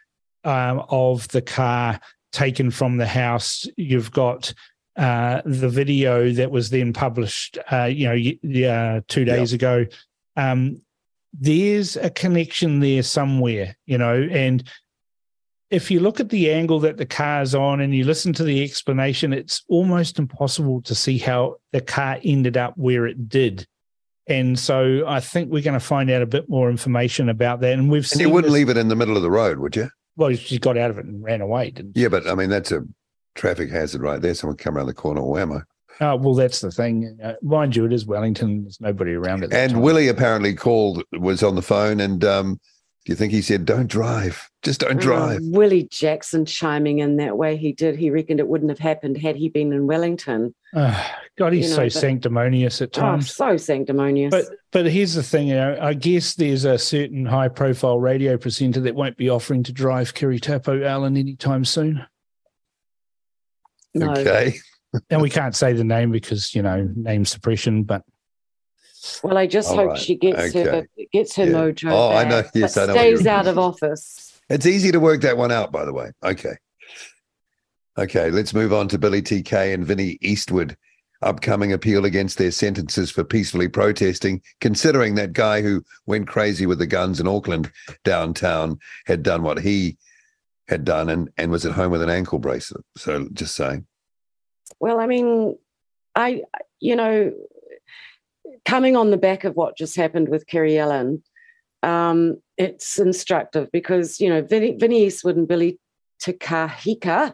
um, 0.44 0.84
of 0.90 1.28
the 1.30 1.42
car 1.42 2.00
taken 2.34 2.70
from 2.70 2.98
the 2.98 3.08
house. 3.08 3.66
You've 3.78 4.12
got 4.12 4.54
uh, 4.96 5.42
the 5.46 5.70
video 5.70 6.32
that 6.32 6.52
was 6.52 6.70
then 6.70 6.94
published, 6.94 7.58
uh, 7.72 7.86
you 7.86 8.08
know, 8.08 8.14
y- 8.16 8.64
uh, 8.66 9.02
two 9.08 9.26
days 9.26 9.54
ago. 9.54 9.86
Um, 10.36 10.82
there's 11.40 11.96
a 11.98 12.10
connection 12.12 12.80
there 12.80 13.02
somewhere, 13.04 13.76
you 13.86 13.98
know, 13.98 14.28
and 14.32 14.64
if 15.72 15.90
you 15.90 16.00
look 16.00 16.20
at 16.20 16.30
the 16.30 16.52
angle 16.52 16.80
that 16.82 16.98
the 16.98 17.06
car's 17.08 17.56
on 17.56 17.80
and 17.82 17.96
you 17.96 18.04
listen 18.04 18.34
to 18.34 18.44
the 18.44 18.64
explanation, 18.64 19.34
it's 19.34 19.64
almost 19.68 20.20
impossible 20.20 20.84
to 20.84 20.94
see 20.94 21.18
how 21.18 21.56
the 21.72 21.82
car 21.82 22.20
ended 22.24 22.56
up 22.58 22.74
where 22.78 23.08
it 23.08 23.28
did. 23.28 23.66
And 24.28 24.58
so 24.60 25.04
I 25.08 25.20
think 25.20 25.52
we're 25.52 25.64
going 25.64 25.74
to 25.74 25.80
find 25.80 26.12
out 26.12 26.22
a 26.22 26.28
bit 26.28 26.48
more 26.48 26.70
information 26.70 27.28
about 27.30 27.62
that. 27.62 27.74
And 27.74 27.90
we've 27.90 28.04
And 28.04 28.08
seen 28.08 28.20
you 28.22 28.30
wouldn't 28.30 28.52
this- 28.52 28.60
leave 28.60 28.70
it 28.70 28.78
in 28.78 28.88
the 28.90 28.96
middle 28.96 29.18
of 29.18 29.24
the 29.24 29.32
road, 29.32 29.58
would 29.58 29.76
you? 29.76 29.90
Well, 30.16 30.36
she 30.36 30.60
got 30.60 30.78
out 30.78 30.92
of 30.92 31.00
it 31.00 31.06
and 31.06 31.24
ran 31.24 31.42
away, 31.42 31.72
didn't 31.72 31.96
she? 31.96 32.04
Yeah, 32.04 32.10
but 32.10 32.28
I 32.28 32.36
mean 32.36 32.52
that's 32.52 32.72
a 32.72 32.86
traffic 33.36 33.70
hazard 33.72 34.02
right 34.02 34.22
there. 34.22 34.34
Someone 34.34 34.58
come 34.58 34.78
around 34.78 34.88
the 34.88 34.94
corner. 34.94 35.22
Or 35.22 35.40
am 35.40 35.52
I? 35.54 35.60
Uh, 36.04 36.16
well, 36.16 36.34
that's 36.34 36.60
the 36.60 36.72
thing. 36.72 37.18
Uh, 37.24 37.34
mind 37.44 37.76
you, 37.76 37.86
it 37.86 37.94
is 37.94 38.06
Wellington. 38.06 38.64
There's 38.64 38.82
nobody 38.82 39.14
around 39.14 39.44
it. 39.44 39.54
And 39.54 39.82
Willie 39.82 40.08
apparently 40.08 40.56
called, 40.56 41.04
was 41.12 41.44
on 41.44 41.56
the 41.56 41.62
phone, 41.62 42.00
and 42.00 42.24
um, 42.26 42.60
do 43.06 43.12
you 43.12 43.16
think 43.16 43.32
he 43.32 43.44
said, 43.44 43.66
"Don't 43.66 43.86
drive, 43.88 44.50
just 44.64 44.80
don't 44.80 45.00
drive"? 45.00 45.42
Oh, 45.44 45.50
Willie 45.52 45.88
Jackson 45.92 46.46
chiming 46.46 46.98
in 47.00 47.18
that 47.18 47.38
way 47.38 47.58
he 47.58 47.74
did. 47.74 47.96
He 47.96 48.10
reckoned 48.10 48.40
it 48.40 48.48
wouldn't 48.48 48.72
have 48.72 48.80
happened 48.80 49.18
had 49.18 49.36
he 49.36 49.50
been 49.50 49.72
in 49.72 49.86
Wellington. 49.86 50.56
Uh, 50.76 51.00
God, 51.38 51.54
he's 51.54 51.66
You 51.66 51.70
know, 51.72 51.76
so 51.76 51.84
but- 51.84 51.92
sanctimonious 51.94 52.82
at 52.82 52.98
Oh, 52.98 53.02
times. 53.02 53.32
so 53.32 53.56
sanctimonious. 53.58 54.32
But 54.32 54.46
but 54.72 54.88
here's 54.88 55.14
the 55.14 55.22
thing, 55.22 55.50
you 55.50 55.56
know, 55.56 55.78
I 55.80 55.94
guess 55.94 56.34
there's 56.34 56.66
a 56.66 56.80
certain 56.80 57.26
high 57.28 57.50
profile 57.50 58.00
radio 58.00 58.36
presenter 58.38 58.80
that 58.82 58.96
won't 58.96 59.18
be 59.18 59.30
offering 59.30 59.62
to 59.64 59.72
drive 59.72 60.16
Kiritapu 60.16 60.84
Allan 60.84 61.18
anytime 61.18 61.66
soon. 61.66 62.04
No. 63.94 64.12
Okay, 64.12 64.56
And 65.10 65.22
we 65.22 65.30
can't 65.30 65.56
say 65.56 65.74
the 65.74 65.84
name 65.84 66.12
because, 66.12 66.54
you 66.54 66.62
know, 66.62 66.88
name 66.96 67.26
suppression, 67.26 67.84
but 67.84 68.04
Well, 69.24 69.38
I 69.38 69.48
just 69.48 69.70
All 69.72 69.76
hope 69.78 69.90
right. 69.90 70.00
she 70.00 70.16
gets 70.16 70.54
her 70.54 70.86
gets 71.12 71.36
her 71.36 71.46
Yeah. 71.46 71.52
mojo. 71.52 71.92
Oh, 71.92 72.12
I 72.16 72.24
know. 72.28 72.44
Yes, 72.54 72.78
I 72.78 72.86
know 72.86 72.94
what 72.94 73.00
Stays 73.02 73.28
out 73.28 73.48
of 73.48 73.58
office. 73.58 74.40
it's 74.50 74.66
easy 74.66 74.92
to 74.92 75.00
work 75.00 75.22
that 75.22 75.36
one 75.38 75.52
out. 75.52 75.72
By 75.72 75.84
the 75.86 75.94
way, 75.94 76.12
okay, 76.24 76.56
okay. 77.98 78.32
Let's 78.32 78.54
move 78.54 78.74
on 78.74 78.88
to 78.90 78.98
Billy 78.98 79.22
TK 79.22 79.74
and 79.74 79.86
Vinnie 79.86 80.18
Eastwood. 80.22 80.78
Upcoming 81.22 81.72
appeal 81.72 82.04
against 82.04 82.38
their 82.38 82.52
sentences 82.52 83.10
for 83.10 83.24
peacefully 83.24 83.70
protesting, 83.70 84.42
considering 84.60 85.16
that 85.16 85.32
guy 85.32 85.62
who 85.62 85.82
went 86.06 86.28
crazy 86.28 86.66
with 86.66 86.80
the 86.80 86.86
guns 86.88 87.22
in 87.22 87.28
Auckland 87.30 87.72
downtown 88.04 88.78
had 89.06 89.24
done 89.24 89.42
what 89.42 89.62
he 89.62 89.98
had 90.68 90.86
done 90.86 91.10
and, 91.10 91.30
and 91.38 91.52
was 91.52 91.66
at 91.66 91.74
home 91.74 91.92
with 91.92 92.02
an 92.02 92.10
ankle 92.10 92.40
bracelet. 92.40 92.86
So 92.98 93.28
just 93.34 93.56
saying. 93.56 93.86
Well, 94.80 95.00
I 95.00 95.08
mean, 95.08 95.58
I 96.16 96.44
you 96.80 96.96
know, 96.96 97.34
coming 98.66 98.96
on 98.96 99.12
the 99.12 99.18
back 99.18 99.44
of 99.44 99.56
what 99.56 99.78
just 99.78 99.96
happened 99.96 100.30
with 100.30 100.48
Kiri 100.48 100.78
Allan, 100.78 101.24
um, 101.82 102.42
it's 102.58 103.00
instructive 103.00 103.70
because 103.72 104.20
you 104.20 104.30
know 104.30 104.42
Vinny, 104.42 104.76
Vinny 104.78 105.06
Eastwood 105.06 105.36
and 105.36 105.48
Billy 105.48 105.80
Te 106.20 106.34
Kahika, 106.34 107.34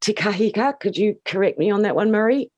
Tikahika. 0.00 0.78
Could 0.80 0.96
you 0.96 1.16
correct 1.24 1.58
me 1.58 1.70
on 1.70 1.82
that 1.82 1.96
one, 1.96 2.10
Maree? 2.10 2.48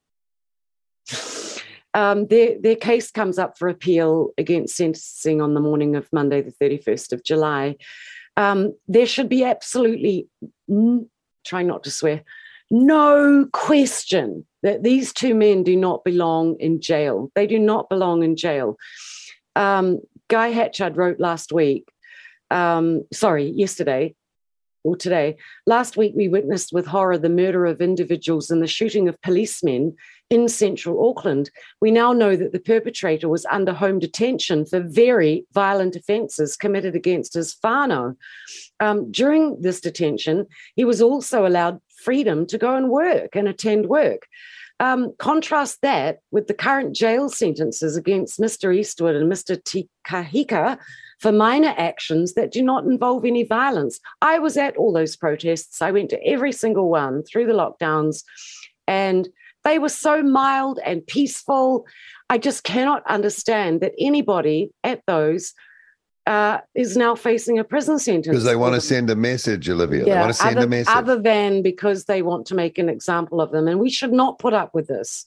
Um, 1.96 2.26
their 2.26 2.60
their 2.60 2.74
case 2.74 3.12
comes 3.12 3.38
up 3.38 3.56
for 3.56 3.68
appeal 3.68 4.30
against 4.36 4.74
sentencing 4.76 5.40
on 5.40 5.54
the 5.54 5.60
morning 5.60 5.94
of 5.94 6.12
Monday, 6.12 6.40
the 6.40 6.50
thirty 6.50 6.76
first 6.76 7.12
of 7.12 7.22
July. 7.22 7.76
Um, 8.36 8.74
there 8.88 9.06
should 9.06 9.28
be 9.28 9.44
absolutely 9.44 10.28
trying 11.44 11.66
not 11.66 11.84
to 11.84 11.90
swear 11.90 12.24
no 12.70 13.46
question 13.52 14.46
that 14.62 14.82
these 14.82 15.12
two 15.12 15.34
men 15.34 15.62
do 15.62 15.76
not 15.76 16.04
belong 16.04 16.56
in 16.58 16.80
jail. 16.80 17.30
They 17.34 17.46
do 17.46 17.58
not 17.58 17.88
belong 17.88 18.22
in 18.22 18.36
jail. 18.36 18.76
Um, 19.54 20.00
Guy 20.28 20.48
Hatchard 20.48 20.96
wrote 20.96 21.20
last 21.20 21.52
week, 21.52 21.88
um, 22.50 23.04
sorry, 23.12 23.50
yesterday 23.50 24.14
or 24.84 24.94
today. 24.96 25.36
Last 25.66 25.96
week, 25.96 26.12
we 26.14 26.28
witnessed 26.28 26.72
with 26.72 26.86
horror 26.86 27.18
the 27.18 27.28
murder 27.28 27.66
of 27.66 27.80
individuals 27.80 28.50
and 28.50 28.62
the 28.62 28.66
shooting 28.66 29.08
of 29.08 29.20
policemen 29.22 29.96
in 30.30 30.48
central 30.48 31.08
Auckland. 31.08 31.50
We 31.80 31.90
now 31.90 32.12
know 32.12 32.36
that 32.36 32.52
the 32.52 32.60
perpetrator 32.60 33.28
was 33.28 33.46
under 33.46 33.72
home 33.72 33.98
detention 33.98 34.66
for 34.66 34.80
very 34.80 35.46
violent 35.52 35.96
offences 35.96 36.56
committed 36.56 36.94
against 36.94 37.34
his 37.34 37.56
whānau. 37.64 38.16
Um, 38.80 39.10
during 39.10 39.60
this 39.60 39.80
detention, 39.80 40.46
he 40.76 40.84
was 40.84 41.02
also 41.02 41.46
allowed 41.46 41.80
freedom 42.02 42.46
to 42.46 42.58
go 42.58 42.76
and 42.76 42.90
work 42.90 43.34
and 43.34 43.48
attend 43.48 43.86
work. 43.86 44.26
Um, 44.80 45.14
contrast 45.18 45.78
that 45.82 46.18
with 46.32 46.48
the 46.48 46.54
current 46.54 46.96
jail 46.96 47.28
sentences 47.28 47.96
against 47.96 48.40
Mr. 48.40 48.76
Eastwood 48.76 49.14
and 49.14 49.30
Mr. 49.30 49.62
Te 49.62 49.88
Kahika 50.06 50.78
for 51.20 51.32
minor 51.32 51.74
actions 51.76 52.34
that 52.34 52.52
do 52.52 52.62
not 52.62 52.84
involve 52.84 53.24
any 53.24 53.44
violence. 53.44 54.00
I 54.20 54.38
was 54.38 54.56
at 54.56 54.76
all 54.76 54.92
those 54.92 55.16
protests. 55.16 55.80
I 55.80 55.90
went 55.90 56.10
to 56.10 56.26
every 56.26 56.52
single 56.52 56.88
one 56.88 57.22
through 57.22 57.46
the 57.46 57.52
lockdowns, 57.52 58.24
and 58.86 59.28
they 59.64 59.78
were 59.78 59.88
so 59.88 60.22
mild 60.22 60.78
and 60.84 61.06
peaceful. 61.06 61.86
I 62.28 62.38
just 62.38 62.64
cannot 62.64 63.06
understand 63.06 63.80
that 63.80 63.92
anybody 63.98 64.72
at 64.82 65.02
those 65.06 65.54
uh, 66.26 66.58
is 66.74 66.96
now 66.96 67.14
facing 67.14 67.58
a 67.58 67.64
prison 67.64 67.98
sentence. 67.98 68.28
Because 68.28 68.44
they 68.44 68.56
want 68.56 68.74
to 68.74 68.80
send 68.80 69.10
a 69.10 69.16
message, 69.16 69.68
Olivia. 69.68 70.04
they 70.04 70.10
want 70.12 70.28
to 70.28 70.34
send 70.34 70.56
other, 70.56 70.66
a 70.66 70.70
message. 70.70 70.94
other 70.94 71.20
than 71.20 71.62
because 71.62 72.04
they 72.04 72.22
want 72.22 72.46
to 72.46 72.54
make 72.54 72.78
an 72.78 72.88
example 72.88 73.40
of 73.40 73.50
them, 73.52 73.68
and 73.68 73.78
we 73.78 73.90
should 73.90 74.12
not 74.12 74.38
put 74.38 74.54
up 74.54 74.74
with 74.74 74.86
this. 74.86 75.26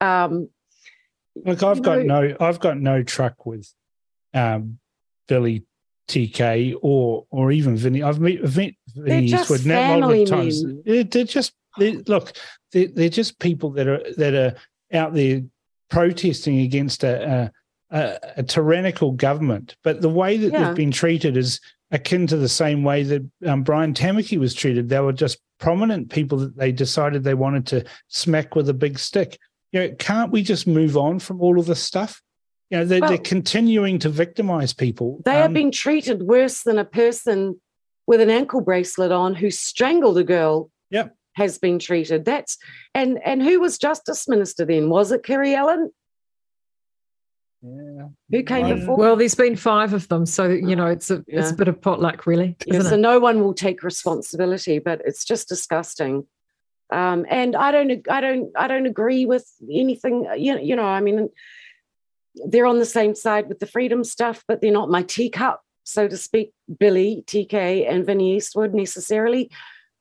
Um, 0.00 0.48
Look, 1.44 1.62
I've 1.62 1.82
got 1.82 2.04
know- 2.04 2.22
no, 2.22 2.36
I've 2.40 2.60
got 2.60 2.78
no 2.78 3.02
truck 3.02 3.46
with 3.46 3.72
um, 4.34 4.78
Billy 5.28 5.64
TK 6.08 6.74
or 6.82 7.26
or 7.30 7.52
even 7.52 7.76
Vinny. 7.76 8.02
I've 8.02 8.20
met 8.20 8.40
Vin, 8.42 8.74
Vinny 8.96 9.28
just 9.28 9.50
Eastwood 9.50 9.66
now 9.66 9.78
a 9.78 9.98
lot 9.98 10.00
family 10.00 10.22
of 10.22 10.28
times. 10.28 10.64
They're, 10.84 11.04
they're 11.04 11.24
just 11.24 11.52
they, 11.78 11.92
look, 11.96 12.32
they're, 12.72 12.88
they're 12.88 13.08
just 13.08 13.38
people 13.38 13.70
that 13.72 13.86
are 13.86 14.02
that 14.16 14.34
are 14.34 14.54
out 14.92 15.14
there 15.14 15.42
protesting 15.90 16.60
against 16.60 17.04
a 17.04 17.50
a, 17.90 17.96
a, 17.96 18.18
a 18.38 18.42
tyrannical 18.42 19.12
government. 19.12 19.76
But 19.84 20.00
the 20.00 20.08
way 20.08 20.36
that 20.38 20.52
Yeah. 20.52 20.66
they've 20.66 20.76
been 20.76 20.90
treated 20.90 21.36
is 21.36 21.60
akin 21.90 22.26
to 22.26 22.36
the 22.36 22.48
same 22.48 22.82
way 22.82 23.02
that 23.02 23.22
um, 23.46 23.62
Brian 23.62 23.94
Tamaki 23.94 24.38
was 24.38 24.54
treated. 24.54 24.88
They 24.88 25.00
were 25.00 25.12
just 25.12 25.38
prominent 25.58 26.10
people 26.10 26.38
that 26.38 26.56
they 26.56 26.72
decided 26.72 27.22
they 27.22 27.34
wanted 27.34 27.66
to 27.66 27.84
smack 28.08 28.54
with 28.54 28.68
a 28.68 28.74
big 28.74 28.98
stick 28.98 29.38
you 29.72 29.80
know, 29.80 29.94
can't 29.98 30.32
we 30.32 30.42
just 30.42 30.66
move 30.66 30.96
on 30.96 31.18
from 31.18 31.40
all 31.40 31.58
of 31.58 31.66
this 31.66 31.82
stuff? 31.82 32.22
You 32.70 32.78
know, 32.78 32.84
they're, 32.84 33.00
they're 33.00 33.18
continuing 33.18 33.98
to 34.00 34.08
victimize 34.10 34.72
people. 34.74 35.20
they 35.24 35.36
have 35.36 35.46
Um, 35.46 35.54
been 35.54 35.70
treated 35.70 36.22
worse 36.22 36.62
than 36.62 36.78
a 36.78 36.84
person 36.84 37.60
with 38.06 38.20
an 38.20 38.30
ankle 38.30 38.60
bracelet 38.60 39.10
on 39.12 39.34
who 39.34 39.50
strangled 39.50 40.18
a 40.18 40.24
girl. 40.24 40.70
Yep. 40.90 41.14
has 41.34 41.58
been 41.58 41.78
treated. 41.78 42.24
That's 42.24 42.58
and 42.94 43.18
and 43.24 43.42
who 43.42 43.60
was 43.60 43.78
Justice 43.78 44.26
Minister 44.28 44.64
then? 44.64 44.88
Was 44.90 45.12
it 45.12 45.22
Kiri 45.22 45.54
Allan? 45.54 45.90
yeah. 47.62 48.08
Who 48.30 48.42
came 48.42 48.66
I- 48.66 48.72
before? 48.74 48.96
Well, 48.96 49.16
there's 49.16 49.34
been 49.34 49.56
five 49.56 49.92
of 49.92 50.08
them, 50.08 50.26
so 50.26 50.48
you 50.48 50.76
know 50.76 50.86
it's 50.86 51.10
a 51.10 51.24
it's 51.26 51.50
a 51.50 51.54
bit 51.54 51.68
of 51.68 51.80
potluck, 51.80 52.26
really, 52.26 52.56
Yeah, 52.66 52.80
so 52.82 52.94
it? 52.94 52.98
no 53.00 53.18
one 53.20 53.40
will 53.40 53.54
take 53.54 53.82
responsibility, 53.82 54.78
but 54.78 55.02
it's 55.04 55.24
just 55.24 55.48
disgusting. 55.48 56.26
Um, 56.90 57.26
and 57.28 57.54
I 57.54 57.70
don't, 57.70 58.10
I 58.10 58.20
don't, 58.22 58.50
I 58.56 58.66
don't 58.66 58.86
agree 58.86 59.26
with 59.26 59.46
anything. 59.70 60.26
uh, 60.30 60.32
You 60.34 60.54
know, 60.54 60.60
you 60.62 60.74
know, 60.74 60.86
I 60.86 61.00
mean, 61.00 61.28
they're 62.46 62.66
on 62.66 62.78
the 62.78 62.84
same 62.86 63.14
side 63.14 63.48
with 63.48 63.58
the 63.60 63.66
freedom 63.66 64.04
stuff, 64.04 64.44
but 64.46 64.60
they're 64.60 64.72
not 64.72 64.90
my 64.90 65.02
teacup, 65.02 65.62
so 65.84 66.06
to 66.08 66.16
speak. 66.16 66.52
Billy, 66.78 67.24
TK, 67.26 67.88
and 67.90 68.04
Vinnie 68.06 68.36
Eastwood 68.36 68.74
necessarily. 68.74 69.50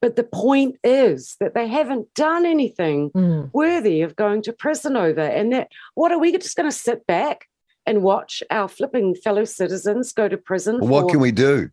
But 0.01 0.15
the 0.15 0.23
point 0.23 0.75
is 0.83 1.35
that 1.39 1.53
they 1.55 1.67
haven't 1.67 2.13
done 2.13 2.45
anything 2.45 3.09
Mm. 3.11 3.49
worthy 3.53 4.01
of 4.01 4.15
going 4.15 4.41
to 4.43 4.53
prison 4.53 4.95
over. 4.95 5.21
And 5.21 5.51
that, 5.53 5.69
what 5.95 6.11
are 6.11 6.19
we 6.19 6.31
just 6.31 6.55
going 6.55 6.69
to 6.69 6.75
sit 6.75 7.07
back 7.07 7.45
and 7.85 8.03
watch 8.03 8.43
our 8.51 8.67
flipping 8.67 9.15
fellow 9.15 9.43
citizens 9.45 10.11
go 10.13 10.27
to 10.27 10.37
prison? 10.37 10.79
Well, 10.81 10.89
what 10.89 11.09
can 11.09 11.19
we 11.19 11.31
do? 11.31 11.69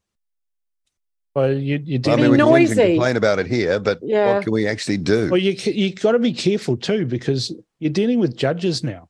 Well, 1.34 1.52
you, 1.52 1.80
you 1.84 2.00
I 2.06 2.14
mean, 2.16 2.30
we 2.30 2.38
can, 2.38 2.46
we 2.52 2.66
can 2.66 2.76
noisy. 2.76 2.92
complain 2.94 3.16
about 3.16 3.40
it 3.40 3.46
here, 3.48 3.80
but 3.80 3.98
Yeah. 4.02 4.34
what 4.34 4.44
can 4.44 4.52
we 4.52 4.68
actually 4.68 4.98
do? 4.98 5.28
Well, 5.30 5.40
you 5.40 5.52
you 5.52 5.92
got 5.92 6.12
to 6.12 6.20
be 6.20 6.32
careful 6.32 6.76
too 6.76 7.06
because 7.06 7.52
you're 7.80 7.92
dealing 7.92 8.20
with 8.20 8.36
judges 8.36 8.84
now, 8.84 9.08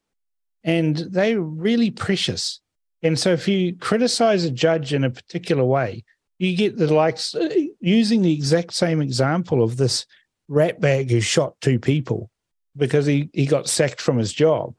and 0.64 0.96
they're 0.96 1.40
really 1.40 1.90
precious. 1.90 2.60
And 3.02 3.18
so, 3.18 3.32
if 3.32 3.46
you 3.46 3.76
criticize 3.76 4.44
a 4.44 4.50
judge 4.50 4.94
in 4.94 5.04
a 5.04 5.10
particular 5.10 5.64
way, 5.64 6.04
you 6.38 6.56
get 6.56 6.76
the 6.76 6.92
likes 6.92 7.34
uh, 7.34 7.54
using 7.80 8.22
the 8.22 8.32
exact 8.32 8.72
same 8.72 9.00
example 9.00 9.62
of 9.62 9.76
this 9.76 10.06
ratbag 10.50 11.10
who 11.10 11.20
shot 11.20 11.60
two 11.60 11.78
people 11.78 12.30
because 12.76 13.06
he 13.06 13.30
he 13.32 13.46
got 13.46 13.68
sacked 13.68 14.00
from 14.00 14.18
his 14.18 14.32
job. 14.32 14.74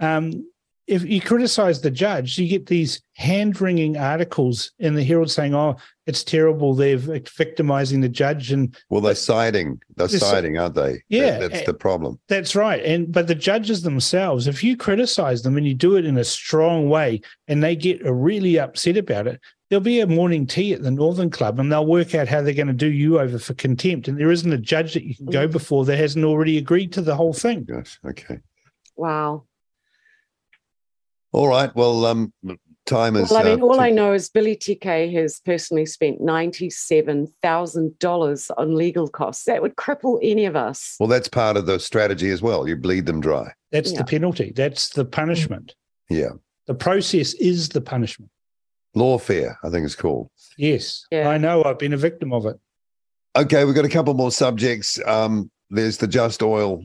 Um, 0.00 0.46
if 0.86 1.04
you 1.04 1.20
criticize 1.20 1.80
the 1.80 1.90
judge, 1.90 2.38
you 2.38 2.46
get 2.48 2.66
these 2.66 3.00
hand 3.14 3.60
wringing 3.60 3.96
articles 3.96 4.72
in 4.78 4.94
the 4.94 5.02
Herald 5.04 5.30
saying, 5.30 5.54
"Oh, 5.54 5.76
it's 6.06 6.22
terrible. 6.24 6.74
They're 6.74 6.98
victimizing 6.98 8.00
the 8.00 8.08
judge," 8.08 8.52
and 8.52 8.76
well, 8.90 9.00
they're 9.00 9.14
siding. 9.14 9.80
They're 9.96 10.08
Yes, 10.08 10.20
siding, 10.20 10.58
aren't 10.58 10.74
they? 10.74 10.92
That- 10.92 11.00
Yeah, 11.08 11.38
that's 11.38 11.60
eh, 11.60 11.64
the 11.64 11.74
problem. 11.74 12.18
That's 12.28 12.54
right. 12.54 12.84
And 12.84 13.10
but 13.12 13.26
the 13.28 13.34
judges 13.34 13.82
themselves, 13.82 14.46
if 14.46 14.62
you 14.62 14.76
criticize 14.76 15.42
them 15.42 15.56
and 15.56 15.66
you 15.66 15.74
do 15.74 15.96
it 15.96 16.04
in 16.04 16.18
a 16.18 16.24
strong 16.24 16.88
way 16.88 17.20
and 17.48 17.62
they 17.62 17.76
get 17.76 18.04
really 18.04 18.58
upset 18.58 18.96
about 18.96 19.26
it, 19.26 19.40
there'll 19.70 19.82
be 19.82 20.00
a 20.00 20.06
morning 20.06 20.46
tea 20.46 20.74
at 20.74 20.82
the 20.82 20.90
Northern 20.90 21.30
Club 21.30 21.58
and 21.58 21.72
they'll 21.72 21.86
work 21.86 22.14
out 22.14 22.28
how 22.28 22.42
they're 22.42 22.52
going 22.52 22.66
to 22.66 22.72
do 22.74 22.90
you 22.92 23.18
over 23.18 23.38
for 23.38 23.54
contempt. 23.54 24.08
And 24.08 24.18
there 24.18 24.30
isn't 24.30 24.52
a 24.52 24.58
judge 24.58 24.92
that 24.94 25.04
you 25.04 25.14
can 25.14 25.26
go 25.26 25.48
Mhm. 25.48 25.52
before 25.52 25.84
that 25.86 25.96
hasn't 25.96 26.24
already 26.24 26.58
agreed 26.58 26.92
to 26.92 27.00
the 27.02 27.16
whole 27.16 27.32
thing. 27.32 27.64
Gosh, 27.64 27.98
okay. 28.06 28.38
Wow. 28.96 29.44
All 31.34 31.48
right. 31.48 31.74
Well, 31.74 32.06
um, 32.06 32.32
time 32.86 33.16
is. 33.16 33.28
Well, 33.28 33.40
I 33.40 33.42
mean, 33.42 33.60
uh, 33.60 33.64
all 33.64 33.74
too- 33.74 33.80
I 33.80 33.90
know 33.90 34.12
is 34.12 34.30
Billy 34.30 34.54
TK 34.54 35.12
has 35.14 35.40
personally 35.44 35.84
spent 35.84 36.20
ninety-seven 36.20 37.26
thousand 37.42 37.98
dollars 37.98 38.52
on 38.56 38.76
legal 38.76 39.08
costs. 39.08 39.44
That 39.46 39.60
would 39.60 39.74
cripple 39.74 40.20
any 40.22 40.44
of 40.44 40.54
us. 40.54 40.94
well, 41.00 41.08
that's 41.08 41.26
part 41.28 41.56
of 41.56 41.66
the 41.66 41.80
strategy 41.80 42.30
as 42.30 42.40
well. 42.40 42.68
You 42.68 42.76
bleed 42.76 43.06
them 43.06 43.20
dry. 43.20 43.52
That's 43.72 43.90
Yeah. 43.90 43.98
the 43.98 44.04
penalty. 44.04 44.52
That's 44.54 44.90
the 44.90 45.04
punishment. 45.04 45.74
Yeah. 46.08 46.30
The 46.66 46.74
process 46.74 47.34
is 47.34 47.70
the 47.70 47.80
punishment. 47.80 48.30
Lawfare, 48.96 49.56
I 49.64 49.70
think 49.70 49.84
it's 49.84 49.96
called. 49.96 50.28
Yes, 50.56 51.04
Yeah. 51.10 51.28
I 51.28 51.36
know. 51.36 51.64
I've 51.64 51.80
been 51.80 51.92
a 51.94 51.96
victim 51.96 52.32
of 52.32 52.46
it. 52.46 52.56
Okay, 53.34 53.64
we've 53.64 53.74
got 53.74 53.84
a 53.84 53.88
couple 53.88 54.14
more 54.14 54.30
subjects. 54.30 55.00
Um, 55.04 55.50
there's 55.68 55.96
the 55.98 56.06
just 56.06 56.44
oil 56.44 56.84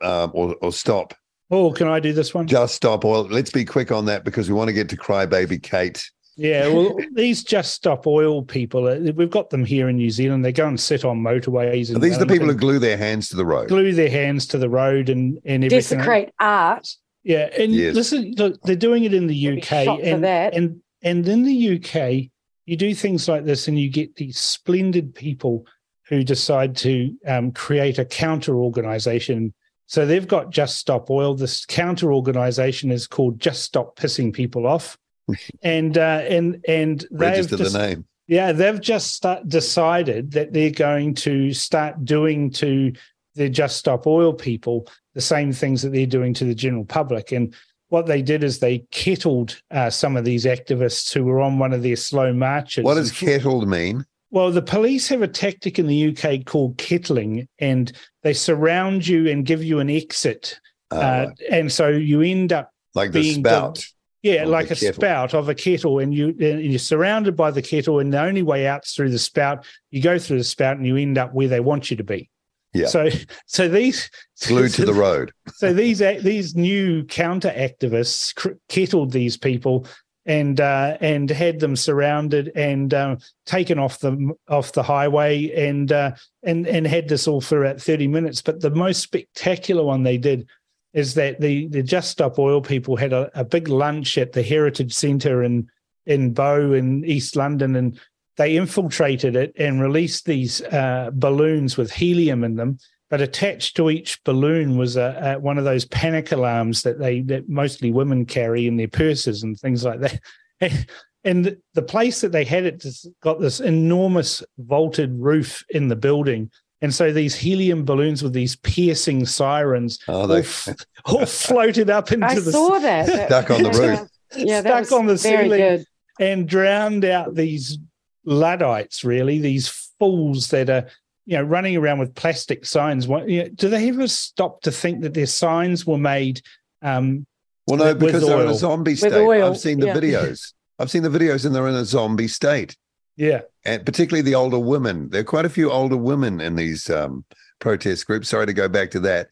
um, 0.00 0.30
or, 0.34 0.54
or 0.62 0.70
stop. 0.70 1.14
Oh, 1.50 1.72
can 1.72 1.88
I 1.88 1.98
do 2.00 2.12
this 2.12 2.34
one? 2.34 2.46
Just 2.46 2.74
stop 2.74 3.04
oil. 3.04 3.22
Let's 3.30 3.50
be 3.50 3.64
quick 3.64 3.90
on 3.90 4.04
that 4.06 4.24
because 4.24 4.48
we 4.48 4.54
want 4.54 4.68
to 4.68 4.74
get 4.74 4.88
to 4.90 4.96
crybaby 4.96 5.62
Kate. 5.62 6.04
Yeah, 6.36 6.68
well, 6.68 6.96
these 7.14 7.42
just 7.42 7.72
stop 7.74 8.06
oil 8.06 8.42
people. 8.42 8.86
uh, 8.86 9.12
We've 9.12 9.30
got 9.30 9.50
them 9.50 9.64
here 9.64 9.88
in 9.88 9.96
New 9.96 10.10
Zealand. 10.10 10.44
They 10.44 10.52
go 10.52 10.68
and 10.68 10.78
sit 10.78 11.04
on 11.04 11.18
motorways. 11.20 11.90
Are 11.90 11.94
And 11.94 12.02
these 12.02 12.18
the 12.18 12.26
people 12.26 12.46
who 12.46 12.54
glue 12.54 12.78
their 12.78 12.96
hands 12.96 13.28
to 13.30 13.36
the 13.36 13.46
road? 13.46 13.68
glue 13.68 13.92
their 13.92 14.10
hands 14.10 14.46
to 14.48 14.58
the 14.58 14.68
road 14.68 15.08
and 15.08 15.38
and 15.44 15.64
everything. 15.64 15.98
Desecrate 15.98 16.32
art. 16.38 16.86
Yeah, 17.24 17.48
and 17.58 17.72
Yes. 17.72 17.94
listen, 17.94 18.34
look, 18.36 18.60
they're 18.62 18.76
doing 18.76 19.04
it 19.04 19.12
in 19.14 19.26
the 19.26 19.48
UK, 19.58 19.72
and 20.02 20.22
that. 20.24 20.54
and 20.54 20.80
and 21.02 21.26
in 21.28 21.42
the 21.44 21.76
UK, 21.76 22.30
you 22.66 22.76
do 22.76 22.94
things 22.94 23.26
like 23.28 23.44
this, 23.44 23.66
and 23.68 23.78
you 23.78 23.90
get 23.90 24.14
these 24.16 24.38
splendid 24.38 25.14
people 25.14 25.66
who 26.08 26.22
decide 26.22 26.76
to 26.76 27.14
um, 27.26 27.50
create 27.52 27.98
a 27.98 28.04
counter 28.04 28.54
organization. 28.56 29.52
So 29.88 30.04
they've 30.04 30.28
got 30.28 30.50
Just 30.50 30.76
Stop 30.76 31.10
Oil. 31.10 31.34
This 31.34 31.64
counter 31.64 32.12
organization 32.12 32.92
is 32.92 33.06
called 33.06 33.40
Just 33.40 33.62
Stop 33.62 33.96
Pissing 33.96 34.34
People 34.34 34.66
Off, 34.66 34.98
and 35.62 35.96
uh, 35.96 36.22
and 36.28 36.62
and 36.68 37.00
they've 37.10 37.20
Register 37.20 37.56
just, 37.56 37.72
the 37.72 37.78
name. 37.78 38.06
yeah, 38.28 38.52
they've 38.52 38.80
just 38.80 39.24
decided 39.48 40.30
that 40.32 40.52
they're 40.52 40.70
going 40.70 41.14
to 41.14 41.54
start 41.54 42.04
doing 42.04 42.50
to 42.52 42.92
the 43.34 43.48
Just 43.48 43.78
Stop 43.78 44.06
Oil 44.06 44.34
people 44.34 44.86
the 45.14 45.22
same 45.22 45.52
things 45.52 45.80
that 45.82 45.90
they're 45.90 46.06
doing 46.06 46.34
to 46.34 46.44
the 46.44 46.54
general 46.54 46.84
public. 46.84 47.32
And 47.32 47.54
what 47.88 48.04
they 48.04 48.20
did 48.20 48.44
is 48.44 48.58
they 48.58 48.80
kettled 48.90 49.60
uh, 49.70 49.88
some 49.88 50.18
of 50.18 50.24
these 50.26 50.44
activists 50.44 51.14
who 51.14 51.24
were 51.24 51.40
on 51.40 51.58
one 51.58 51.72
of 51.72 51.82
their 51.82 51.96
slow 51.96 52.32
marches. 52.34 52.84
What 52.84 52.94
does 52.94 53.10
kettled 53.10 53.66
mean? 53.66 54.04
Well, 54.30 54.50
the 54.50 54.62
police 54.62 55.08
have 55.08 55.22
a 55.22 55.28
tactic 55.28 55.78
in 55.78 55.86
the 55.86 56.08
UK 56.16 56.44
called 56.44 56.76
kettling, 56.78 57.48
and 57.58 57.92
they 58.22 58.34
surround 58.34 59.06
you 59.06 59.28
and 59.28 59.46
give 59.46 59.62
you 59.64 59.78
an 59.80 59.90
exit. 59.90 60.60
Uh, 60.90 60.94
Uh, 60.96 61.26
and 61.50 61.72
so 61.72 61.88
you 61.88 62.22
end 62.22 62.52
up 62.52 62.70
like 62.94 63.12
the 63.12 63.20
being 63.20 63.40
spout. 63.40 63.84
yeah, 64.22 64.44
like 64.44 64.70
a 64.70 64.74
kettle. 64.74 64.94
spout 64.94 65.34
of 65.34 65.48
a 65.48 65.54
kettle, 65.54 65.98
and 65.98 66.14
you 66.14 66.28
and 66.28 66.62
you're 66.62 66.78
surrounded 66.78 67.36
by 67.36 67.50
the 67.50 67.62
kettle, 67.62 68.00
and 68.00 68.12
the 68.12 68.20
only 68.20 68.42
way 68.42 68.66
out's 68.66 68.94
through 68.94 69.10
the 69.10 69.18
spout. 69.18 69.64
You 69.90 70.02
go 70.02 70.18
through 70.18 70.38
the 70.38 70.44
spout, 70.44 70.76
and 70.76 70.86
you 70.86 70.96
end 70.96 71.18
up 71.18 71.32
where 71.34 71.48
they 71.48 71.60
want 71.60 71.90
you 71.90 71.96
to 71.96 72.04
be. 72.04 72.28
Yeah. 72.74 72.86
So, 72.88 73.08
so 73.46 73.66
these 73.68 74.10
Glued 74.46 74.72
to 74.72 74.84
the 74.86 74.92
road. 74.94 75.32
So 75.54 75.72
these 75.72 75.98
these 75.98 76.54
new 76.54 77.04
counter 77.04 77.50
activists 77.50 78.34
kettled 78.68 79.12
these 79.12 79.36
people 79.38 79.86
and 80.28 80.60
uh, 80.60 80.98
and 81.00 81.30
had 81.30 81.58
them 81.58 81.74
surrounded 81.74 82.52
and 82.54 82.92
um, 82.92 83.18
taken 83.46 83.78
off 83.78 83.98
the 83.98 84.34
off 84.46 84.72
the 84.72 84.82
highway 84.82 85.50
and 85.54 85.90
uh, 85.90 86.12
and 86.44 86.68
and 86.68 86.86
had 86.86 87.08
this 87.08 87.26
all 87.26 87.40
for 87.40 87.64
about 87.64 87.80
thirty 87.80 88.06
minutes. 88.06 88.42
But 88.42 88.60
the 88.60 88.70
most 88.70 89.00
spectacular 89.00 89.82
one 89.82 90.02
they 90.02 90.18
did 90.18 90.46
is 90.92 91.14
that 91.14 91.40
the 91.40 91.66
the 91.68 91.82
Just 91.82 92.10
Stop 92.10 92.38
Oil 92.38 92.60
people 92.60 92.94
had 92.96 93.14
a, 93.14 93.30
a 93.34 93.44
big 93.44 93.68
lunch 93.68 94.18
at 94.18 94.32
the 94.32 94.42
Heritage 94.42 94.92
Centre 94.92 95.42
in 95.42 95.68
in 96.06 96.34
Bow 96.34 96.72
in 96.72 97.04
East 97.04 97.34
London 97.34 97.74
and 97.74 97.98
they 98.36 98.56
infiltrated 98.56 99.34
it 99.34 99.52
and 99.58 99.80
released 99.80 100.24
these 100.24 100.62
uh, 100.62 101.10
balloons 101.12 101.76
with 101.76 101.90
helium 101.90 102.44
in 102.44 102.54
them 102.54 102.78
but 103.10 103.20
attached 103.20 103.76
to 103.76 103.90
each 103.90 104.22
balloon 104.24 104.76
was 104.76 104.96
a, 104.96 105.36
a 105.36 105.38
one 105.38 105.58
of 105.58 105.64
those 105.64 105.84
panic 105.86 106.30
alarms 106.32 106.82
that 106.82 106.98
they 106.98 107.20
that 107.22 107.48
mostly 107.48 107.90
women 107.90 108.26
carry 108.26 108.66
in 108.66 108.76
their 108.76 108.88
purses 108.88 109.42
and 109.42 109.58
things 109.58 109.84
like 109.84 110.00
that. 110.00 110.20
And 111.24 111.44
the, 111.44 111.60
the 111.74 111.82
place 111.82 112.20
that 112.20 112.30
they 112.30 112.44
had 112.44 112.64
it 112.64 112.80
just 112.80 113.08
got 113.22 113.40
this 113.40 113.58
enormous 113.58 114.42
vaulted 114.56 115.12
roof 115.18 115.64
in 115.68 115.88
the 115.88 115.96
building, 115.96 116.48
and 116.80 116.94
so 116.94 117.12
these 117.12 117.34
helium 117.34 117.84
balloons 117.84 118.22
with 118.22 118.32
these 118.32 118.54
piercing 118.54 119.26
sirens 119.26 119.98
Oh, 120.06 120.20
all, 120.20 120.26
they 120.28 120.38
f- 120.38 120.68
all 121.04 121.26
floated 121.26 121.90
up 121.90 122.12
into 122.12 122.24
I 122.24 122.36
the 122.36 122.52
saw 122.52 122.78
that. 122.78 123.26
Stuck 123.26 123.50
on 123.50 123.62
the 123.64 123.70
roof. 123.70 124.08
Yeah, 124.36 124.60
Stuck 124.60 124.92
on 124.92 125.06
the 125.06 125.18
ceiling. 125.18 125.58
good. 125.60 125.84
and 126.20 126.48
drowned 126.48 127.04
out 127.04 127.34
these 127.34 127.78
Luddites, 128.24 129.02
really, 129.04 129.40
these 129.40 129.68
fools 129.98 130.48
that 130.48 130.70
are, 130.70 130.86
you 131.28 131.36
know, 131.36 131.42
running 131.42 131.76
around 131.76 131.98
with 131.98 132.14
plastic 132.14 132.64
signs. 132.64 133.06
What, 133.06 133.28
you 133.28 133.42
know, 133.42 133.48
do 133.50 133.68
they 133.68 133.90
ever 133.90 134.08
stop 134.08 134.62
to 134.62 134.72
think 134.72 135.02
that 135.02 135.12
their 135.12 135.26
signs 135.26 135.86
were 135.86 135.98
made? 135.98 136.40
Um, 136.80 137.26
Well, 137.66 137.76
no, 137.76 137.84
With 137.84 138.00
because 138.00 138.26
they're 138.26 138.40
in 138.40 138.48
a 138.48 138.54
zombie 138.54 138.96
state. 138.96 139.12
I've 139.12 139.58
seen 139.58 139.78
the 139.78 139.88
yeah. 139.88 139.94
videos. 139.94 140.54
I've 140.78 140.90
seen 140.90 141.02
the 141.02 141.10
videos 141.10 141.44
and 141.44 141.54
they're 141.54 141.68
in 141.68 141.74
a 141.74 141.84
zombie 141.84 142.28
state. 142.28 142.78
yeah, 143.16 143.42
And 143.66 143.84
particularly 143.84 144.22
the 144.22 144.36
older 144.36 144.58
women. 144.58 145.10
There 145.10 145.20
are 145.20 145.24
quite 145.24 145.44
a 145.44 145.50
few 145.50 145.70
older 145.70 145.98
women 145.98 146.40
in 146.40 146.56
these 146.56 146.88
um, 146.88 147.26
protest 147.58 148.06
groups. 148.06 148.30
Sorry 148.30 148.46
to 148.46 148.54
go 148.54 148.66
back 148.66 148.90
to 148.92 149.00
that. 149.00 149.28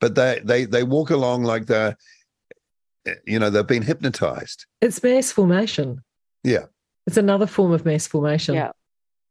But 0.00 0.14
they 0.14 0.40
they 0.42 0.64
they 0.64 0.82
walk 0.82 1.10
along 1.10 1.44
like 1.44 1.66
they're 1.66 1.96
you 3.26 3.38
know, 3.38 3.50
they've 3.50 3.66
been 3.66 3.82
hypnotized. 3.82 4.64
It's 4.80 5.02
mass 5.02 5.30
formation. 5.30 6.02
Yeah. 6.42 6.64
It's 7.06 7.18
another 7.18 7.46
form 7.46 7.72
of 7.72 7.84
mass 7.84 8.06
formation. 8.06 8.54
Yeah. 8.54 8.72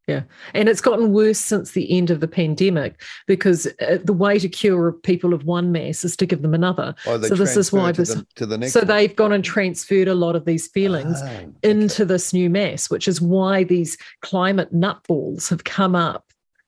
Yeah. 0.07 0.23
And 0.53 0.67
it's 0.67 0.81
gotten 0.81 1.13
worse 1.13 1.39
since 1.39 1.71
the 1.71 1.89
end 1.97 2.09
of 2.09 2.19
the 2.19 2.27
pandemic 2.27 3.01
because 3.25 3.67
uh, 3.87 3.99
the 4.03 4.11
way 4.11 4.37
to 4.37 4.49
cure 4.49 4.91
people 4.91 5.33
of 5.33 5.45
one 5.45 5.71
mass 5.71 6.03
is 6.03 6.17
to 6.17 6.25
give 6.25 6.41
them 6.41 6.53
another. 6.53 6.93
Oh, 7.07 7.21
So 7.21 7.35
this 7.35 7.55
is 7.55 7.69
transfer 7.69 7.77
why 7.77 7.91
to 7.93 8.01
this- 8.01 8.13
the, 8.15 8.27
to 8.35 8.45
the 8.45 8.57
next 8.57 8.73
So 8.73 8.81
one. 8.81 8.87
they've 8.87 9.15
gone 9.15 9.31
and 9.31 9.43
transferred 9.45 10.09
a 10.09 10.13
lot 10.15 10.35
of 10.35 10.43
these 10.43 10.67
feelings 10.67 11.19
Ah, 11.21 11.25
okay. 11.35 11.47
into 11.63 12.03
this 12.03 12.33
new 12.33 12.49
mass, 12.49 12.89
which 12.89 13.07
is 13.07 13.21
why 13.21 13.63
these 13.63 13.97
climate 14.21 14.73
nutballs 14.73 15.49
have 15.49 15.63
come 15.63 15.95
up 15.95 16.25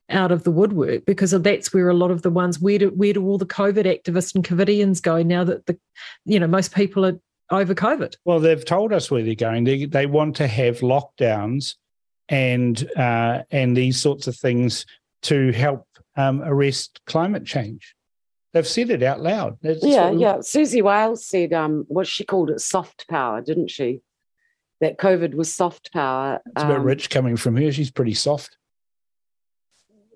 out 0.09 0.31
of 0.31 0.43
the 0.43 0.51
woodwork 0.51 1.03
because 1.05 1.31
that's 1.31 1.73
where 1.73 1.89
a 1.89 1.93
lot 1.93 2.11
of 2.11 2.21
the 2.21 2.29
ones 2.29 2.59
where 2.61 2.77
do 2.77 2.89
where 2.91 3.11
do 3.11 3.25
all 3.27 3.39
the 3.39 3.45
COVID 3.45 3.85
activists 3.85 4.35
and 4.35 4.45
COVIDians 4.47 5.01
go 5.01 5.23
now 5.23 5.43
that 5.43 5.65
the 5.65 5.77
you 6.25 6.39
know 6.39 6.45
most 6.47 6.75
people 6.75 7.03
are 7.05 7.19
over 7.51 7.73
COVID. 7.73 8.15
well, 8.23 8.39
they've 8.39 8.63
told 8.63 8.93
us 8.93 9.09
where 9.11 9.23
they're 9.23 9.35
going. 9.35 9.63
They 9.63 9.85
they 9.85 10.05
want 10.05 10.35
to 10.37 10.47
have 10.47 10.79
lockdowns 10.81 11.73
and 12.29 12.89
uh, 12.97 13.43
and 13.51 13.75
these 13.75 13.99
sorts 13.99 14.27
of 14.27 14.35
things 14.35 14.85
to 15.23 15.51
help 15.51 15.87
um, 16.15 16.41
arrest 16.41 17.01
climate 17.05 17.45
change. 17.45 17.95
They've 18.53 18.65
said 18.67 18.89
it 18.89 19.03
out 19.03 19.21
loud. 19.21 19.57
It's 19.61 19.83
Yeah, 19.83 20.09
sort 20.09 20.19
yeah. 20.19 20.33
Siouxsie 20.35 20.81
Wiles 20.81 21.25
said, 21.25 21.51
um, 21.51 21.83
what 21.89 22.07
she 22.07 22.23
called 22.23 22.49
it 22.49 22.61
soft 22.61 23.05
power, 23.09 23.41
didn't 23.41 23.69
she? 23.69 24.01
That 24.79 24.97
COVID 24.97 25.33
was 25.35 25.53
soft 25.53 25.91
power. 25.91 26.41
It's 26.45 26.63
a 26.63 26.67
bit 26.67 26.77
Um, 26.77 26.83
rich 26.83 27.09
coming 27.09 27.35
from 27.35 27.57
her. 27.57 27.71
She's 27.71 27.91
pretty 27.91 28.13
soft. 28.13 28.57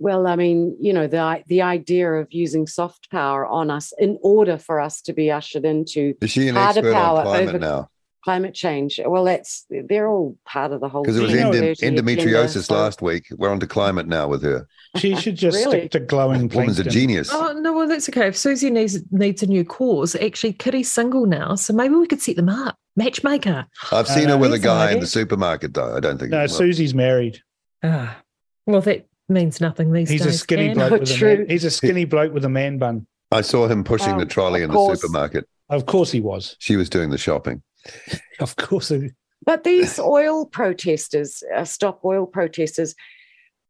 Well, 0.02 0.26
I 0.28 0.38
mean, 0.38 0.78
you 0.80 0.94
know, 0.94 1.08
the 1.08 1.44
the 1.48 1.62
idea 1.64 2.10
of 2.14 2.28
using 2.32 2.66
soft 2.68 3.12
power 3.12 3.46
on 3.46 3.70
us 3.70 3.92
in 3.98 4.18
order 4.22 4.58
for 4.58 4.80
us 4.80 5.02
to 5.04 5.14
be 5.14 5.30
ushered 5.30 5.66
into 5.66 6.14
Is 6.22 6.32
she 6.32 6.48
an 6.48 6.56
harder 6.56 6.80
expert 6.80 6.94
power 6.94 7.18
on 7.20 7.26
climate 7.26 7.50
over- 7.50 7.60
now? 7.60 7.90
Climate 8.24 8.54
change. 8.54 9.00
Well, 9.06 9.24
that's 9.24 9.66
they're 9.70 10.08
all 10.10 10.38
part 10.46 10.72
of 10.74 10.82
the 10.82 10.90
whole. 10.90 11.04
Because 11.04 11.18
it 11.18 11.22
was 11.22 11.32
You 11.32 11.40
endo- 11.40 11.52
Dirty 11.54 11.70
agenda, 11.88 12.02
endometriosis 12.02 12.66
so- 12.66 12.74
last 12.74 13.02
week. 13.02 13.28
We're 13.38 13.50
on 13.50 13.60
to 13.62 13.68
climate 13.68 14.08
now 14.08 14.28
with 14.28 14.44
her. 14.44 14.68
She 14.98 15.16
should 15.16 15.36
just 15.38 15.56
Really? 15.58 15.80
stick 15.80 15.92
to 15.92 16.00
glowing 16.02 16.50
Woman's 16.50 16.80
a 16.80 16.84
genius. 16.84 17.30
Oh 17.32 17.54
no, 17.54 17.72
well 17.74 17.88
that's 17.88 18.10
okay. 18.10 18.28
If 18.28 18.36
Siouxsie 18.36 18.72
needs 18.72 19.00
needs 19.12 19.42
a 19.44 19.48
new 19.48 19.64
cause, 19.64 20.16
actually 20.16 20.54
Kitty's 20.54 20.92
single 20.92 21.26
now, 21.28 21.56
so 21.56 21.74
maybe 21.74 21.96
we 21.96 22.08
could 22.08 22.22
set 22.22 22.36
them 22.36 22.50
up. 22.50 22.76
Matchmaker. 22.98 23.66
I've 23.92 24.08
seen 24.08 24.26
no, 24.28 24.32
her 24.32 24.38
with 24.38 24.54
a 24.54 24.60
guy 24.60 24.92
in 24.92 25.00
the 25.00 25.08
supermarket, 25.08 25.74
though. 25.74 25.96
I 25.96 26.02
don't 26.02 26.18
think. 26.18 26.32
No, 26.32 26.40
well, 26.40 26.48
Siouxsie's 26.48 26.94
married. 26.94 27.42
Ah. 27.84 28.22
Well 28.66 28.82
that 28.82 29.08
means 29.30 29.62
nothing 29.62 29.94
these 29.94 30.10
He's 30.10 30.24
days. 30.24 30.36
a 30.36 30.38
skinny 30.38 30.70
Anne. 30.70 30.76
bloke 30.76 30.92
Not 30.92 31.00
with 31.02 31.22
a 31.22 31.24
man, 31.26 31.46
he's 31.50 31.64
a 31.64 31.72
skinny 31.72 32.04
bloke 32.06 32.34
with 32.34 32.44
a 32.44 32.50
man 32.50 32.78
bun. 32.80 33.08
I 33.32 33.42
saw 33.42 33.68
him 33.68 33.84
pushing 33.86 34.18
the 34.18 34.24
Um, 34.24 34.28
trolley 34.28 34.64
of 34.64 34.72
in 34.72 34.76
course. 34.76 35.00
the 35.00 35.08
supermarket. 35.08 35.48
Of 35.70 35.86
course 35.86 36.12
he 36.12 36.20
was. 36.20 36.56
She 36.60 36.76
was 36.76 36.90
doing 36.90 37.12
the 37.12 37.18
shopping. 37.18 37.62
Of 38.40 38.56
course. 38.56 38.92
But 39.46 39.64
these 39.64 40.00
oil 40.18 40.46
protesters, 40.46 41.44
uh, 41.56 41.66
stop 41.66 42.04
oil 42.06 42.26
protesters, 42.26 42.96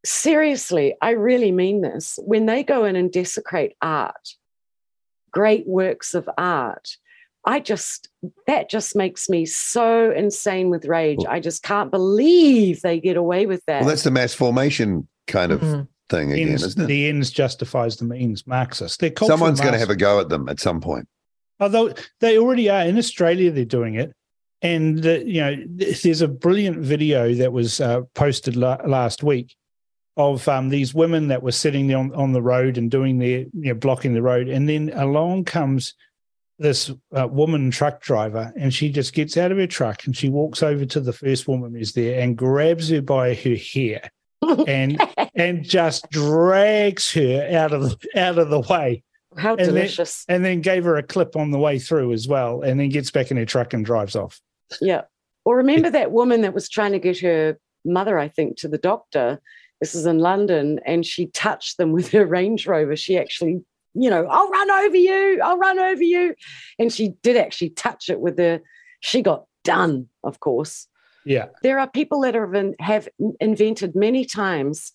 seriously, 0.06 0.96
I 1.02 1.12
really 1.12 1.52
mean 1.52 1.82
this. 1.82 2.20
When 2.24 2.46
they 2.46 2.64
go 2.64 2.86
in 2.86 2.96
and 2.96 3.12
desecrate 3.12 3.76
art, 3.82 4.36
great 5.32 5.68
works 5.68 6.14
of 6.14 6.30
art, 6.38 6.98
I 7.46 7.60
just, 7.60 8.10
that 8.48 8.70
just 8.70 8.96
makes 8.96 9.30
me 9.30 9.46
so 9.46 10.12
insane 10.12 10.70
with 10.70 10.86
rage. 10.86 11.20
Well- 11.20 11.32
I 11.32 11.40
just 11.40 11.64
can't 11.64 11.92
believe 11.92 12.82
they 12.82 13.00
get 13.00 13.18
away 13.18 13.46
with 13.46 13.64
that. 13.66 13.82
Well, 13.82 13.90
that's 13.90 14.04
the 14.04 14.12
mass 14.12 14.34
formation 14.34 15.08
kind 15.28 15.52
of 15.52 15.62
Mhm. 15.62 15.88
thing 16.10 16.32
again, 16.34 16.50
ends, 16.50 16.64
isn't 16.64 16.84
it? 16.84 16.88
the 16.88 17.08
ends 17.08 17.32
justifies 17.32 17.98
the 17.98 18.06
means, 18.06 18.46
Marxist. 18.46 19.02
Someone's 19.20 19.62
going 19.62 19.74
to 19.74 19.80
have 19.80 19.90
a 19.90 19.96
go 19.96 20.20
at 20.20 20.30
them 20.30 20.50
at 20.50 20.60
some 20.60 20.82
point. 20.82 21.08
Although 21.60 21.94
they 22.20 22.38
already 22.38 22.70
are 22.70 22.84
in 22.84 22.98
Australia, 22.98 23.52
they're 23.52 23.66
doing 23.66 23.96
it. 23.96 24.14
And 24.62 25.00
the, 25.00 25.26
you 25.26 25.42
know, 25.42 25.56
there's 25.68 26.22
a 26.22 26.28
brilliant 26.28 26.78
video 26.78 27.34
that 27.36 27.54
was 27.54 27.80
uh, 27.80 28.02
posted 28.14 28.56
la- 28.56 28.82
last 28.86 29.24
week 29.24 29.56
of 30.18 30.46
um, 30.50 30.68
these 30.68 30.94
women 30.94 31.30
that 31.30 31.44
were 31.44 31.52
sitting 31.52 31.94
on, 31.94 32.14
on 32.14 32.34
the 32.34 32.42
road 32.42 32.78
and 32.78 32.92
doing 32.92 33.20
their, 33.20 33.40
you 33.40 33.52
know, 33.54 33.74
blocking 33.74 34.14
the 34.14 34.22
road. 34.22 34.50
And 34.50 34.68
then 34.68 34.92
along 34.94 35.46
comes 35.46 35.94
this 36.60 36.92
uh, 37.18 37.28
woman 37.28 37.72
truck 37.72 38.02
driver, 38.02 38.54
and 38.58 38.74
she 38.74 38.92
just 38.92 39.14
gets 39.14 39.38
out 39.38 39.52
of 39.52 39.58
her 39.58 39.68
truck 39.68 40.06
and 40.06 40.16
she 40.16 40.30
walks 40.30 40.62
over 40.62 40.86
to 40.86 41.00
the 41.00 41.14
first 41.14 41.48
woman 41.48 41.74
who's 41.74 41.94
there 41.94 42.20
and 42.20 42.38
grabs 42.38 42.90
her 42.90 43.02
by 43.02 43.34
her 43.34 43.56
hair 43.56 44.12
and 44.68 45.02
and 45.36 45.64
just 45.64 46.10
drags 46.12 47.14
her 47.14 47.48
out 47.54 47.74
of 47.74 47.96
out 48.16 48.38
of 48.38 48.50
the 48.50 48.60
way 48.60 49.02
How 49.38 49.56
then- 49.56 49.68
delicious. 49.68 50.26
and 50.28 50.44
then 50.44 50.62
gave 50.62 50.84
her 50.86 50.96
a 50.98 51.04
clip 51.04 51.36
on 51.36 51.52
the 51.52 51.60
way 51.60 51.80
through 51.80 52.14
as 52.14 52.28
well 52.28 52.62
and 52.62 52.80
then 52.80 52.90
gets 52.90 53.12
back 53.12 53.32
in 53.32 53.38
her 53.38 53.46
truck 53.46 53.74
and 53.74 53.86
drives 53.86 54.16
off 54.16 54.42
Yeah. 54.82 55.04
Or 55.46 55.58
remember 55.58 55.90
that 55.90 56.12
woman 56.12 56.42
that 56.42 56.54
was 56.54 56.70
trying 56.70 56.92
to 56.92 57.00
get 57.00 57.20
her 57.20 57.58
mother, 57.86 58.20
I 58.20 58.28
think, 58.28 58.58
to 58.58 58.68
the 58.68 58.78
doctor. 58.78 59.40
This 59.80 59.96
is 59.96 60.06
in 60.06 60.20
London, 60.20 60.80
and 60.86 61.06
she 61.06 61.28
touched 61.28 61.78
them 61.78 61.92
with 61.94 62.12
her 62.12 62.26
Range 62.26 62.68
Rover. 62.68 62.96
She 62.96 63.18
actually, 63.18 63.62
you 63.94 64.10
know, 64.10 64.28
I'll 64.28 64.50
run 64.50 64.70
over 64.70 64.98
you, 64.98 65.40
I'll 65.44 65.58
run 65.58 65.80
over 65.80 66.04
you. 66.04 66.36
And 66.78 66.92
she 66.92 67.14
did 67.24 67.38
actually 67.38 67.70
touch 67.72 68.10
it 68.10 68.20
with 68.20 68.38
her. 68.38 68.62
She 69.00 69.22
got 69.22 69.46
done, 69.64 70.10
of 70.24 70.40
course. 70.42 70.88
yeah 71.26 71.48
There 71.64 71.80
are 71.80 71.90
people 71.90 72.22
that 72.22 72.36
have, 72.36 72.54
in, 72.54 72.76
have 72.80 73.08
invented 73.40 73.96
many 73.96 74.26
times 74.26 74.92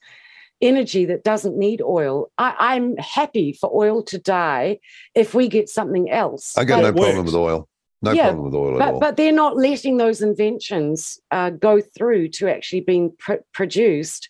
energy 0.64 1.04
that 1.06 1.22
doesn't 1.24 1.56
need 1.56 1.80
oil. 1.82 2.30
I, 2.38 2.54
I'm 2.58 2.96
happy 2.96 3.52
for 3.52 3.70
oil 3.74 4.02
to 4.04 4.18
die 4.18 4.80
if 5.14 5.34
we 5.34 5.48
get 5.48 5.68
something 5.68 6.10
else. 6.10 6.56
I 6.56 6.64
got 6.64 6.82
no 6.82 6.88
it 6.88 6.96
problem 6.96 7.26
with 7.26 7.34
oil. 7.34 7.68
No 8.02 8.12
Yeah, 8.12 8.24
problem 8.24 8.44
with 8.46 8.54
oil 8.54 8.74
at 8.74 8.78
but 8.78 8.94
all. 8.94 9.00
but 9.00 9.16
they're 9.16 9.32
not 9.32 9.56
letting 9.56 9.96
those 9.96 10.20
inventions 10.20 11.18
uh, 11.30 11.50
go 11.50 11.80
through 11.80 12.28
to 12.28 12.48
actually 12.48 12.80
being 12.80 13.12
pr- 13.18 13.44
produced. 13.52 14.28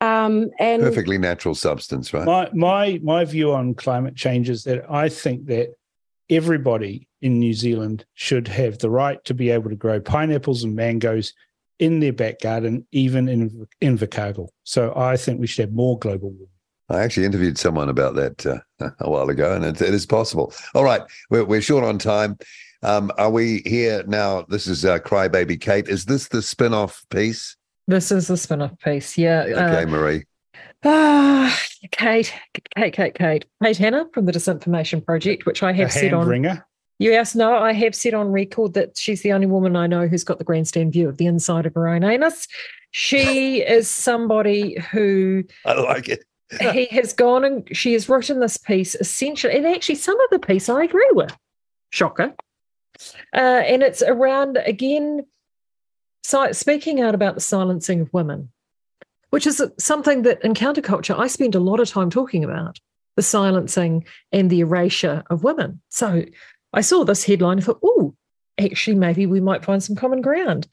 Um, 0.00 0.50
and 0.58 0.82
Perfectly 0.82 1.18
natural 1.18 1.54
substance, 1.54 2.12
right? 2.12 2.24
my 2.26 2.50
my 2.52 3.00
my 3.02 3.24
view 3.24 3.52
on 3.52 3.74
climate 3.74 4.16
change 4.16 4.50
is 4.50 4.64
that 4.64 4.84
i 4.90 5.08
think 5.08 5.46
that 5.46 5.68
everybody 6.30 7.08
in 7.22 7.38
new 7.38 7.54
zealand 7.54 8.04
should 8.14 8.48
have 8.48 8.78
the 8.78 8.90
right 8.90 9.24
to 9.24 9.34
be 9.34 9.50
able 9.50 9.70
to 9.70 9.76
grow 9.76 10.00
pineapples 10.00 10.64
and 10.64 10.74
mangoes 10.74 11.32
in 11.78 12.00
their 12.00 12.12
back 12.12 12.40
garden 12.40 12.86
even 12.92 13.28
in 13.28 13.66
invercargill 13.82 14.48
so 14.62 14.92
i 14.96 15.16
think 15.16 15.40
we 15.40 15.46
should 15.46 15.64
have 15.66 15.74
more 15.74 15.98
global 15.98 16.30
warming 16.30 16.48
I 16.90 17.00
actually 17.00 17.24
interviewed 17.24 17.56
someone 17.56 17.88
about 17.88 18.14
that 18.16 18.44
uh, 18.44 18.58
a 19.00 19.08
while 19.08 19.30
ago, 19.30 19.54
and 19.54 19.64
it, 19.64 19.80
it 19.80 19.94
is 19.94 20.04
possible. 20.04 20.52
All 20.74 20.84
right, 20.84 21.00
we're, 21.30 21.44
we're 21.44 21.62
short 21.62 21.82
on 21.82 21.98
time. 21.98 22.36
Um, 22.82 23.10
are 23.16 23.30
we 23.30 23.62
here 23.64 24.04
now? 24.06 24.42
This 24.50 24.66
is 24.66 24.84
uh, 24.84 24.98
Crybaby 24.98 25.58
Kate. 25.58 25.88
Is 25.88 26.04
this 26.04 26.28
the 26.28 26.42
spin 26.42 26.74
off 26.74 27.02
piece? 27.08 27.56
This 27.86 28.12
is 28.12 28.28
the 28.28 28.36
spin 28.36 28.60
off 28.60 28.78
piece. 28.80 29.16
Yeah. 29.16 29.40
uh, 29.44 29.72
Okay, 29.72 29.90
Maree. 29.90 30.24
Ah, 30.84 31.58
Kate, 31.90 32.34
Kate, 32.76 32.92
Kate, 32.92 33.14
Kate, 33.14 33.46
Kate 33.62 33.76
Hannah 33.78 34.06
from 34.12 34.26
the 34.26 34.32
Disinformation 34.32 35.04
Project, 35.04 35.46
which 35.46 35.62
I 35.62 35.72
have 35.72 35.90
said 35.90 36.12
on. 36.12 36.28
ringer 36.28 36.66
Yes, 36.98 37.34
no, 37.34 37.56
I 37.56 37.72
have 37.72 37.94
said 37.94 38.14
on 38.14 38.30
record 38.30 38.74
that 38.74 38.96
she's 38.96 39.22
the 39.22 39.32
only 39.32 39.46
woman 39.46 39.74
I 39.74 39.86
know 39.86 40.06
who's 40.06 40.24
got 40.24 40.38
the 40.38 40.44
grandstand 40.44 40.92
view 40.92 41.08
of 41.08 41.16
the 41.16 41.26
inside 41.26 41.66
of 41.66 41.74
her 41.74 41.88
own 41.88 42.04
anus. 42.04 42.46
She 42.92 43.60
is 43.60 43.90
somebody 43.90 44.78
who 44.92 45.44
I 45.64 45.74
like 45.74 46.08
it. 46.08 46.24
he 46.72 46.86
has 46.86 47.12
gone 47.12 47.44
and 47.44 47.76
she 47.76 47.94
has 47.94 48.08
written 48.08 48.38
this 48.38 48.56
piece 48.56 48.94
essentially, 48.94 49.56
and 49.56 49.66
actually 49.66 49.96
some 49.96 50.20
of 50.20 50.30
the 50.30 50.38
piece 50.38 50.68
I 50.68 50.84
agree 50.84 51.10
with. 51.12 51.36
Shocker. 51.90 52.34
Uh, 53.32 53.62
and 53.66 53.82
it's 53.82 54.02
around 54.02 54.58
again, 54.64 55.26
speaking 56.52 57.00
out 57.00 57.16
about 57.16 57.34
the 57.34 57.40
silencing 57.40 58.02
of 58.02 58.12
women, 58.12 58.50
which 59.30 59.48
is 59.48 59.60
something 59.80 60.22
that 60.22 60.44
in 60.44 60.54
counterculture 60.54 61.18
I 61.18 61.26
spend 61.26 61.56
a 61.56 61.60
lot 61.60 61.80
of 61.80 61.88
time 61.88 62.10
talking 62.10 62.44
about 62.44 62.78
the 63.16 63.22
silencing 63.22 64.04
and 64.32 64.50
the 64.50 64.60
erasure 64.60 65.24
of 65.30 65.44
women. 65.44 65.80
So 65.88 66.24
I 66.74 66.80
saw 66.80 67.04
this 67.04 67.24
headline 67.24 67.58
and 67.58 67.64
thought, 67.64 67.80
oh, 67.82 68.14
actually, 68.60 68.96
maybe 68.96 69.26
we 69.26 69.40
might 69.40 69.64
find 69.64 69.82
some 69.82 69.96
common 69.96 70.20
ground. 70.20 70.68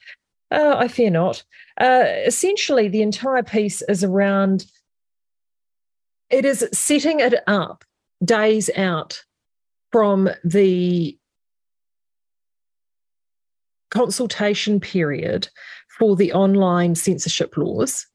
Uh, 0.50 0.74
I 0.76 0.88
fear 0.88 1.10
not. 1.10 1.42
Uh, 1.80 2.04
essentially, 2.26 2.88
the 2.88 3.02
entire 3.02 3.42
piece 3.42 3.82
is 3.82 4.04
around 4.04 4.66
it 6.32 6.44
is 6.46 6.66
setting 6.72 7.20
it 7.20 7.34
up 7.46 7.84
days 8.24 8.70
out 8.76 9.22
from 9.92 10.30
the 10.42 11.18
consultation 13.90 14.80
period 14.80 15.48
for 15.98 16.16
the 16.16 16.32
online 16.32 16.94
censorship 16.94 17.56
laws, 17.58 18.06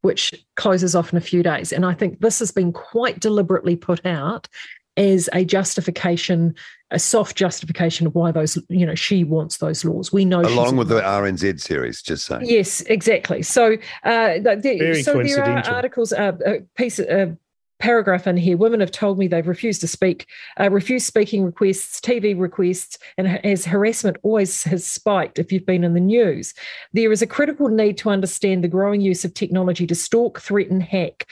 which 0.00 0.32
closes 0.56 0.96
off 0.96 1.12
in 1.12 1.18
a 1.18 1.20
few 1.20 1.42
days. 1.42 1.70
And 1.70 1.84
I 1.84 1.92
think 1.92 2.20
this 2.20 2.38
has 2.38 2.50
been 2.50 2.72
quite 2.72 3.20
deliberately 3.20 3.76
put 3.76 4.04
out 4.06 4.48
as 4.96 5.28
a 5.34 5.44
justification, 5.44 6.54
a 6.90 6.98
soft 6.98 7.36
justification 7.36 8.06
of 8.06 8.14
why 8.14 8.30
those, 8.30 8.56
you 8.68 8.86
know, 8.86 8.94
she 8.94 9.24
wants 9.24 9.56
those 9.58 9.84
laws. 9.84 10.12
We 10.12 10.24
know 10.24 10.40
Along 10.42 10.76
with 10.76 10.88
the 10.88 11.00
RNZ 11.00 11.60
series, 11.60 12.00
just 12.00 12.26
saying. 12.26 12.44
Yes, 12.46 12.80
exactly. 12.82 13.42
So, 13.42 13.74
uh, 14.04 14.34
the, 14.38 14.60
the- 14.62 14.78
so 15.02 15.12
there 15.22 15.42
are 15.44 15.58
articles, 15.74 16.12
uh, 16.12 16.32
a 16.46 16.60
piece, 16.76 16.98
a 17.00 17.36
paragraph 17.78 18.26
in 18.26 18.36
here. 18.36 18.56
Women 18.56 18.80
have 18.80 18.92
told 18.92 19.18
me 19.18 19.26
they've 19.26 19.46
refused 19.46 19.80
to 19.82 19.88
speak, 19.88 20.26
uh, 20.60 20.70
refused 20.70 21.06
speaking 21.06 21.44
requests, 21.44 22.00
TV 22.00 22.38
requests, 22.38 22.98
and 23.18 23.44
as 23.44 23.64
harassment 23.66 24.16
always 24.22 24.62
has 24.64 24.86
spiked. 24.86 25.38
If 25.38 25.50
you've 25.52 25.66
been 25.66 25.84
in 25.84 25.92
the 25.94 26.00
news, 26.00 26.54
there 26.92 27.10
is 27.12 27.20
a 27.20 27.26
critical 27.26 27.68
need 27.68 27.98
to 27.98 28.10
understand 28.10 28.62
the 28.64 28.68
growing 28.68 29.00
use 29.00 29.24
of 29.24 29.34
technology 29.34 29.86
to 29.88 29.94
stalk, 29.94 30.40
threaten, 30.40 30.80
hack, 30.80 31.26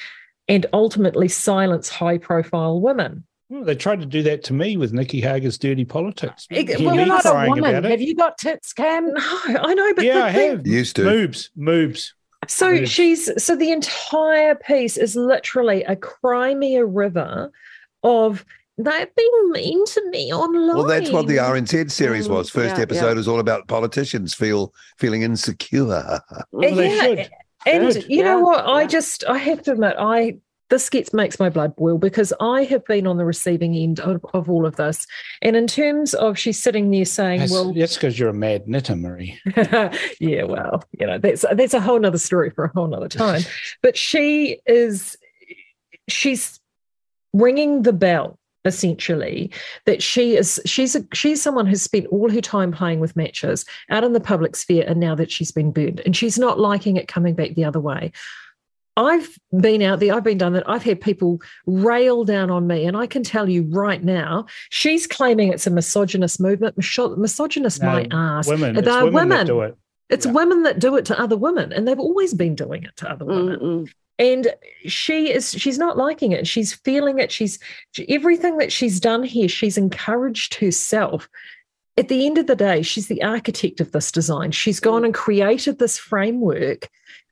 and 0.48 0.66
ultimately 0.72 1.28
silence 1.28 1.88
high-profile 1.88 2.80
women. 2.80 3.24
Well, 3.50 3.64
they 3.64 3.74
tried 3.74 4.00
to 4.00 4.06
do 4.06 4.22
that 4.22 4.42
to 4.44 4.52
me 4.54 4.76
with 4.76 4.92
Nicky 4.92 5.20
Hager's 5.20 5.58
dirty 5.58 5.84
politics. 5.84 6.46
It- 6.50 6.80
well, 6.80 6.92
me 6.94 6.98
you're 6.98 7.06
not 7.06 7.26
a 7.26 7.48
woman. 7.48 7.84
it. 7.84 7.84
Have 7.90 8.00
you 8.00 8.14
got 8.14 8.38
tits, 8.38 8.72
Cam? 8.72 9.12
No, 9.12 9.22
I 9.46 9.74
know, 9.74 9.92
but 9.94 10.04
yeah, 10.04 10.14
the 10.14 10.24
I 10.24 10.32
thing- 10.32 10.50
have. 10.58 10.66
Used 10.66 10.96
to. 10.96 11.02
Moobs, 11.02 11.50
moobs. 11.58 12.12
So 12.48 12.68
Yes. 12.70 12.88
she's 12.90 13.42
so 13.42 13.56
the 13.56 13.70
entire 13.70 14.54
piece 14.54 14.96
is 14.98 15.16
literally 15.16 15.82
a 15.84 15.96
Crimea 15.96 16.84
River 16.84 17.50
of 18.02 18.44
they're 18.76 19.08
being 19.16 19.50
mean 19.52 19.84
to 19.86 20.10
me 20.10 20.32
online. 20.34 20.76
Well, 20.76 20.84
that's 20.84 21.10
what 21.10 21.26
the 21.26 21.36
RNZ 21.38 21.90
series 21.90 22.26
Mm, 22.28 22.32
was. 22.32 22.50
First 22.50 22.76
yeah, 22.76 22.82
episode 22.82 23.12
yeah. 23.14 23.20
is 23.20 23.28
all 23.28 23.38
about 23.40 23.68
politicians 23.68 24.34
feel 24.34 24.74
feeling 24.98 25.22
insecure. 25.22 25.84
Well, 26.52 26.74
they 26.74 26.94
Yeah, 26.94 27.02
should. 27.02 27.30
And 27.66 27.92
Good. 27.94 28.06
you 28.10 28.22
know 28.24 28.38
Yeah, 28.38 28.42
what? 28.44 28.66
I 28.66 28.86
just 28.86 29.24
I 29.26 29.38
have 29.38 29.62
to 29.62 29.72
admit, 29.72 29.94
I 29.98 30.36
this 30.70 30.88
gets 30.88 31.12
makes 31.12 31.38
my 31.38 31.48
blood 31.48 31.76
boil 31.76 31.98
because 31.98 32.32
I 32.40 32.64
have 32.64 32.84
been 32.86 33.06
on 33.06 33.16
the 33.16 33.24
receiving 33.24 33.74
end 33.74 34.00
of, 34.00 34.24
of 34.32 34.48
all 34.48 34.66
of 34.66 34.76
this. 34.76 35.06
And 35.42 35.56
in 35.56 35.66
terms 35.66 36.14
of 36.14 36.38
she's 36.38 36.60
sitting 36.60 36.90
there 36.90 37.04
saying, 37.04 37.40
That's, 37.40 37.52
Well, 37.52 37.72
that's 37.72 37.94
because 37.94 38.18
you're 38.18 38.30
a 38.30 38.34
mad 38.34 38.66
knitter, 38.66 38.94
Maree. 38.94 39.36
yeah, 40.20 40.44
well, 40.44 40.84
you 40.98 41.06
know, 41.06 41.18
that's 41.18 41.44
that's 41.52 41.74
a 41.74 41.80
whole 41.80 41.98
nother 41.98 42.18
story 42.18 42.50
for 42.50 42.64
a 42.64 42.72
whole 42.74 42.86
nother 42.86 43.08
time. 43.08 43.42
but 43.82 43.96
she 43.96 44.60
is 44.66 45.16
she's 46.08 46.60
ringing 47.32 47.82
the 47.82 47.92
bell 47.92 48.38
essentially 48.64 49.50
that 49.84 50.02
she 50.02 50.36
is 50.36 50.60
she's 50.64 50.96
a 50.96 51.04
she's 51.12 51.42
someone 51.42 51.66
who's 51.66 51.82
spent 51.82 52.06
all 52.06 52.30
her 52.30 52.40
time 52.40 52.72
playing 52.72 52.98
with 52.98 53.14
matches 53.14 53.66
out 53.90 54.04
in 54.04 54.14
the 54.14 54.20
public 54.20 54.56
sphere 54.56 54.84
and 54.86 54.98
now 54.98 55.14
that 55.14 55.30
she's 55.30 55.52
been 55.52 55.70
burned 55.70 56.00
and 56.06 56.16
she's 56.16 56.38
not 56.38 56.58
liking 56.58 56.96
it 56.96 57.06
coming 57.06 57.34
back 57.34 57.54
the 57.54 57.64
other 57.64 57.80
way 57.80 58.10
I've 58.96 59.38
been 59.58 59.82
out 59.82 60.00
there, 60.00 60.14
I've 60.14 60.24
been 60.24 60.38
done 60.38 60.52
that. 60.52 60.68
I've 60.68 60.82
had 60.82 61.00
people 61.00 61.40
rail 61.66 62.24
down 62.24 62.50
on 62.50 62.66
me, 62.66 62.86
and 62.86 62.96
I 62.96 63.06
can 63.06 63.22
tell 63.22 63.48
you 63.48 63.64
right 63.70 64.02
now, 64.02 64.46
she's 64.70 65.06
claiming 65.06 65.52
it's 65.52 65.66
a 65.66 65.70
misogynist 65.70 66.40
movement. 66.40 66.76
Misogynist, 66.76 67.82
No, 67.82 67.88
my 67.88 68.06
ass. 68.12 68.46
Women. 68.46 68.76
It's 68.76 68.84
They're 68.84 69.04
women, 69.04 69.28
that 69.28 69.38
women. 69.38 69.46
do 69.46 69.60
it. 69.62 69.76
It's 70.10 70.26
Yeah. 70.26 70.32
women 70.32 70.62
that 70.62 70.78
do 70.78 70.96
it 70.96 71.04
to 71.06 71.18
other 71.18 71.36
women, 71.36 71.72
and 71.72 71.88
they've 71.88 71.98
always 71.98 72.34
been 72.34 72.54
doing 72.54 72.84
it 72.84 72.96
to 72.96 73.10
other 73.10 73.24
women. 73.24 73.58
Mm-mm. 73.58 73.92
And 74.18 74.54
she 74.86 75.32
is 75.32 75.50
she's 75.50 75.78
not 75.78 75.96
liking 75.96 76.30
it. 76.30 76.46
She's 76.46 76.72
feeling 76.72 77.18
it. 77.18 77.32
She's 77.32 77.58
everything 78.08 78.58
that 78.58 78.70
she's 78.70 79.00
done 79.00 79.24
here, 79.24 79.48
she's 79.48 79.76
encouraged 79.76 80.54
herself. 80.54 81.28
At 81.96 82.08
the 82.08 82.26
end 82.26 82.38
of 82.38 82.46
the 82.46 82.56
day, 82.56 82.82
she's 82.82 83.08
the 83.08 83.22
architect 83.22 83.80
of 83.80 83.90
this 83.90 84.12
design. 84.12 84.52
She's 84.52 84.78
gone 84.78 85.02
mm. 85.02 85.06
and 85.06 85.14
created 85.14 85.78
this 85.78 85.98
framework. 85.98 86.88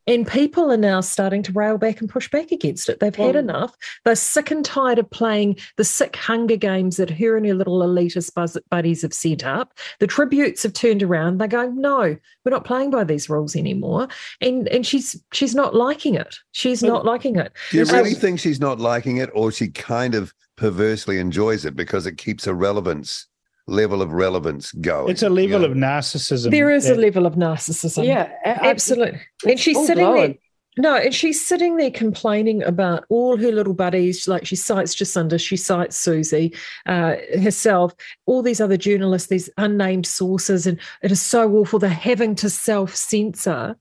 And 0.07 0.27
people 0.27 0.73
are 0.73 0.77
now 0.77 1.01
starting 1.01 1.43
to 1.45 1.53
rail 1.53 1.79
back 1.79 2.01
and 2.01 2.09
push 2.09 2.29
back 2.31 2.51
against 2.51 2.89
it. 2.89 3.01
They've 3.01 3.15
had 3.15 3.35
mm. 3.35 3.41
enough. 3.41 3.77
They're 4.05 4.17
sick 4.17 4.51
and 4.51 4.65
tired 4.65 4.99
of 4.99 5.09
playing 5.11 5.59
the 5.77 5.85
sick 5.85 6.17
hunger 6.17 6.57
games 6.57 6.97
that 6.97 7.11
her 7.11 7.37
and 7.37 7.47
her 7.47 7.55
little 7.55 7.81
elitist 7.81 8.35
buzz- 8.35 8.59
buddies 8.71 9.03
have 9.03 9.15
set 9.15 9.45
up. 9.45 9.79
The 10.01 10.07
tributes 10.07 10.63
have 10.65 10.73
turned 10.73 11.03
around. 11.03 11.39
They're 11.39 11.49
going, 11.49 11.81
no, 11.81 12.17
we're 12.45 12.51
not 12.51 12.65
playing 12.65 12.91
by 12.91 13.05
these 13.05 13.31
rules 13.31 13.55
anymore. 13.55 14.09
And 14.41 14.69
and 14.69 14.87
she's 14.87 15.23
she's 15.33 15.55
not 15.55 15.75
liking 15.75 16.15
it. 16.15 16.37
She's 16.53 16.83
Well, 16.83 16.93
not 16.93 17.05
liking 17.05 17.37
it. 17.37 17.53
Do 17.71 17.79
you 17.79 17.85
really 17.85 18.13
is- 18.13 18.19
think 18.19 18.41
she's 18.41 18.61
not 18.61 18.81
liking 18.81 19.19
it, 19.19 19.31
or 19.35 19.53
she 19.53 19.69
kind 19.69 20.15
of 20.15 20.35
perversely 20.57 21.19
enjoys 21.19 21.65
it 21.65 21.75
because 21.75 22.07
it 22.07 22.19
keeps 22.19 22.45
her 22.45 22.53
relevance 22.53 23.27
level 23.67 24.03
of 24.03 24.13
relevance 24.13 24.73
going. 24.73 25.11
It's 25.11 25.23
a 25.23 25.29
level 25.29 25.61
you 25.61 25.67
of 25.67 25.73
narcissism. 25.73 26.51
There 26.51 26.71
is 26.71 26.89
a 26.89 26.95
level 26.95 27.27
of 27.27 27.35
narcissism. 27.35 28.05
Yeah, 28.05 28.31
a- 28.45 28.65
absolutely. 28.65 29.21
And 29.47 29.59
she's 29.59 29.77
full 29.77 29.87
sitting 29.87 30.15
there. 30.15 30.35
No, 30.79 30.97
and 30.97 31.15
she's 31.15 31.45
sitting 31.45 31.77
there 31.77 31.91
complaining 31.91 32.63
about 32.63 33.05
all 33.11 33.37
her 33.37 33.53
little 33.53 33.75
buddies. 33.75 34.27
Like 34.27 34.47
she 34.47 34.57
cites 34.57 34.95
Jacinda, 34.95 35.39
she 35.39 35.57
cites 35.57 35.99
Susie 35.99 36.55
uh, 36.87 37.17
herself, 37.43 37.95
all 38.25 38.43
these 38.43 38.61
other 38.61 38.79
journalists, 38.79 39.29
these 39.29 39.51
unnamed 39.59 40.07
sources, 40.07 40.67
and 40.67 40.81
it 41.03 41.13
is 41.13 41.21
so 41.21 41.53
awful. 41.57 41.79
They're 41.79 41.91
having 41.91 42.35
to 42.37 42.49
self 42.49 42.97
censor. 42.97 43.77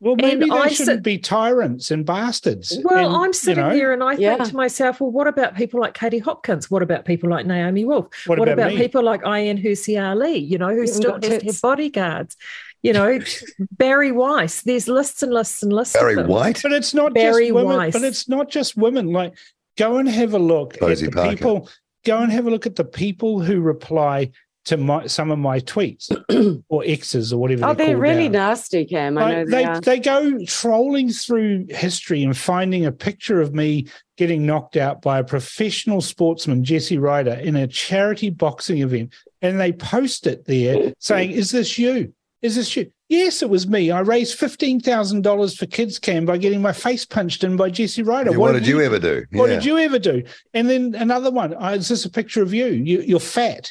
Well, 0.00 0.16
maybe 0.16 0.32
And 0.32 0.42
they 0.42 0.48
I 0.50 0.68
shouldn't 0.68 0.96
sit- 0.98 1.02
be 1.02 1.18
tyrants 1.18 1.90
and 1.90 2.04
bastards. 2.04 2.78
Well, 2.84 3.14
And, 3.14 3.24
I'm 3.24 3.32
sitting 3.32 3.64
you 3.64 3.70
know, 3.70 3.76
there 3.76 3.92
and 3.92 4.02
I 4.02 4.12
Yeah. 4.14 4.36
think 4.36 4.50
to 4.50 4.56
myself, 4.56 5.00
well, 5.00 5.10
what 5.10 5.26
about 5.26 5.54
people 5.56 5.80
like 5.80 5.94
Katie 5.94 6.18
Hopkins? 6.18 6.70
What 6.70 6.82
about 6.82 7.04
people 7.04 7.30
like 7.30 7.46
Naomi 7.46 7.84
Wolf? 7.84 8.08
What, 8.26 8.38
What, 8.38 8.48
about, 8.48 8.68
about, 8.68 8.78
people 8.78 9.02
like 9.02 9.22
Ayaan 9.22 9.62
Hirsi 9.62 10.00
Ali, 10.02 10.36
you 10.38 10.58
know, 10.58 10.68
who 10.68 10.82
Even 10.82 10.88
still 10.88 11.10
got 11.12 11.24
has 11.24 11.40
to 11.40 11.46
have 11.46 11.60
bodyguards? 11.62 12.36
You 12.82 12.92
know, 12.92 13.18
Bari 13.72 14.12
Weiss. 14.12 14.62
There's 14.62 14.86
lists 14.86 15.22
and 15.22 15.32
lists 15.32 15.62
and 15.62 15.72
lists. 15.72 15.94
of 15.94 16.00
Barry 16.02 16.14
them. 16.16 16.28
White. 16.28 16.60
But 16.62 16.72
it's 16.72 16.94
not 16.94 17.14
Barry 17.14 17.46
just 17.46 17.54
women. 17.54 17.76
Weiss. 17.76 17.92
But 17.92 18.02
it's 18.04 18.28
not 18.28 18.50
just 18.50 18.76
women. 18.76 19.12
Like, 19.12 19.34
go 19.76 19.96
and 19.96 20.08
have 20.08 20.34
a 20.34 20.38
look 20.38 20.78
Posey 20.78 21.06
at 21.06 21.12
the 21.12 21.16
Parker. 21.16 21.36
people. 21.36 21.68
Go 22.04 22.18
and 22.18 22.30
have 22.30 22.46
a 22.46 22.50
look 22.50 22.66
at 22.66 22.76
the 22.76 22.84
people 22.84 23.40
who 23.40 23.60
reply 23.60 24.30
to 24.66 24.76
my 24.76 25.06
some 25.06 25.30
of 25.30 25.38
my 25.38 25.60
tweets 25.60 26.10
or 26.68 26.82
X's 26.84 27.32
or 27.32 27.38
whatever. 27.40 27.64
Oh, 27.66 27.74
they're, 27.74 27.86
they're 27.88 27.96
really 27.96 28.28
now. 28.28 28.48
nasty, 28.50 28.84
Cam. 28.84 29.16
I 29.16 29.30
know 29.32 29.44
they, 29.44 29.50
they 29.50 29.64
are. 29.64 29.80
they 29.80 29.98
go 30.00 30.38
trolling 30.46 31.10
through 31.10 31.66
history 31.70 32.22
and 32.22 32.36
finding 32.36 32.84
a 32.84 32.92
picture 32.92 33.40
of 33.40 33.54
me 33.54 33.86
getting 34.16 34.44
knocked 34.46 34.76
out 34.76 35.02
by 35.02 35.18
a 35.18 35.24
professional 35.24 36.00
sportsman, 36.00 36.64
Jesse 36.64 36.98
Ryder, 36.98 37.34
in 37.34 37.54
a 37.56 37.66
charity 37.66 38.30
boxing 38.30 38.78
event, 38.78 39.12
and 39.42 39.60
they 39.60 39.72
post 39.72 40.26
it 40.26 40.44
there 40.46 40.92
saying, 40.98 41.30
"Is 41.30 41.50
this 41.52 41.78
you? 41.78 42.12
Is 42.42 42.56
this 42.56 42.76
you?" 42.76 42.90
Yes, 43.08 43.40
it 43.40 43.48
was 43.48 43.68
me. 43.68 43.92
I 43.92 44.00
raised 44.00 44.36
fifteen 44.36 44.80
thousand 44.80 45.22
dollars 45.22 45.56
for 45.56 45.66
KidsCan 45.66 46.26
by 46.26 46.38
getting 46.38 46.60
my 46.60 46.72
face 46.72 47.04
punched 47.06 47.44
in 47.44 47.56
by 47.56 47.70
Jesse 47.70 48.02
Ryder. 48.02 48.32
Yeah, 48.32 48.36
what, 48.38 48.52
did 48.52 48.66
you 48.66 48.80
ever 48.80 48.98
do? 48.98 49.24
What 49.30 49.48
Yeah. 49.48 49.54
did 49.56 49.64
you 49.64 49.78
ever 49.78 50.00
do? 50.00 50.24
And 50.54 50.68
then 50.68 50.96
another 50.96 51.30
one. 51.30 51.54
Oh, 51.56 51.68
is 51.74 51.86
this 51.88 52.04
a 52.04 52.10
picture 52.10 52.42
of 52.42 52.52
you? 52.52 52.66
you 52.66 53.02
you're 53.02 53.20
fat. 53.20 53.70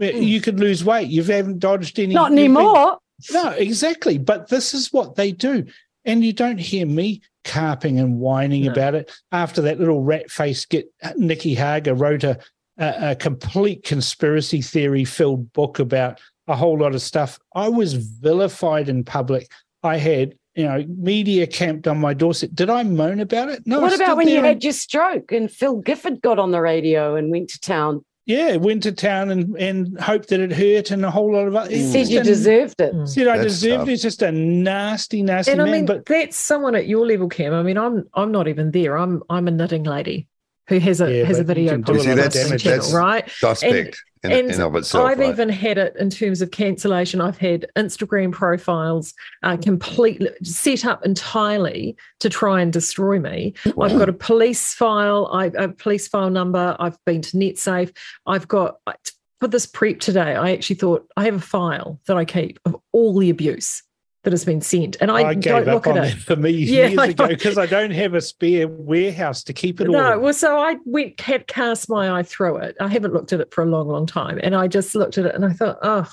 Hmm. 0.00 0.22
You 0.22 0.40
could 0.40 0.58
lose 0.58 0.84
weight. 0.84 1.08
You 1.08 1.22
haven't 1.22 1.58
dodged 1.58 1.98
any. 1.98 2.14
Not 2.14 2.30
you've 2.30 2.36
been- 2.36 2.56
anymore. 2.56 2.98
no, 3.32 3.50
exactly. 3.50 4.18
But 4.18 4.48
this 4.48 4.72
is 4.74 4.92
what 4.92 5.14
they 5.16 5.32
do. 5.32 5.66
And 6.06 6.24
you 6.24 6.32
don't 6.32 6.58
hear 6.58 6.86
me 6.86 7.20
carping 7.44 7.98
and 7.98 8.18
whining 8.18 8.64
No. 8.64 8.72
about 8.72 8.94
it 8.94 9.10
after 9.32 9.60
that 9.62 9.78
little 9.78 10.02
rat 10.02 10.30
face 10.30 10.64
get 10.64 10.90
uh, 11.02 11.12
Nicky 11.16 11.54
Hager 11.54 11.94
wrote 11.94 12.24
a, 12.24 12.38
a, 12.78 13.10
a 13.10 13.16
complete 13.16 13.84
conspiracy 13.84 14.62
theory 14.62 15.04
filled 15.04 15.52
book 15.52 15.78
about 15.78 16.18
a 16.48 16.56
whole 16.56 16.78
lot 16.78 16.94
of 16.94 17.02
stuff. 17.02 17.38
I 17.54 17.68
was 17.68 17.94
vilified 17.94 18.88
in 18.88 19.04
public. 19.04 19.50
I 19.82 19.98
had, 19.98 20.34
you 20.54 20.64
know, 20.64 20.84
media 20.88 21.46
camped 21.46 21.86
on 21.86 21.98
my 22.00 22.14
doorstep. 22.14 22.50
Did 22.54 22.70
I 22.70 22.82
moan 22.82 23.20
about 23.20 23.50
it? 23.50 23.62
No. 23.66 23.80
What 23.80 23.94
about 23.94 24.16
when 24.16 24.28
you 24.28 24.38
and- 24.38 24.46
had 24.46 24.64
your 24.64 24.72
stroke 24.72 25.30
and 25.32 25.50
Phil 25.50 25.76
Gifford 25.76 26.22
got 26.22 26.38
on 26.38 26.50
the 26.50 26.60
radio 26.62 27.16
and 27.16 27.30
went 27.30 27.50
to 27.50 27.60
town? 27.60 28.02
Yeah, 28.30 28.56
went 28.56 28.82
to 28.84 28.92
town 28.92 29.30
and, 29.30 29.56
and 29.56 29.98
hoped 30.00 30.28
that 30.28 30.40
it 30.40 30.52
hurt 30.52 30.90
and 30.92 31.04
a 31.04 31.10
whole 31.10 31.32
lot 31.32 31.48
of 31.48 31.56
other. 31.56 31.68
it's 31.70 31.90
Said 31.92 32.08
you 32.08 32.20
a- 32.20 32.24
deserved 32.24 32.80
it. 32.80 32.94
Mm. 32.94 33.08
Said 33.08 33.26
I 33.26 33.38
That's 33.38 33.54
deserved 33.54 33.80
tough. 33.80 33.88
it. 33.88 33.92
It's 33.92 34.02
just 34.02 34.22
a 34.22 34.30
nasty, 34.30 35.22
nasty 35.22 35.52
And 35.52 35.60
I 35.60 35.64
man. 35.64 35.72
mean, 35.72 35.86
but 35.86 36.06
that's 36.06 36.36
someone 36.36 36.74
at 36.74 36.86
your 36.86 37.04
level, 37.06 37.28
Cam. 37.28 37.52
I 37.52 37.62
mean, 37.62 37.76
I'm 37.76 38.08
I'm 38.14 38.30
not 38.30 38.46
even 38.48 38.70
there. 38.70 38.96
I'm 38.96 39.22
I'm 39.28 39.48
a 39.48 39.50
knitting 39.50 39.82
lady 39.84 40.28
who 40.70 40.78
has 40.78 41.00
a 41.00 41.12
Yeah, 41.12 41.24
has 41.24 41.40
a 41.40 41.44
video 41.44 41.72
can 41.72 41.82
do 41.82 41.92
a 41.92 41.94
lot 41.94 42.06
of 42.06 42.18
podcast 42.18 42.32
damage. 42.32 42.62
channel, 42.62 42.78
That's- 42.78 42.94
right? 42.94 43.30
Suspect 43.30 44.04
in, 44.22 44.30
and 44.32 44.50
in 44.52 44.60
of 44.60 44.76
itself. 44.76 45.04
I've 45.04 45.18
right? 45.18 45.30
even 45.30 45.48
had 45.48 45.78
it 45.78 45.96
in 45.98 46.10
terms 46.10 46.40
of 46.42 46.52
cancellation. 46.52 47.20
I've 47.20 47.38
had 47.38 47.66
Instagram 47.76 48.30
profiles 48.32 49.12
uh, 49.42 49.56
completely 49.56 50.30
set 50.44 50.84
up 50.84 51.04
entirely 51.04 51.96
to 52.20 52.30
try 52.30 52.60
and 52.60 52.72
destroy 52.72 53.18
me. 53.18 53.54
I've 53.66 53.98
got 53.98 54.08
a 54.08 54.12
police 54.12 54.72
file, 54.74 55.28
I, 55.32 55.46
a 55.46 55.68
police 55.68 56.06
file 56.06 56.30
number. 56.30 56.76
I've 56.78 56.98
been 57.04 57.20
to 57.22 57.36
NetSafe. 57.36 57.96
I've 58.26 58.46
got 58.46 58.76
for 59.40 59.48
this 59.48 59.66
prep 59.66 59.98
today. 59.98 60.36
I 60.36 60.52
actually 60.52 60.76
thought 60.76 61.06
I 61.16 61.24
have 61.24 61.34
a 61.34 61.40
file 61.40 61.98
that 62.06 62.16
I 62.16 62.24
keep 62.24 62.60
of 62.64 62.76
all 62.92 63.18
the 63.18 63.30
abuse 63.30 63.82
that 64.22 64.32
has 64.32 64.44
been 64.44 64.60
sent, 64.60 64.96
and 65.00 65.10
I, 65.10 65.30
I, 65.30 65.34
don't 65.34 65.64
look 65.64 65.86
on 65.86 65.96
at 65.96 66.08
it. 66.08 66.18
for 66.18 66.36
me 66.36 66.50
Yeah, 66.50 66.88
years 66.88 67.10
ago 67.10 67.28
because 67.28 67.56
I 67.56 67.66
don't 67.66 67.90
have 67.92 68.14
a 68.14 68.20
spare 68.20 68.68
warehouse 68.68 69.42
to 69.44 69.52
keep 69.52 69.80
it 69.80 69.88
all. 69.88 69.94
No, 69.94 70.18
well, 70.18 70.34
so 70.34 70.58
I 70.58 70.76
went 70.84 71.20
had 71.20 71.46
cast 71.46 71.88
my 71.88 72.18
eye 72.18 72.22
through 72.22 72.58
it. 72.58 72.76
I 72.80 72.88
haven't 72.88 73.14
looked 73.14 73.32
at 73.32 73.40
it 73.40 73.52
for 73.52 73.62
a 73.62 73.66
long, 73.66 73.88
long 73.88 74.06
time, 74.06 74.38
and 74.42 74.54
I 74.54 74.68
just 74.68 74.94
looked 74.94 75.16
at 75.16 75.24
it 75.24 75.34
and 75.34 75.44
I 75.44 75.52
thought, 75.52 75.78
oh, 75.82 76.06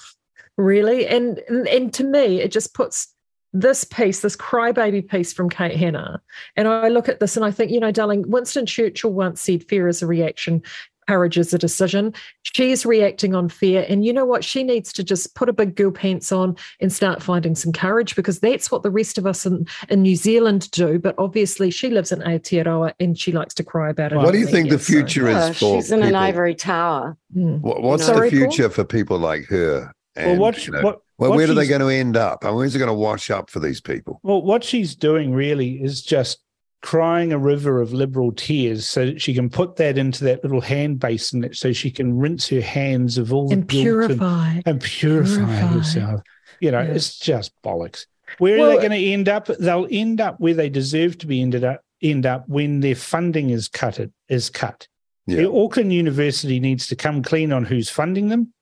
really? 0.58 1.05
And 1.05 1.39
and, 1.49 1.68
and 1.68 1.93
to 1.95 2.05
me, 2.05 2.39
it 2.39 2.51
just 2.51 2.74
puts 2.74 3.14
this 3.51 3.84
piece, 3.84 4.22
this 4.22 4.38
crybaby 4.38 5.08
piece 5.08 5.34
from 5.34 5.49
Kate 5.49 5.76
Hannah, 5.76 6.22
and 6.55 6.68
I 6.68 6.88
look 6.88 7.10
at 7.10 7.20
this 7.20 7.36
and 7.36 7.45
I 7.45 7.51
think, 7.51 7.72
you 7.72 7.80
know, 7.82 7.91
darling, 7.91 8.30
Winston 8.30 8.66
Churchill 8.66 9.12
once 9.12 9.41
said, 9.41 9.68
"Fear 9.68 9.89
is 9.89 10.01
a 10.01 10.08
reaction." 10.08 10.64
Courage 11.08 11.38
is 11.38 11.53
a 11.53 11.58
decision. 11.58 12.14
She's 12.43 12.86
reacting 12.86 13.34
on 13.34 13.47
fear. 13.47 13.86
And 13.88 14.03
you 14.05 14.12
know 14.12 14.26
what? 14.26 14.43
She 14.43 14.64
needs 14.64 14.91
to 14.93 15.03
just 15.03 15.36
put 15.36 15.47
a 15.47 15.53
big 15.53 15.76
girl 15.76 15.91
pants 15.91 16.32
on 16.34 16.55
and 16.82 16.91
start 16.91 17.24
finding 17.24 17.55
some 17.55 17.72
courage 17.72 18.16
because 18.16 18.39
that's 18.41 18.70
what 18.70 18.84
the 18.84 18.89
rest 18.91 19.18
of 19.18 19.26
us 19.26 19.45
in, 19.45 19.66
in 19.89 20.01
New 20.01 20.18
Zealand 20.18 20.70
do. 20.72 20.99
But 20.99 21.16
obviously, 21.18 21.72
she 21.72 21.89
lives 21.89 22.12
in 22.12 22.20
Aotearoa 22.20 22.93
and 22.99 23.18
she 23.18 23.32
likes 23.32 23.53
to 23.55 23.64
cry 23.64 23.89
about 23.89 24.12
it. 24.12 24.18
what 24.18 24.34
do 24.34 24.39
you 24.39 24.45
think 24.47 24.70
the 24.70 24.76
media, 24.76 24.80
so- 24.80 24.91
future 24.93 25.28
Oh, 25.30 25.38
is 25.38 25.58
for 25.58 25.76
she's 25.82 25.91
in 25.91 25.99
people? 25.99 26.10
an 26.10 26.16
ivory 26.16 26.55
tower. 26.55 27.18
Mm. 27.36 27.62
What- 27.62 27.82
What's 27.82 28.05
Sorry, 28.05 28.30
the 28.30 28.36
future 28.36 28.70
for 28.70 28.84
people 28.84 29.18
like 29.18 29.45
her? 29.45 29.93
well, 30.18 30.36
what, 30.36 30.66
you 30.66 30.74
know, 30.74 30.82
what, 30.82 30.99
well, 31.20 31.30
what 31.30 31.38
where 31.38 31.49
are 31.49 31.53
they 31.53 31.68
going 31.68 31.80
to 31.82 31.88
end 31.89 32.18
up? 32.18 32.43
And 32.43 32.55
where's 32.55 32.76
it 32.76 32.80
going 32.80 32.88
to 32.89 32.93
wash 32.93 33.30
up 33.32 33.49
for 33.49 33.60
these 33.60 33.80
people? 33.80 34.20
Well, 34.24 34.41
what 34.41 34.64
she's 34.64 34.93
doing 34.95 35.32
really 35.34 35.82
is 35.82 36.01
just 36.01 36.39
crying 36.82 37.34
a 37.34 37.38
river 37.38 37.82
of 37.82 37.91
liberal 37.93 38.32
tears 38.32 38.88
so 38.88 39.05
that 39.05 39.21
she 39.21 39.34
can 39.34 39.49
put 39.49 39.75
that 39.78 39.97
into 39.97 40.23
that 40.23 40.43
little 40.43 40.61
hand 40.61 40.99
basin 40.99 41.49
so 41.53 41.73
she 41.73 41.89
can 41.89 42.17
rinse 42.17 42.47
her 42.47 42.61
hands 42.61 43.17
of 43.17 43.34
all 43.34 43.47
the 43.47 43.53
And 43.55 43.67
guilt 43.67 43.84
purify. 43.84 44.49
and, 44.49 44.63
and 44.67 44.82
purify, 44.82 45.36
Purify. 45.36 45.55
herself. 45.67 46.21
You 46.59 46.71
know, 46.71 46.82
Yeah. 46.82 46.91
it's 46.93 47.17
just 47.19 47.51
bollocks. 47.63 48.05
Where 48.39 48.59
are 48.61 48.67
they 48.69 48.75
going 48.78 48.91
to 48.91 48.97
end 49.11 49.30
up? 49.30 49.47
They'll 49.47 49.88
end 49.89 50.21
up 50.21 50.39
where 50.39 50.53
they 50.53 50.69
deserve 50.69 51.17
to 51.19 51.28
be 51.28 51.41
ended 51.41 51.63
up 51.63 51.82
end 52.01 52.25
up 52.28 52.47
when 52.47 52.80
their 52.82 52.95
funding 52.95 53.49
is 53.49 53.67
cut 53.67 53.99
is 54.30 54.49
cut. 54.49 54.88
Yeah. 55.25 55.38
The 55.38 55.51
Auckland 55.51 55.91
University 55.91 56.59
needs 56.59 56.88
to 56.88 56.95
come 56.95 57.23
clean 57.23 57.51
on 57.51 57.65
who's 57.65 57.89
funding 57.89 58.30
them. 58.30 58.53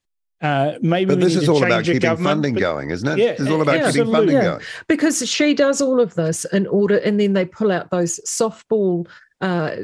Uh, 0.41 0.73
maybe 0.81 1.09
But 1.09 1.21
this 1.21 1.35
is 1.35 1.47
all 1.47 1.63
about 1.63 1.85
keeping 1.85 2.17
funding 2.17 2.53
but- 2.55 2.59
going, 2.59 2.91
isn't 2.91 3.07
it? 3.07 3.17
Yeah, 3.17 3.31
it's 3.31 3.47
all 3.49 3.61
about 3.61 3.77
yeah, 3.77 3.91
keeping 3.91 4.11
funding 4.11 4.35
absolutely. 4.35 4.59
going. 4.59 4.85
because 4.87 5.29
she 5.29 5.53
does 5.53 5.81
all 5.81 5.99
of 5.99 6.15
this 6.15 6.45
in 6.45 6.67
order, 6.67 6.97
and 6.97 7.19
then 7.19 7.33
they 7.33 7.45
pull 7.45 7.71
out 7.71 7.89
those 7.89 8.19
softball 8.27 9.07
uh, 9.41 9.75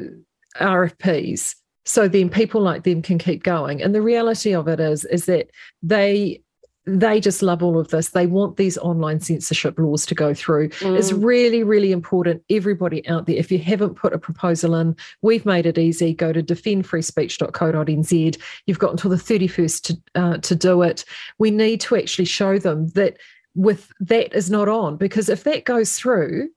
RFPs. 0.60 1.56
So 1.86 2.08
then 2.08 2.30
people 2.30 2.62
like 2.62 2.84
them 2.84 3.02
can 3.02 3.18
keep 3.18 3.43
going. 3.43 3.82
And 3.82 3.95
the 3.95 4.02
reality 4.02 4.54
of 4.54 4.68
it 4.68 4.80
is, 4.80 5.04
is 5.06 5.26
that 5.26 5.49
they 5.82 6.41
they 6.88 7.19
just 7.19 7.43
love 7.43 7.61
all 7.61 7.77
of 7.79 7.89
this. 7.89 8.09
They 8.09 8.25
want 8.25 8.57
these 8.57 8.77
online 8.79 9.19
censorship 9.19 9.77
laws 9.77 10.05
to 10.07 10.15
go 10.15 10.34
through. 10.34 10.69
It's 10.82 11.11
Mm. 11.11 11.23
really, 11.23 11.63
really 11.63 11.91
important. 11.91 12.41
Everybody 12.49 13.07
out 13.07 13.27
there, 13.27 13.36
if 13.36 13.51
you 13.51 13.59
haven't 13.59 13.95
put 13.95 14.13
a 14.13 14.17
proposal 14.17 14.73
in, 14.75 14.95
we've 15.21 15.45
made 15.45 15.65
it 15.67 15.77
easy. 15.77 16.13
Go 16.13 16.34
to 16.34 16.41
defendfreespeech.co.nz. 16.41 18.38
You've 18.65 18.79
got 18.79 18.91
until 18.91 19.11
the 19.11 19.17
31st 19.17 19.84
to, 19.84 20.01
uh, 20.15 20.38
to 20.38 20.55
do 20.55 20.82
it. 20.82 21.05
We 21.38 21.51
need 21.51 21.82
to 21.82 21.95
actually 21.95 22.25
show 22.25 22.57
them 22.57 22.88
that 22.95 23.17
with 23.53 23.91
that 23.99 24.34
is 24.34 24.49
not 24.49 24.69
on, 24.69 24.95
because 24.97 25.27
if 25.29 25.43
that 25.43 25.65
goes 25.65 25.97
through, 25.97 26.49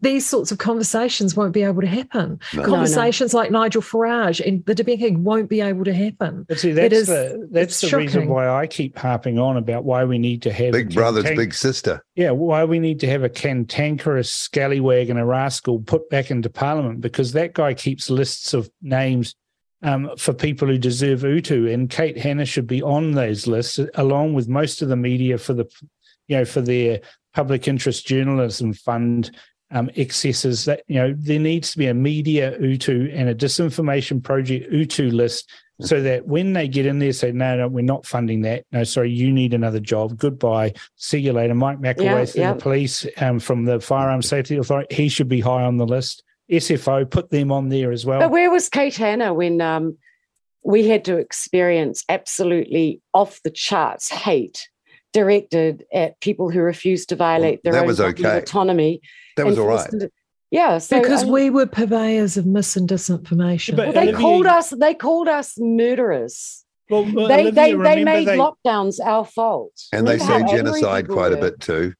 these 0.00 0.26
sorts 0.26 0.52
of 0.52 0.58
conversations 0.58 1.34
won't 1.34 1.54
be 1.54 1.62
able 1.62 1.80
to 1.80 1.86
happen. 1.86 2.38
No. 2.52 2.62
no. 2.62 2.68
Conversations 2.68 3.32
like 3.32 3.50
Nigel 3.50 3.80
Farage 3.80 4.46
and 4.46 4.64
the 4.66 4.74
debunking 4.74 5.18
won't 5.18 5.48
be 5.48 5.62
able 5.62 5.84
to 5.84 5.94
happen. 5.94 6.44
But 6.46 6.60
see, 6.60 6.72
that's 6.72 6.94
is- 6.94 7.06
the 7.06 7.48
that's 7.50 7.80
the 7.80 7.86
it's 7.86 7.94
reason 7.94 8.28
why 8.28 8.48
I 8.48 8.66
keep 8.66 8.98
harping 8.98 9.38
on 9.38 9.56
about 9.56 9.84
why 9.84 10.04
we 10.04 10.18
need 10.18 10.42
to 10.42 10.52
have 10.52 10.72
Big 10.72 10.92
brother's 10.94 11.24
cantank- 11.24 11.36
big 11.36 11.54
sister. 11.54 12.04
Yeah, 12.16 12.32
why 12.32 12.64
we 12.64 12.78
need 12.78 13.00
to 13.00 13.06
have 13.08 13.22
a 13.22 13.28
cantankerous 13.30 14.30
scallywag 14.30 15.08
and 15.08 15.18
a 15.18 15.24
rascal 15.24 15.80
put 15.80 16.10
back 16.10 16.30
into 16.30 16.50
Parliament 16.50 17.00
because 17.00 17.32
that 17.32 17.54
guy 17.54 17.72
keeps 17.72 18.10
lists 18.10 18.52
of 18.52 18.70
names 18.82 19.34
um, 19.82 20.10
for 20.18 20.32
people 20.34 20.68
who 20.68 20.76
deserve 20.76 21.22
Utu, 21.22 21.68
and 21.68 21.88
Kate 21.88 22.18
Hannah 22.18 22.44
should 22.44 22.66
be 22.66 22.82
on 22.82 23.12
those 23.12 23.46
lists 23.46 23.78
along 23.94 24.34
with 24.34 24.48
most 24.48 24.82
of 24.82 24.88
the 24.88 24.96
media 24.96 25.38
for 25.38 25.54
the, 25.54 25.66
you 26.26 26.36
know, 26.36 26.44
for 26.44 26.60
their 26.60 27.00
public 27.32 27.68
interest 27.68 28.06
journalism 28.06 28.72
fund 28.72 29.30
um, 29.70 29.90
excesses. 29.96 30.64
That 30.64 30.82
you 30.86 30.96
know 30.96 31.14
there 31.16 31.38
needs 31.38 31.72
to 31.72 31.78
be 31.78 31.86
a 31.86 31.94
media 31.94 32.58
Utu 32.60 33.10
and 33.12 33.28
a 33.28 33.34
disinformation 33.34 34.22
project 34.22 34.72
Utu 34.72 35.10
list. 35.10 35.50
So 35.80 36.02
that 36.02 36.26
when 36.26 36.54
they 36.54 36.66
get 36.66 36.86
in 36.86 36.98
there, 36.98 37.12
say, 37.12 37.30
no, 37.30 37.56
no, 37.56 37.68
we're 37.68 37.82
not 37.82 38.04
funding 38.04 38.40
that. 38.40 38.64
No, 38.72 38.82
sorry, 38.82 39.12
you 39.12 39.30
need 39.30 39.54
another 39.54 39.78
job. 39.78 40.18
Goodbye. 40.18 40.74
See 40.96 41.20
you 41.20 41.32
later. 41.32 41.54
Mike 41.54 41.78
McElway 41.78 41.98
Yeah, 42.00 42.24
from 42.24 42.40
yeah. 42.40 42.52
the 42.54 42.58
police, 42.58 43.06
um, 43.18 43.38
from 43.38 43.64
the 43.64 43.78
Firearms 43.78 44.28
Safety 44.28 44.56
Authority, 44.56 44.92
he 44.92 45.08
should 45.08 45.28
be 45.28 45.38
high 45.38 45.62
on 45.62 45.76
the 45.76 45.86
list. 45.86 46.24
SFO, 46.50 47.08
put 47.08 47.30
them 47.30 47.52
on 47.52 47.68
there 47.68 47.92
as 47.92 48.04
well. 48.04 48.18
But 48.18 48.32
where 48.32 48.50
was 48.50 48.68
Kate 48.68 48.96
Hannah 48.96 49.32
when 49.32 49.60
um, 49.60 49.98
we 50.64 50.88
had 50.88 51.04
to 51.04 51.16
experience 51.16 52.04
absolutely 52.08 53.00
off 53.14 53.40
the 53.42 53.50
charts 53.50 54.10
hate 54.10 54.68
directed 55.12 55.84
at 55.92 56.20
people 56.20 56.50
who 56.50 56.60
refused 56.60 57.08
to 57.10 57.16
violate 57.16 57.62
their 57.62 57.72
that 57.72 57.80
own 57.82 57.86
was 57.86 58.00
okay. 58.00 58.38
autonomy. 58.38 59.00
That 59.38 59.46
was 59.46 59.58
all 59.58 59.66
right. 59.66 59.72
all 59.72 59.78
forced 59.78 59.92
right. 59.92 60.00
them 60.00 60.08
to- 60.10 60.14
yeah, 60.50 60.78
so, 60.78 60.98
because 61.00 61.22
I 61.22 61.24
mean, 61.24 61.32
we 61.34 61.50
were 61.50 61.66
purveyors 61.66 62.36
of 62.38 62.46
mis 62.46 62.74
and 62.76 62.88
disinformation. 62.88 63.76
But- 63.76 63.88
well, 63.88 63.92
they 63.92 64.00
Olivia- 64.08 64.16
called 64.20 64.46
us 64.46 64.70
they 64.70 64.94
called 64.94 65.28
us 65.28 65.54
murderers. 65.58 66.64
Well, 66.90 67.04
well, 67.12 67.28
they 67.28 67.42
Olivia, 67.48 67.52
they, 67.52 67.74
they 67.96 68.04
made 68.04 68.26
they- 68.28 68.38
lockdowns 68.38 68.98
our 69.04 69.24
fault. 69.26 69.72
And 69.92 70.06
they 70.08 70.16
Remember 70.16 70.48
say 70.48 70.56
genocide 70.56 71.04
people 71.04 71.16
quite 71.16 71.32
a 71.32 71.36
bit 71.36 71.60
too. 71.60 71.92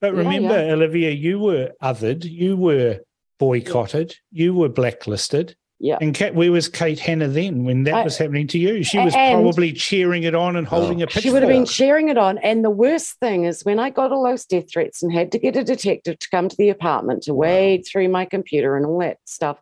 But 0.00 0.14
Yeah, 0.14 0.18
remember, 0.18 0.64
yeah. 0.66 0.72
Olivia, 0.72 1.10
you 1.10 1.38
were 1.38 1.70
othered, 1.80 2.24
you 2.24 2.56
were 2.56 3.00
boycotted, 3.38 4.16
you 4.32 4.52
were 4.52 4.68
blacklisted. 4.68 5.54
Yeah. 5.84 5.98
And 6.00 6.14
Kate, 6.14 6.32
where 6.32 6.52
was 6.52 6.68
Kate 6.68 7.00
Hannah 7.00 7.26
then 7.26 7.64
when 7.64 7.82
that 7.84 7.94
I- 7.94 8.04
was 8.04 8.16
happening 8.16 8.46
to 8.46 8.58
you? 8.58 8.84
She 8.84 9.00
was 9.00 9.14
and- 9.16 9.34
probably 9.42 9.72
cheering 9.72 10.22
it 10.22 10.32
on 10.32 10.54
and 10.54 10.64
holding 10.64 11.00
Oh. 11.00 11.04
a 11.04 11.06
pitchfork. 11.08 11.22
She 11.24 11.30
would 11.32 11.42
have 11.42 11.50
been 11.50 11.66
cheering 11.66 12.08
it 12.08 12.16
on. 12.16 12.38
And 12.38 12.64
the 12.64 12.70
worst 12.70 13.18
thing 13.18 13.46
is 13.46 13.64
when 13.64 13.80
I 13.80 13.90
got 13.90 14.12
all 14.12 14.22
those 14.22 14.44
death 14.44 14.70
threats 14.72 15.02
and 15.02 15.12
had 15.12 15.32
to 15.32 15.40
get 15.40 15.56
a 15.56 15.64
detective 15.64 16.20
to 16.20 16.30
come 16.30 16.48
to 16.48 16.56
the 16.56 16.68
apartment 16.68 17.24
to 17.24 17.34
wade 17.34 17.84
through 17.84 18.08
my 18.10 18.26
computer 18.26 18.76
and 18.76 18.86
all 18.86 19.00
that 19.00 19.18
stuff, 19.24 19.60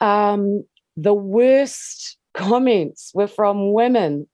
um, 0.00 0.64
the 0.98 1.14
worst 1.14 2.18
comments 2.34 3.10
were 3.14 3.26
from 3.26 3.72
women. 3.72 4.28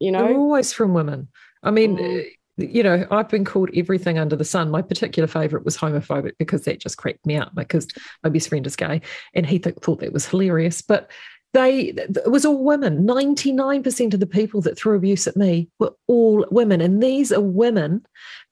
You 0.00 0.10
They're 0.12 0.30
know, 0.30 0.36
always 0.36 0.72
from 0.72 0.94
women. 0.94 1.28
I 1.62 1.70
mean, 1.70 1.96
Mm. 1.96 2.26
You 2.58 2.82
know, 2.82 3.06
I've 3.10 3.28
been 3.28 3.44
called 3.44 3.70
everything 3.74 4.18
under 4.18 4.36
the 4.36 4.44
sun. 4.44 4.70
My 4.70 4.82
particular 4.82 5.26
favorite 5.26 5.64
was 5.64 5.76
homophobic 5.76 6.32
because 6.38 6.64
that 6.64 6.80
just 6.80 6.96
cracked 6.96 7.24
me 7.26 7.36
up 7.36 7.54
because 7.54 7.86
my 8.22 8.30
best 8.30 8.48
friend 8.48 8.66
is 8.66 8.76
gay 8.76 9.00
and 9.34 9.46
he 9.46 9.58
th- 9.58 9.76
thought 9.76 10.00
that 10.00 10.12
was 10.12 10.26
hilarious. 10.26 10.82
But 10.82 11.10
they, 11.54 11.94
it 11.96 12.30
was 12.30 12.44
all 12.44 12.62
women. 12.62 13.06
99% 13.06 14.12
of 14.12 14.20
the 14.20 14.26
people 14.26 14.60
that 14.62 14.76
threw 14.76 14.96
abuse 14.96 15.26
at 15.26 15.36
me 15.36 15.68
were 15.78 15.94
all 16.06 16.46
women. 16.50 16.80
And 16.80 17.02
these 17.02 17.32
are 17.32 17.40
women 17.40 18.04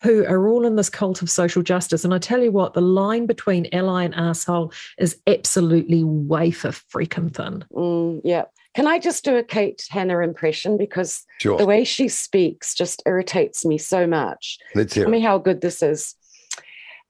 who 0.03 0.25
are 0.25 0.49
all 0.49 0.65
in 0.65 0.77
this 0.77 0.89
cult 0.89 1.21
of 1.21 1.31
social 1.31 1.63
justice. 1.63 2.05
And 2.05 2.15
I 2.15 2.19
tell 2.19 2.43
you 2.43 2.53
what, 2.53 2.73
the 2.73 2.81
line 2.81 3.27
between 3.27 3.69
ally 3.73 4.05
and 4.05 4.15
asshole 4.15 4.73
is 4.99 5.21
absolutely 5.27 6.05
wafer 6.05 6.71
freaking 6.71 7.35
thin. 7.35 7.65
Mm, 7.73 8.23
yeah. 8.25 8.45
Can 8.77 8.87
I 8.87 8.99
just 8.99 9.25
do 9.25 9.37
a 9.37 9.43
Kate 9.43 9.83
Hannah 9.89 10.21
impression 10.21 10.77
because 10.77 11.25
Sure. 11.41 11.57
the 11.57 11.65
way 11.65 11.83
she 11.83 12.09
speaks 12.09 12.75
just 12.75 13.03
irritates 13.07 13.65
me 13.65 13.79
so 13.79 14.07
much. 14.07 14.59
Let's 14.75 14.93
hear 14.93 15.05
Tell 15.05 15.11
me 15.11 15.21
how 15.21 15.39
good 15.39 15.63
this 15.63 15.83
is. 15.83 16.15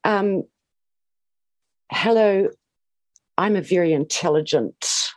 Um, 0.05 0.45
hello, 1.91 2.51
I'm 3.37 3.57
a 3.57 3.63
very 3.63 3.93
intelligent, 3.93 5.11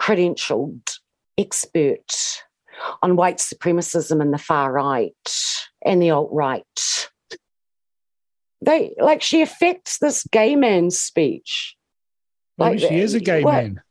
credentialed 0.00 0.98
expert 1.36 2.42
on 3.02 3.16
white 3.16 3.38
supremacism 3.38 4.22
and 4.22 4.32
the 4.32 4.38
far 4.38 4.72
right 4.72 5.16
and 5.84 6.00
the 6.00 6.10
alt 6.10 6.30
right. 6.30 7.08
They 8.64 8.94
like 9.00 9.22
she 9.22 9.42
affects 9.42 9.98
this 9.98 10.24
gay 10.30 10.54
man's 10.54 10.96
speech. 10.96 11.76
Maybe 12.56 12.78
like, 12.82 12.88
she 12.88 13.00
is 13.00 13.14
a 13.14 13.20
gay 13.20 13.42
what- 13.42 13.54
man. 13.64 13.82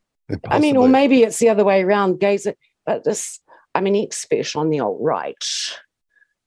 I 0.49 0.59
mean, 0.59 0.77
or 0.77 0.87
maybe 0.87 1.23
it's 1.23 1.39
the 1.39 1.49
other 1.49 1.63
way 1.63 1.81
around. 1.83 2.19
Gays, 2.19 2.47
are- 2.47 2.55
but 2.85 3.03
this, 3.03 3.39
I 3.73 3.81
mean, 3.81 3.95
an 3.95 4.03
expert 4.03 4.55
on 4.55 4.69
the 4.69 4.79
alt 4.79 4.97
right. 4.99 5.35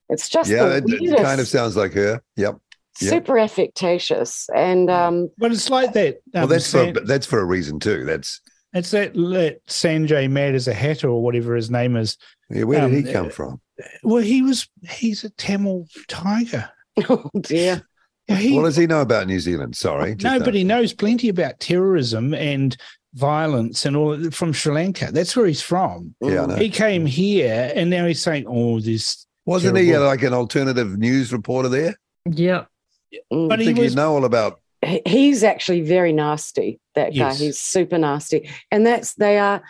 It's 0.08 0.28
just 0.28 0.50
yeah, 0.50 0.64
the 0.64 0.76
it, 0.76 0.84
it 1.12 1.22
kind 1.22 1.40
of 1.40 1.46
sounds 1.48 1.76
like 1.76 1.92
her. 1.92 2.20
Yep. 2.36 2.58
yeah. 3.00 3.10
super 3.10 3.38
affectatious, 3.38 4.48
and 4.54 4.90
um, 4.90 5.30
But 5.38 5.52
it's 5.52 5.70
like 5.70 5.92
that. 5.92 6.20
Well, 6.34 6.44
um, 6.44 6.50
that's 6.50 6.70
for 6.70 6.92
that's 6.92 7.26
for 7.26 7.38
a 7.38 7.44
reason 7.44 7.78
too. 7.78 8.04
That's 8.04 8.40
it's 8.72 8.90
that, 8.90 9.14
that 9.14 9.60
Sanjay 9.66 10.28
Mad 10.30 10.54
as 10.54 10.68
a 10.68 10.74
Hatter 10.74 11.08
or 11.08 11.22
whatever 11.22 11.54
his 11.54 11.70
name 11.70 11.96
is. 11.96 12.16
yeah, 12.50 12.64
where 12.64 12.82
Um, 12.82 12.92
did 12.92 13.06
he 13.06 13.12
come 13.12 13.26
uh, 13.26 13.30
from? 13.30 13.60
Well, 14.02 14.22
he 14.22 14.42
was 14.42 14.68
he's 14.88 15.24
a 15.24 15.30
Tamil 15.30 15.86
tiger. 16.08 16.70
oh 17.08 17.30
dear. 17.40 17.82
Yeah, 18.28 18.36
he, 18.36 18.56
What 18.56 18.64
does 18.64 18.76
he 18.76 18.86
know 18.86 19.00
about 19.00 19.26
New 19.26 19.40
Zealand? 19.40 19.76
Sorry, 19.76 20.14
just 20.14 20.38
no, 20.38 20.44
but 20.44 20.54
he 20.54 20.62
knows 20.62 20.92
plenty 20.92 21.28
about 21.28 21.58
terrorism 21.58 22.32
and 22.34 22.76
violence 23.14 23.84
and 23.86 23.96
all 23.96 24.30
from 24.30 24.52
Sri 24.52 24.72
Lanka. 24.74 25.10
That's 25.12 25.36
where 25.36 25.46
he's 25.46 25.62
from. 25.62 26.14
Yeah, 26.20 26.42
I 26.42 26.46
know. 26.46 26.56
He 26.56 26.70
came 26.70 27.06
here 27.06 27.72
and 27.74 27.90
now 27.90 28.06
he's 28.06 28.22
saying, 28.22 28.44
"Oh, 28.48 28.80
this." 28.80 29.26
Wasn't 29.46 29.76
he 29.76 29.94
uh, 29.94 30.00
like 30.02 30.22
an 30.22 30.34
alternative 30.34 30.98
news 30.98 31.32
reporter 31.32 31.68
there? 31.68 31.96
Yeah. 32.26 32.66
Mm. 33.32 33.48
But 33.48 33.58
I 33.58 33.62
he 33.62 33.66
think 33.68 33.78
was 33.78 33.92
you 33.92 33.96
know 33.96 34.14
all 34.14 34.24
about. 34.24 34.60
He's 35.06 35.42
actually 35.44 35.82
very 35.82 36.12
nasty. 36.12 36.80
That 36.94 37.10
guy. 37.10 37.14
Yes. 37.16 37.38
He's 37.40 37.58
super 37.58 37.98
nasty, 37.98 38.48
and 38.70 38.86
that's 38.86 39.14
they 39.14 39.38
are. 39.38 39.62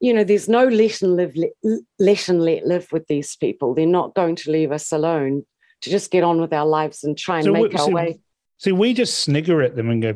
You 0.00 0.12
know, 0.12 0.24
there's 0.24 0.48
no 0.48 0.66
let 0.66 1.00
and 1.02 1.16
live, 1.16 1.34
let, 1.34 1.50
let 1.98 2.28
and 2.28 2.42
let 2.42 2.66
live 2.66 2.88
with 2.92 3.06
these 3.06 3.36
people. 3.36 3.74
They're 3.74 3.86
not 3.86 4.14
going 4.14 4.36
to 4.36 4.50
leave 4.50 4.70
us 4.70 4.92
alone 4.92 5.46
to 5.80 5.90
just 5.90 6.10
get 6.10 6.22
on 6.22 6.40
with 6.40 6.52
our 6.52 6.66
lives 6.66 7.04
and 7.04 7.16
try 7.16 7.36
and 7.36 7.44
So 7.46 7.52
make 7.52 7.72
what- 7.72 7.80
our 7.80 7.86
so- 7.86 7.92
way. 7.92 8.18
See, 8.58 8.72
we 8.72 8.94
just 8.94 9.20
snigger 9.20 9.60
at 9.62 9.76
them 9.76 9.90
and 9.90 10.00
go, 10.00 10.14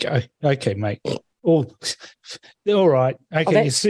"Go, 0.00 0.20
okay, 0.50 0.74
mate. 0.74 1.00
Oh, 1.46 1.66
all 2.68 2.88
right. 2.88 3.16
Oh, 3.32 3.40
okay, 3.40 3.64
you 3.64 3.70
that's- 3.70 3.86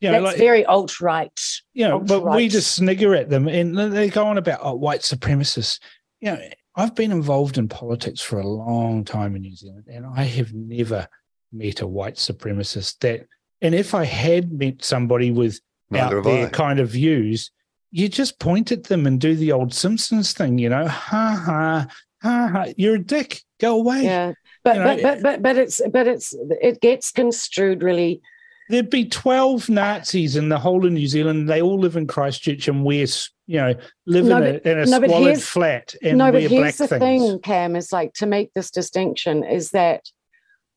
you 0.00 0.10
know, 0.10 0.22
That's 0.22 0.32
like, 0.32 0.38
very 0.38 0.64
alt 0.64 0.98
right. 1.02 1.38
you 1.74 1.86
know, 1.86 2.00
but 2.00 2.22
we 2.22 2.48
just 2.48 2.74
snigger 2.74 3.14
at 3.14 3.28
them 3.28 3.46
and 3.46 3.76
they 3.76 4.08
go 4.08 4.26
on 4.26 4.38
about 4.38 4.60
oh, 4.62 4.74
white 4.74 5.00
supremacists. 5.00 5.78
You 6.20 6.32
know, 6.32 6.40
I've 6.74 6.94
been 6.94 7.12
involved 7.12 7.58
in 7.58 7.68
politics 7.68 8.22
for 8.22 8.40
a 8.40 8.46
long 8.46 9.04
time 9.04 9.36
in 9.36 9.42
New 9.42 9.54
Zealand, 9.54 9.84
and 9.88 10.06
I 10.06 10.22
have 10.22 10.54
never 10.54 11.06
met 11.52 11.82
a 11.82 11.86
white 11.86 12.14
supremacist 12.14 12.98
that. 13.00 13.26
And 13.60 13.74
if 13.74 13.94
I 13.94 14.04
had 14.04 14.50
met 14.50 14.82
somebody 14.82 15.32
with 15.32 15.60
Neither 15.90 16.04
out 16.06 16.14
have 16.14 16.24
there 16.24 16.46
I. 16.46 16.50
kind 16.50 16.80
of 16.80 16.88
views, 16.88 17.50
you 17.90 18.08
just 18.08 18.38
point 18.38 18.72
at 18.72 18.84
them 18.84 19.06
and 19.06 19.20
do 19.20 19.34
the 19.34 19.52
old 19.52 19.74
Simpsons 19.74 20.32
thing, 20.32 20.56
you 20.56 20.70
know, 20.70 20.88
ha 20.88 21.42
ha 21.44 21.86
ha 22.22 22.48
ha. 22.48 22.66
You're 22.78 22.94
a 22.94 23.04
dick. 23.04 23.42
Go 23.60 23.76
away. 23.76 24.04
Yeah, 24.04 24.32
but 24.64 24.76
You 24.76 24.82
know, 24.82 24.96
but, 24.96 25.02
but 25.02 25.22
but 25.22 25.42
but 25.42 25.56
it's 25.58 25.80
but 25.90 26.06
it's 26.06 26.34
it 26.60 26.80
gets 26.80 27.10
construed 27.12 27.82
really. 27.82 28.20
There'd 28.68 28.88
be 28.90 29.04
12 29.06 29.68
Nazis 29.68 30.36
in 30.36 30.48
the 30.48 30.58
whole 30.58 30.86
of 30.86 30.92
New 30.92 31.08
Zealand. 31.08 31.48
They 31.48 31.60
all 31.60 31.78
live 31.80 31.96
in 31.96 32.06
Christchurch 32.06 32.68
and 32.68 32.84
wear, 32.84 33.02
s- 33.02 33.28
you 33.48 33.56
know, 33.58 33.74
live 34.06 34.26
No, 34.26 34.36
in 34.36 34.42
a, 34.64 34.70
in 34.70 34.78
a 34.78 34.86
no, 34.86 35.02
squalid 35.02 35.42
flat 35.42 35.94
and 36.04 36.18
no, 36.18 36.24
wear 36.26 36.32
but 36.34 36.42
here's 36.42 36.52
black 36.52 36.74
the 36.76 36.86
things. 36.86 37.00
thing, 37.30 37.38
Cam, 37.40 37.74
is 37.74 37.92
like 37.92 38.12
to 38.14 38.26
make 38.26 38.52
this 38.54 38.70
distinction 38.70 39.42
is 39.42 39.72
that 39.72 40.04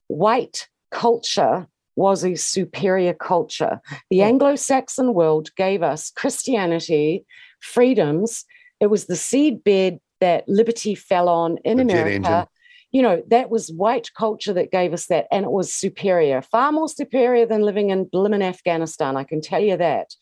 white 0.08 0.68
culture 0.92 1.68
was 1.96 2.24
a 2.26 2.34
superior 2.36 3.14
culture. 3.14 3.80
The 4.10 4.22
Oh. 4.24 4.26
Anglo-Saxon 4.26 5.14
world 5.14 5.50
gave 5.56 5.84
us 5.84 6.10
Christianity, 6.10 7.26
freedoms. 7.60 8.46
It 8.80 8.88
was 8.88 9.06
the 9.06 9.14
seedbed 9.14 10.00
that 10.20 10.48
liberty 10.50 10.96
fell 10.96 11.30
on 11.30 11.58
in 11.64 11.78
The 11.78 11.84
America. 11.84 12.48
You 12.94 13.02
know, 13.02 13.24
that 13.28 13.50
was 13.50 13.72
white 13.72 14.10
culture 14.16 14.54
that 14.54 14.72
gave 14.72 14.94
us 14.94 15.08
that, 15.08 15.28
and 15.32 15.44
it 15.44 15.52
was 15.52 15.74
superior, 15.74 16.42
far 16.42 16.72
more 16.72 16.88
superior 16.88 17.46
than 17.46 17.64
living 17.64 17.90
in 17.90 18.06
blimmin' 18.06 18.44
Afghanistan. 18.44 19.18
I 19.18 19.26
can 19.26 19.42
tell 19.42 19.62
you 19.62 19.76
that. 19.78 20.16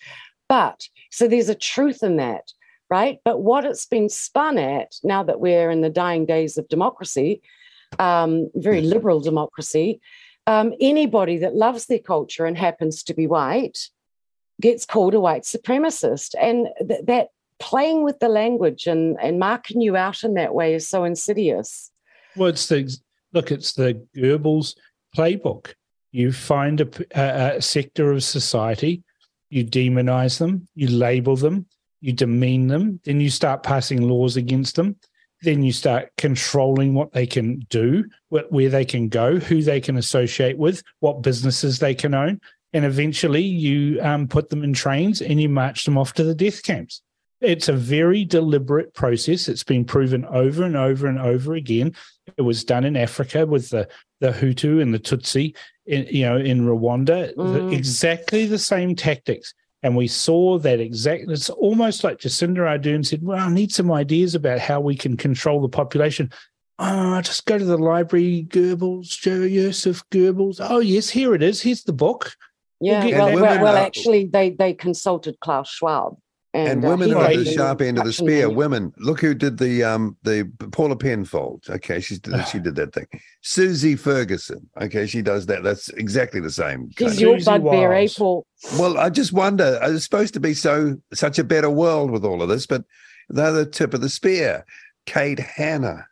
But 0.49 0.87
so 1.11 1.27
there's 1.27 1.49
a 1.49 1.55
truth 1.55 2.01
in 2.01 2.15
that, 2.17 2.51
right? 2.89 3.19
But 3.23 3.41
what 3.41 3.65
it's 3.65 3.85
been 3.85 4.09
spun 4.09 4.57
at 4.57 4.95
now 5.03 5.21
that 5.23 5.39
we're 5.39 5.69
in 5.69 5.81
the 5.81 5.89
dying 5.89 6.25
days 6.25 6.57
of 6.57 6.67
democracy, 6.67 7.41
um, 7.99 8.49
very 8.55 8.81
liberal 8.81 9.19
democracy, 9.19 10.01
um, 10.47 10.73
anybody 10.79 11.37
that 11.37 11.55
loves 11.55 11.85
their 11.85 11.99
culture 11.99 12.45
and 12.45 12.57
happens 12.57 13.03
to 13.03 13.13
be 13.13 13.27
white 13.27 13.89
gets 14.59 14.85
called 14.85 15.13
a 15.13 15.19
white 15.19 15.43
supremacist. 15.43 16.35
And 16.39 16.67
th- 16.87 17.05
that 17.05 17.29
playing 17.59 18.03
with 18.03 18.19
the 18.19 18.29
language 18.29 18.87
and, 18.87 19.17
and 19.21 19.39
marking 19.39 19.81
you 19.81 19.95
out 19.95 20.23
in 20.23 20.33
that 20.35 20.53
way 20.53 20.73
is 20.73 20.87
so 20.87 21.03
insidious. 21.03 21.90
Well, 22.35 22.49
it's 22.49 22.67
the 22.67 22.89
look, 23.33 23.51
it's 23.51 23.73
the 23.73 24.05
Goebbels 24.15 24.75
playbook. 25.15 25.73
You 26.11 26.31
find 26.31 26.81
a 27.15 27.61
sector 27.61 28.11
of 28.11 28.23
society, 28.23 29.03
you 29.49 29.65
demonize 29.65 30.39
them, 30.39 30.67
you 30.75 30.87
label 30.87 31.35
them, 31.35 31.65
you 32.01 32.11
demean 32.13 32.67
them, 32.67 32.99
then 33.05 33.21
you 33.21 33.29
start 33.29 33.63
passing 33.63 34.01
laws 34.01 34.35
against 34.35 34.75
them. 34.75 34.97
Then 35.43 35.63
you 35.63 35.71
start 35.71 36.11
controlling 36.17 36.93
what 36.93 37.13
they 37.13 37.25
can 37.25 37.59
do, 37.69 38.05
wh- 38.29 38.51
where 38.51 38.69
they 38.69 38.85
can 38.85 39.09
go, 39.09 39.39
who 39.39 39.63
they 39.63 39.81
can 39.81 39.97
associate 39.97 40.57
with, 40.57 40.83
what 40.99 41.23
businesses 41.23 41.79
they 41.79 41.95
can 41.95 42.13
own. 42.13 42.39
And 42.73 42.85
eventually 42.85 43.41
you 43.41 43.99
um, 44.01 44.27
put 44.27 44.49
them 44.49 44.63
in 44.63 44.73
trains 44.73 45.19
and 45.21 45.41
you 45.41 45.49
march 45.49 45.83
them 45.85 45.97
off 45.97 46.13
to 46.13 46.23
the 46.23 46.35
death 46.35 46.61
camps. 46.61 47.01
It's 47.41 47.67
a 47.69 47.73
very 47.73 48.23
deliberate 48.23 48.93
process. 48.93 49.47
It's 49.47 49.63
been 49.63 49.83
proven 49.83 50.25
over 50.25 50.63
and 50.63 50.77
over 50.77 51.07
and 51.07 51.19
over 51.19 51.55
again. 51.55 51.95
It 52.37 52.43
was 52.43 52.63
done 52.63 52.85
in 52.85 52.95
Africa 52.95 53.45
with 53.45 53.69
the, 53.69 53.87
the 54.19 54.29
Hutu 54.31 54.81
and 54.81 54.93
the 54.93 54.99
Tutsi, 54.99 55.55
in, 55.87 56.05
you 56.09 56.23
know, 56.25 56.37
in 56.37 56.61
Rwanda. 56.65 57.35
The- 57.35 57.41
Mm. 57.41 57.73
exactly 57.73 58.45
the 58.45 58.59
same 58.59 58.95
tactics. 58.95 59.53
And 59.83 59.95
we 59.97 60.07
saw 60.07 60.59
that 60.59 60.79
exact. 60.79 61.23
It's 61.29 61.49
almost 61.49 62.03
like 62.03 62.19
Jacinda 62.19 62.57
Ardern 62.59 63.03
said, 63.03 63.23
"Well, 63.23 63.39
I 63.39 63.51
need 63.51 63.71
some 63.71 63.91
ideas 63.91 64.35
about 64.35 64.59
how 64.59 64.79
we 64.79 64.95
can 64.95 65.17
control 65.17 65.59
the 65.59 65.69
population." 65.69 66.29
Oh, 66.77 67.19
just 67.21 67.47
go 67.47 67.57
to 67.57 67.65
the 67.65 67.77
library, 67.79 68.45
Goebbels, 68.47 69.07
Joseph 69.19 70.03
Goebbels. 70.11 70.57
Oh, 70.59 70.79
yes, 70.79 71.09
here 71.09 71.33
it 71.33 71.41
is. 71.41 71.61
Here's 71.63 71.83
the 71.83 71.93
book. 71.93 72.35
Yeah, 72.79 73.07
get 73.07 73.17
well, 73.17 73.35
well, 73.41 73.63
well 73.63 73.75
actually, 73.75 74.25
they 74.25 74.51
they 74.51 74.73
consulted 74.75 75.39
Klaus 75.39 75.69
Schwab, 75.69 76.17
And, 76.53 76.83
uh, 76.83 76.89
women 76.89 77.07
he 77.09 77.13
are 77.15 77.23
at 77.25 77.37
the 77.37 77.43
the 77.45 77.51
sharp 77.53 77.81
end 77.81 77.97
of 77.97 78.03
the 78.03 78.11
spear. 78.11 78.47
manual. 78.47 78.55
Women, 78.55 78.93
look 78.97 79.21
who 79.21 79.33
did 79.33 79.57
the 79.57 79.83
um 79.85 80.17
the 80.23 80.51
Paula 80.73 80.97
Penfold. 80.97 81.63
Okay, 81.69 82.01
she's 82.01 82.19
she 82.51 82.59
did 82.67 82.75
that 82.75 82.93
thing. 82.93 83.07
Susie 83.41 83.95
Ferguson. 83.95 84.69
Okay, 84.81 85.05
she 85.07 85.21
does 85.21 85.45
that. 85.45 85.63
That's 85.63 85.87
exactly 85.89 86.41
the 86.41 86.51
same. 86.51 86.89
kind 86.97 87.11
She's 87.11 87.13
of- 87.13 87.19
your 87.21 87.39
Susie 87.39 87.45
bugbear, 87.51 87.93
eh, 87.93 88.07
Paul? 88.17 88.45
Well, 88.77 88.97
I 88.97 89.09
just 89.09 89.31
wonder. 89.31 89.79
uh, 89.81 89.91
It's 89.91 90.03
supposed 90.03 90.33
to 90.33 90.41
be 90.41 90.53
so 90.53 90.97
such 91.13 91.39
a 91.39 91.43
better 91.45 91.69
world 91.69 92.11
with 92.11 92.25
all 92.25 92.41
of 92.41 92.49
this, 92.49 92.65
but 92.67 92.83
they're 93.29 93.53
the 93.53 93.65
tip 93.65 93.93
of 93.93 94.01
the 94.01 94.09
spear. 94.09 94.65
Kate 95.05 95.39
Hannah 95.39 96.07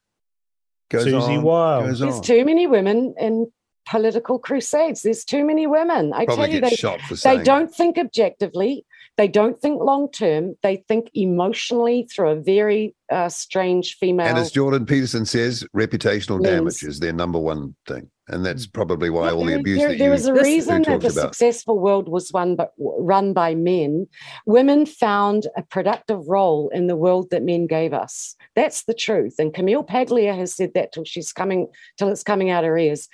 goes 0.89 1.03
Susie 1.03 1.35
on, 1.35 1.43
Wiles. 1.43 1.85
goes 1.89 1.99
There's 1.99 2.15
on. 2.15 2.21
too 2.23 2.45
many 2.45 2.65
women 2.65 3.13
in 3.19 3.51
political 3.87 4.39
crusades. 4.39 5.01
There's 5.01 5.25
too 5.25 5.43
many 5.43 5.67
women. 5.67 6.13
I 6.13 6.25
Probably 6.25 6.59
tell 6.59 6.69
you, 6.71 6.77
they 7.11 7.37
they 7.37 7.43
don't 7.43 7.73
think 7.73 7.97
objectively. 7.97 8.85
They 9.19 9.27
don't 9.27 9.59
think 9.59 9.81
long 9.81 10.09
term. 10.09 10.55
They 10.63 10.77
think 10.87 11.11
emotionally 11.13 12.07
through 12.09 12.29
a 12.29 12.35
very 12.37 12.95
uh, 13.11 13.27
strange 13.27 13.97
female. 13.97 14.25
And 14.25 14.37
as 14.37 14.49
Jordan 14.49 14.85
Peterson 14.85 15.25
says, 15.25 15.65
reputational 15.75 16.41
damage 16.41 16.83
is 16.83 17.01
their 17.01 17.11
number 17.11 17.37
one 17.37 17.75
thing, 17.85 18.09
and 18.29 18.45
that's 18.45 18.65
probably 18.65 19.09
why 19.09 19.25
Yeah, 19.25 19.33
all 19.33 19.43
the 19.43 19.55
abuse 19.55 19.79
there, 19.79 19.89
that 19.89 19.97
there 19.97 20.07
you 20.07 20.13
was 20.13 20.25
a 20.27 20.33
reason 20.33 20.83
that 20.83 21.01
the 21.01 21.07
about. 21.07 21.35
successful 21.35 21.79
world 21.79 22.07
was 22.07 22.31
one 22.31 22.55
but 22.55 22.71
run 22.77 23.33
by 23.33 23.55
men. 23.55 24.07
Women 24.45 24.85
found 24.85 25.47
a 25.57 25.63
productive 25.63 26.25
role 26.29 26.69
in 26.69 26.87
the 26.87 26.95
world 26.95 27.29
that 27.31 27.43
men 27.43 27.67
gave 27.67 27.91
us. 27.91 28.37
That's 28.55 28.85
the 28.85 28.93
truth. 28.93 29.35
And 29.37 29.53
Camille 29.53 29.83
Paglia 29.83 30.33
has 30.33 30.55
said 30.55 30.71
that 30.75 30.93
till 30.93 31.03
she's 31.03 31.33
coming 31.33 31.67
till 31.97 32.07
it's 32.07 32.23
coming 32.23 32.51
out 32.51 32.63
her 32.63 32.77
ears. 32.77 33.09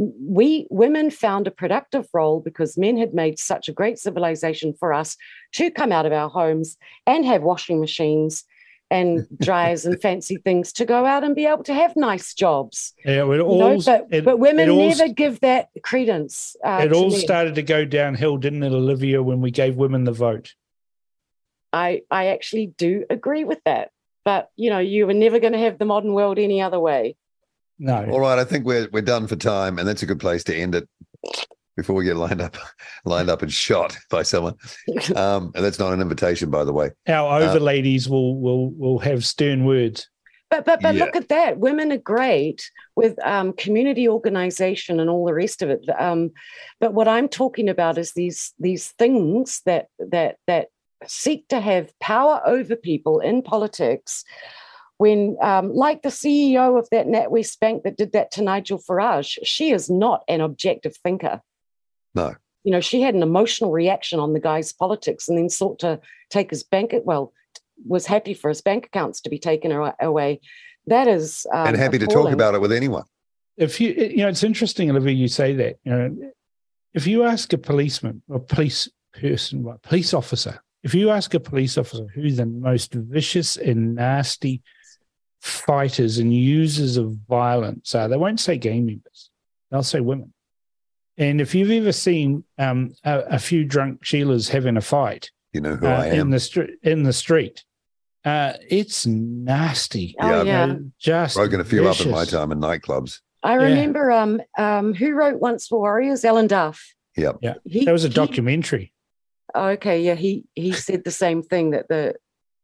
We 0.00 0.66
women 0.70 1.10
found 1.10 1.46
a 1.46 1.50
productive 1.50 2.08
role 2.14 2.40
because 2.40 2.78
men 2.78 2.96
had 2.96 3.12
made 3.12 3.38
such 3.38 3.68
a 3.68 3.72
great 3.72 3.98
civilization 3.98 4.72
for 4.72 4.94
us 4.94 5.16
to 5.52 5.70
come 5.70 5.92
out 5.92 6.06
of 6.06 6.12
our 6.12 6.30
homes 6.30 6.78
and 7.06 7.24
have 7.26 7.42
washing 7.42 7.80
machines 7.80 8.44
and 8.90 9.26
dryers 9.38 9.84
and 9.84 10.00
fancy 10.00 10.36
things 10.36 10.72
to 10.72 10.86
go 10.86 11.04
out 11.04 11.22
and 11.22 11.36
be 11.36 11.44
able 11.44 11.64
to 11.64 11.74
have 11.74 11.94
nice 11.96 12.32
jobs. 12.32 12.94
Yeah, 13.04 13.30
it 13.30 13.40
all, 13.40 13.82
but, 13.82 14.06
it, 14.10 14.24
but 14.24 14.38
women 14.38 14.70
all, 14.70 14.88
never 14.88 15.08
give 15.08 15.40
that 15.40 15.68
credence. 15.82 16.56
Uh, 16.64 16.80
it 16.84 16.92
all 16.92 17.10
men. 17.10 17.20
started 17.20 17.54
to 17.56 17.62
go 17.62 17.84
downhill, 17.84 18.38
didn't 18.38 18.62
it, 18.62 18.72
Olivia, 18.72 19.22
when 19.22 19.42
we 19.42 19.50
gave 19.50 19.76
women 19.76 20.04
the 20.04 20.12
vote? 20.12 20.54
I, 21.72 22.02
I 22.10 22.28
actually 22.28 22.66
do 22.66 23.04
agree 23.10 23.44
with 23.44 23.62
that. 23.64 23.90
But 24.24 24.50
you 24.56 24.70
know, 24.70 24.78
you 24.78 25.06
were 25.06 25.14
never 25.14 25.38
going 25.38 25.54
to 25.54 25.58
have 25.58 25.78
the 25.78 25.84
modern 25.84 26.12
world 26.12 26.38
any 26.38 26.60
other 26.60 26.78
way. 26.78 27.16
No. 27.80 28.04
All 28.10 28.20
right, 28.20 28.38
I 28.38 28.44
think 28.44 28.66
we're 28.66 28.88
we're 28.92 29.00
done 29.00 29.26
for 29.26 29.36
time, 29.36 29.78
and 29.78 29.88
that's 29.88 30.02
a 30.02 30.06
good 30.06 30.20
place 30.20 30.44
to 30.44 30.54
end 30.54 30.74
it 30.74 30.86
before 31.78 31.96
we 31.96 32.04
get 32.04 32.16
lined 32.16 32.42
up, 32.42 32.56
lined 33.06 33.30
up 33.30 33.40
and 33.42 33.50
shot 33.52 33.96
by 34.10 34.22
someone. 34.22 34.54
Um, 35.16 35.50
and 35.54 35.64
that's 35.64 35.78
not 35.78 35.92
an 35.94 36.00
invitation, 36.02 36.50
by 36.50 36.62
the 36.64 36.74
way. 36.74 36.90
Our 37.08 37.40
Uh, 37.40 37.46
over 37.46 37.58
ladies 37.58 38.08
will 38.08 38.38
will 38.38 38.70
will 38.72 38.98
have 38.98 39.24
stern 39.24 39.64
words. 39.64 40.08
But 40.50 40.66
but 40.66 40.82
but 40.82 40.94
Yeah. 40.94 41.04
look 41.04 41.16
at 41.16 41.28
that. 41.28 41.58
Women 41.58 41.90
are 41.90 41.96
great 41.96 42.70
with 42.96 43.14
um, 43.24 43.54
community 43.54 44.06
organization 44.08 45.00
and 45.00 45.08
all 45.08 45.24
the 45.24 45.32
rest 45.34 45.62
of 45.62 45.70
it. 45.70 45.84
Um, 45.98 46.32
but 46.80 46.92
what 46.92 47.08
I'm 47.08 47.28
talking 47.28 47.68
about 47.70 47.96
is 47.96 48.12
these 48.12 48.52
these 48.58 48.88
things 48.98 49.62
that 49.64 49.86
that 49.98 50.36
that 50.46 50.68
seek 51.06 51.48
to 51.48 51.60
have 51.60 51.98
power 51.98 52.42
over 52.44 52.76
people 52.76 53.20
in 53.20 53.40
politics. 53.42 54.22
When, 55.00 55.38
um, 55.40 55.72
like 55.74 56.02
the 56.02 56.10
CEO 56.10 56.78
of 56.78 56.86
that 56.90 57.06
NatWest 57.06 57.58
Bank 57.58 57.84
that 57.84 57.96
did 57.96 58.12
that 58.12 58.32
to 58.32 58.42
Nigel 58.42 58.78
Farage, 58.78 59.38
she 59.44 59.70
is 59.70 59.88
not 59.88 60.22
an 60.28 60.42
objective 60.42 60.94
thinker. 60.94 61.40
No. 62.14 62.34
You 62.64 62.72
know, 62.72 62.82
she 62.82 63.00
had 63.00 63.14
an 63.14 63.22
emotional 63.22 63.72
reaction 63.72 64.20
on 64.20 64.34
the 64.34 64.40
guy's 64.40 64.74
politics 64.74 65.26
and 65.26 65.38
then 65.38 65.48
sought 65.48 65.78
to 65.78 66.00
take 66.28 66.50
his 66.50 66.64
bank, 66.64 66.92
well, 67.04 67.32
was 67.88 68.04
happy 68.04 68.34
for 68.34 68.50
his 68.50 68.60
bank 68.60 68.84
accounts 68.84 69.22
to 69.22 69.30
be 69.30 69.38
taken 69.38 69.72
away. 69.72 70.40
That 70.86 71.08
is, 71.08 71.46
um, 71.50 71.68
and 71.68 71.76
happy 71.78 71.98
to 71.98 72.06
talk 72.06 72.30
about 72.30 72.54
it 72.54 72.60
with 72.60 72.70
anyone. 72.70 73.04
If 73.56 73.80
you 73.80 73.94
you 73.94 74.18
know, 74.18 74.28
it's 74.28 74.44
interesting, 74.44 74.90
Olivia, 74.90 75.14
you 75.14 75.28
say 75.28 75.54
that. 75.54 75.78
You 75.82 75.92
know, 75.92 76.32
if 76.92 77.06
you 77.06 77.24
ask 77.24 77.50
a 77.54 77.58
policeman 77.58 78.20
or 78.28 78.38
police 78.38 78.86
person, 79.18 79.62
what 79.62 79.80
police 79.80 80.12
officer, 80.12 80.60
if 80.82 80.94
you 80.94 81.08
ask 81.08 81.32
a 81.32 81.40
police 81.40 81.78
officer 81.78 82.06
who 82.14 82.30
the 82.30 82.44
most 82.44 82.92
vicious 82.92 83.56
and 83.56 83.94
nasty 83.94 84.62
fighters 85.40 86.18
and 86.18 86.34
users 86.34 86.96
of 86.96 87.12
violence 87.28 87.94
are, 87.94 88.08
they 88.08 88.16
won't 88.16 88.40
say 88.40 88.56
gang 88.58 88.86
members. 88.86 89.30
They'll 89.70 89.82
say 89.82 90.00
women. 90.00 90.32
And 91.18 91.40
if 91.40 91.54
you've 91.54 91.70
ever 91.70 91.92
seen 91.92 92.44
um, 92.58 92.94
a, 93.04 93.20
a 93.20 93.38
few 93.38 93.64
drunk 93.64 94.02
Sheilas 94.04 94.48
having 94.48 94.76
a 94.76 94.80
fight 94.80 95.30
You 95.52 95.60
know 95.60 95.76
who 95.76 95.86
uh, 95.86 95.90
I 95.90 96.06
am. 96.08 96.20
in 96.20 96.30
the 96.30 96.40
street, 96.40 96.70
in 96.82 97.02
the 97.02 97.12
street, 97.12 97.64
uh, 98.24 98.54
it's 98.68 99.06
nasty. 99.06 100.14
Oh, 100.20 100.28
Yeah, 100.28 100.40
I've 100.40 100.46
yeah. 100.46 100.74
Just 100.98 101.36
Broken 101.36 101.60
a 101.60 101.64
few 101.64 101.86
up 101.88 102.00
in 102.00 102.10
my 102.10 102.24
time 102.24 102.52
in 102.52 102.60
nightclubs. 102.60 103.20
I 103.42 103.52
Yeah. 103.58 103.64
remember 103.64 104.10
um, 104.10 104.40
um, 104.58 104.94
who 104.94 105.12
wrote 105.12 105.40
Once 105.40 105.70
Were 105.70 105.78
Warriors? 105.78 106.24
Alan 106.24 106.46
Duff. 106.46 106.94
Yep. 107.16 107.38
Yeah. 107.42 107.54
He, 107.64 107.84
That 107.84 107.92
was 107.92 108.04
a 108.04 108.08
he- 108.08 108.14
documentary. 108.14 108.92
okay, 109.54 110.00
yeah, 110.02 110.14
he 110.14 110.44
he 110.54 110.72
said 110.72 111.04
the 111.04 111.10
same 111.10 111.42
thing 111.42 111.70
that 111.70 111.88
the 111.88 112.14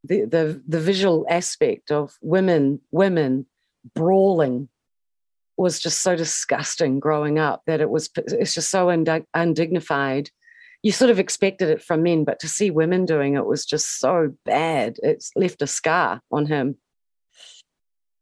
the 0.07 0.25
the, 0.25 0.63
the 0.67 0.81
visual 0.81 1.27
aspect 1.29 1.91
of 1.91 2.15
women 2.21 2.81
women 2.91 3.47
brawling 3.95 4.69
was 5.57 5.79
just 5.79 6.03
so 6.03 6.17
disgusting 6.17 7.01
growing 7.01 7.39
up 7.39 7.63
that 7.67 7.81
it 7.81 7.89
was 7.89 8.11
it's 8.17 8.55
just 8.55 8.71
so 8.71 8.87
undig- 8.87 9.27
undignified. 9.35 10.31
You 10.83 10.93
sort 10.93 11.11
of 11.11 11.19
expected 11.19 11.69
it 11.71 11.83
from 11.83 12.03
men, 12.03 12.25
but 12.25 12.39
to 12.41 12.49
see 12.49 12.71
women 12.71 13.07
doing 13.07 13.35
it 13.35 13.47
was 13.47 13.65
just 13.65 13.99
so 13.99 14.35
bad. 14.45 14.99
It's 15.03 15.33
left 15.35 15.63
a 15.63 15.67
scar 15.67 16.21
on 16.31 16.47
him. 16.47 16.77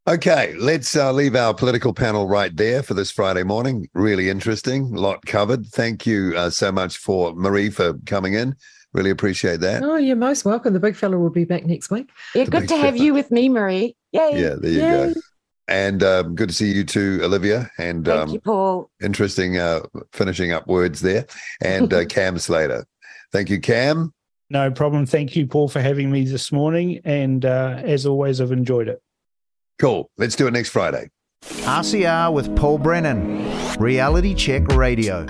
Okay, 0.06 0.54
let's 0.58 0.94
uh, 0.96 1.10
leave 1.12 1.34
our 1.34 1.54
political 1.54 1.94
panel 1.94 2.28
right 2.28 2.54
there 2.54 2.82
for 2.82 2.92
this 2.92 3.10
Friday 3.10 3.42
morning. 3.42 3.88
Really 3.94 4.28
interesting, 4.28 4.92
lot 4.92 5.24
covered. 5.24 5.66
Thank 5.66 6.06
you 6.06 6.34
uh, 6.36 6.50
so 6.50 6.70
much 6.70 6.98
for 6.98 7.32
Maree 7.32 7.72
for 7.72 7.94
coming 8.04 8.34
in. 8.34 8.54
Really 8.94 9.10
appreciate 9.10 9.60
that. 9.60 9.82
Oh, 9.82 9.96
you're 9.96 10.16
most 10.16 10.44
welcome. 10.44 10.72
The 10.72 10.80
big 10.80 10.94
fella 10.96 11.18
will 11.18 11.28
be 11.30 11.44
back 11.44 11.66
next 11.66 11.90
week. 11.90 12.08
Yeah, 12.34 12.44
The 12.44 12.50
good 12.52 12.68
to 12.68 12.76
have 12.76 12.94
fella. 12.94 13.04
you 13.04 13.12
with 13.14 13.30
me, 13.30 13.48
Maree. 13.48 13.94
Yay. 14.12 14.40
Yeah, 14.40 14.54
there 14.56 14.70
you 14.70 14.78
Yay. 14.80 15.12
go. 15.14 15.20
And 15.66 16.02
um, 16.02 16.34
good 16.34 16.50
to 16.50 16.54
see 16.54 16.70
you 16.72 16.84
too, 16.84 17.20
Olivia. 17.22 17.70
And 17.78 18.04
Thank 18.04 18.20
um, 18.20 18.30
you, 18.30 18.40
Paul. 18.40 18.90
interesting 19.02 19.58
uh, 19.58 19.80
finishing 20.12 20.52
up 20.52 20.66
words 20.68 21.00
there. 21.00 21.26
And 21.62 21.92
uh, 21.92 22.04
Cam 22.08 22.38
Slater. 22.38 22.84
Thank 23.32 23.50
you, 23.50 23.60
Cam. 23.60 24.12
No 24.50 24.70
problem. 24.70 25.06
Thank 25.06 25.34
you, 25.34 25.46
Paul, 25.46 25.68
for 25.68 25.80
having 25.80 26.12
me 26.12 26.24
this 26.24 26.52
morning. 26.52 27.00
And 27.04 27.44
uh, 27.44 27.80
as 27.82 28.06
always, 28.06 28.40
I've 28.40 28.52
enjoyed 28.52 28.88
it. 28.88 29.02
Cool. 29.80 30.08
Let's 30.18 30.36
do 30.36 30.46
it 30.46 30.52
next 30.52 30.68
Friday. 30.68 31.10
RCR 31.42 32.32
with 32.32 32.54
Paul 32.56 32.78
Brennan, 32.78 33.44
Reality 33.78 34.34
Check 34.34 34.68
Radio. 34.68 35.26